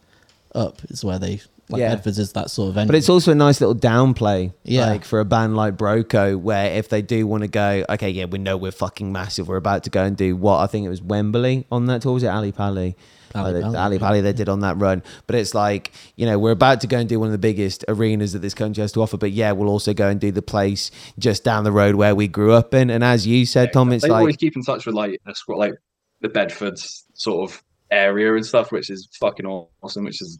[0.57, 1.95] up is where they like Yeah.
[1.95, 2.87] Bedford's is that sort of venue.
[2.87, 4.87] But it's also a nice little downplay, Yeah.
[4.87, 8.27] like for a band like Broco, where if they do want to go, okay, yeah,
[8.27, 9.49] we know we're fucking massive.
[9.49, 12.15] We're about to go and do what I think it was Wembley on that tour.
[12.15, 12.97] Was it Ali Pali?
[13.35, 16.39] Ali oh, Ali, Pali, Ali they did on that run, but it's like you know
[16.39, 18.93] we're about to go and do one of the biggest arenas that this country has
[18.93, 19.19] to offer.
[19.19, 22.28] But yeah, we'll also go and do the place just down the road where we
[22.28, 22.89] grew up in.
[22.89, 25.35] And as you said, Tom, it's they like always keep in touch with like the
[25.35, 25.74] squad, like
[26.20, 30.05] the Bedfords sort of area and stuff, which is fucking awesome.
[30.05, 30.39] Which is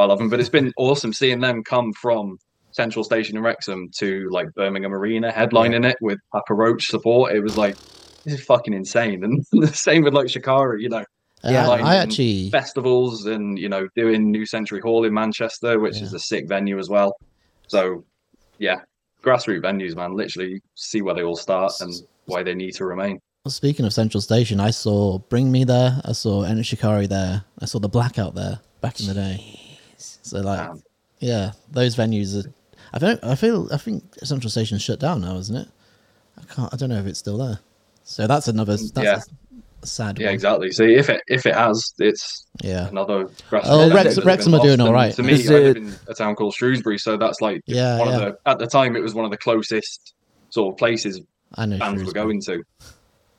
[0.00, 0.28] I love them.
[0.28, 2.38] But it's been awesome seeing them come from
[2.72, 7.34] Central Station in Wrexham to like Birmingham Arena, headlining it with Papa Roach support.
[7.34, 7.76] It was like
[8.24, 9.24] this is fucking insane.
[9.24, 11.04] And the same with like Shikari, you know,
[11.44, 16.00] Uh, Yeah, I, actually festivals and you know doing New Century Hall in Manchester, which
[16.00, 17.16] is a sick venue as well.
[17.68, 18.04] So
[18.58, 18.80] yeah,
[19.22, 20.14] grassroots venues, man.
[20.14, 21.92] Literally see where they all start and
[22.26, 23.18] why they need to remain.
[23.44, 26.00] Well, Speaking of Central Station, I saw Bring Me there.
[26.04, 27.44] I saw Enter Shikari there.
[27.60, 29.67] I saw the Blackout there back in the day.
[30.30, 30.82] So like, Damn.
[31.20, 32.52] yeah, those venues are.
[32.92, 33.22] I don't.
[33.24, 33.68] I feel.
[33.72, 35.68] I think Central Station's shut down now, isn't it?
[36.38, 36.72] I can't.
[36.72, 37.58] I don't know if it's still there.
[38.04, 38.76] So that's another.
[38.76, 39.20] That's Yeah.
[39.82, 40.18] a sad.
[40.18, 40.34] Yeah, one.
[40.34, 40.70] exactly.
[40.72, 42.88] See, if it if it has, it's Yeah.
[42.88, 43.28] another.
[43.52, 45.14] Oh, venue Wrex- Wrexham are doing all And right.
[45.14, 48.08] To me, Is I live in a town called Shrewsbury, so that's like Yeah, one
[48.08, 48.14] yeah.
[48.14, 48.38] of the.
[48.50, 50.14] At the time, it was one of the closest
[50.50, 51.20] sort of places
[51.56, 51.78] I know.
[51.78, 52.62] bands were going to.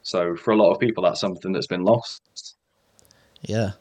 [0.04, 2.56] So for a lot of people, that's something that's been lost.
[3.42, 3.72] Yeah.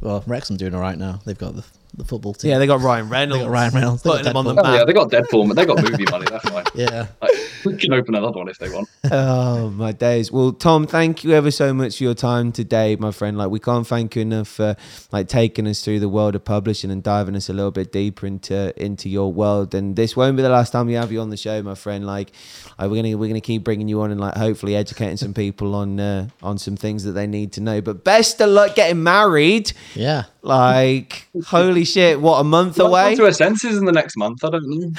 [0.00, 1.20] Well, Wrexham doing all right now.
[1.24, 1.64] They've got the
[1.96, 2.50] the football team.
[2.50, 4.56] yeah, they got Ryan Reynolds, Ryan Reynolds, they got putting him on the Deadpool.
[4.56, 4.66] map.
[4.66, 6.26] Oh, yeah, they got Deadpool, they got movie money.
[6.30, 6.64] That's fine.
[6.74, 7.06] yeah.
[7.22, 7.32] Like,
[7.66, 8.88] we can open another one if they want.
[9.10, 10.30] Oh my days.
[10.30, 13.38] Well, Tom, thank you ever so much for your time today, my friend.
[13.38, 14.76] Like we can't thank you enough for
[15.12, 18.26] like taking us through the world of publishing and diving us a little bit deeper
[18.26, 19.74] into into your world.
[19.74, 22.06] And this won't be the last time we have you on the show, my friend.
[22.06, 22.32] Like,
[22.78, 25.74] like we're gonna we're gonna keep bringing you on and like hopefully educating some people
[25.74, 27.80] on uh, on some things that they need to know.
[27.80, 29.72] But best of luck getting married.
[29.94, 30.24] Yeah.
[30.42, 33.10] Like, holy shit, what a month away?
[33.10, 34.44] come to her senses in the next month.
[34.44, 34.92] I don't know.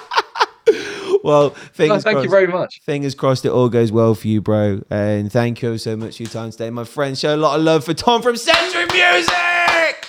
[1.26, 2.80] Well, No, fingers thank you very much.
[2.84, 4.82] Fingers crossed it all goes well for you, bro.
[4.90, 7.18] And thank you so much for your time today, my friend.
[7.18, 10.06] Show a lot of love for Tom from Sentric Music.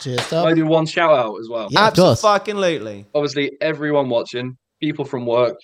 [0.00, 1.68] Cheers, I do one shout out as well.
[1.70, 2.22] Yeah, of course.
[2.22, 3.06] Absolutely.
[3.14, 5.56] Obviously, everyone watching, people from work,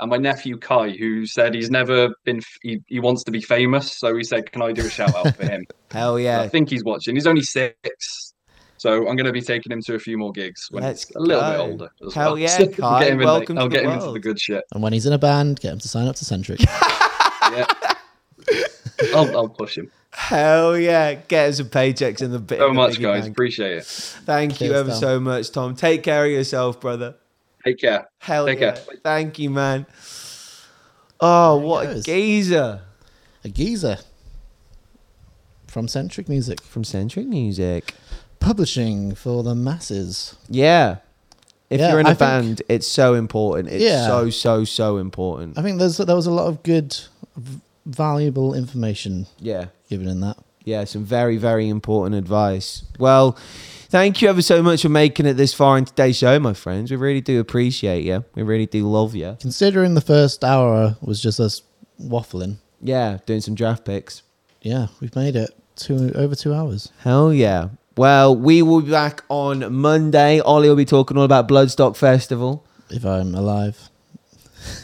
[0.00, 3.40] and my nephew Kai, who said he's never been, f- he, he wants to be
[3.40, 3.96] famous.
[3.96, 5.64] So he said, Can I do a shout out for him?
[5.92, 6.40] Hell yeah.
[6.40, 7.14] I think he's watching.
[7.14, 8.33] He's only six.
[8.84, 11.16] So I'm going to be taking him to a few more gigs when Let's he's
[11.16, 11.90] a little bit older.
[12.06, 12.38] As Hell well.
[12.38, 14.20] yeah, So I'll Kai, get him in, welcome I'll to the get him into the
[14.20, 14.62] good shit.
[14.74, 16.62] And when he's in a band, get him to sign up to Sentric.
[17.54, 17.66] Yeah.
[19.14, 19.90] I'll, I'll push him.
[20.12, 21.14] Hell yeah.
[21.14, 22.58] Get us some paychecks in the bit.
[22.58, 23.22] So the much, guys.
[23.22, 23.32] bank.
[23.32, 23.84] Appreciate it.
[23.86, 24.98] Thank you ever Tom.
[25.00, 25.74] so much, Tom.
[25.76, 27.14] Take care of yourself, brother.
[27.64, 28.06] Take care.
[28.18, 28.72] Hell Take yeah.
[28.72, 28.84] care.
[29.02, 29.86] Thank you, man.
[31.20, 32.04] Oh, he what a goes.
[32.04, 32.82] geezer.
[33.44, 33.96] a geezer
[35.68, 36.60] from Sentric Music.
[36.60, 37.94] From Sentric Music.
[38.44, 40.36] Publishing for the masses.
[40.50, 40.96] Yeah.
[41.70, 43.70] If Yeah, you're in a I think- band, it's so important.
[43.70, 44.06] It's Yeah.
[44.06, 45.58] so, so, so important.
[45.58, 46.94] I think there's there was a lot of good,
[47.36, 49.66] v- valuable information Yeah.
[49.88, 50.36] given in that.
[50.62, 52.82] Yeah, some very, very important advice.
[52.98, 53.34] Well,
[53.88, 56.90] thank you ever so much for making it this far in today's show, my friends.
[56.90, 58.24] We really do appreciate you.
[58.34, 59.36] We really do love you.
[59.40, 61.62] Considering the first hour was just us
[62.02, 64.22] waffling, Yeah, doing some draft picks.
[64.60, 66.90] yeah, we've made it two over two hours.
[66.98, 67.68] Hell yeah.
[67.96, 70.40] Well, we will be back on Monday.
[70.40, 72.64] Ollie will be talking all about Bloodstock Festival.
[72.90, 73.88] If I'm alive,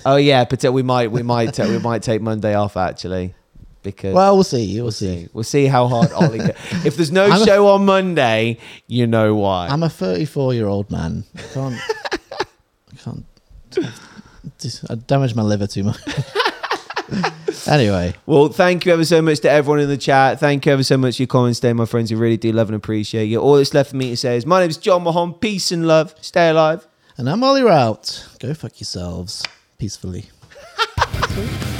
[0.05, 3.35] Oh yeah, but we might we might ta- we might take Monday off actually
[3.83, 4.75] because well, we'll see.
[4.77, 5.23] We'll, we'll see.
[5.25, 5.29] see.
[5.33, 6.41] We'll see how hard Ollie.
[6.85, 9.69] If there's no I'm a- show on Monday, you know why.
[9.69, 11.25] I'm a 34 year old man.
[11.37, 11.75] I can't.
[12.41, 13.25] I can't.
[14.89, 16.01] I damaged my liver too much.
[17.69, 20.39] anyway, Well, thank you ever so much to everyone in the chat.
[20.41, 22.11] Thank you ever so much for your comments today, my friends.
[22.11, 23.41] We really do love and appreciate you.
[23.41, 25.35] All that's left for me to say is my name is Jon Mahon.
[25.35, 26.15] Peace and love.
[26.21, 26.87] Stay alive.
[27.17, 28.27] and I'm Ollie Rout.
[28.39, 29.43] Go fuck yourselves
[29.79, 30.27] peacefully.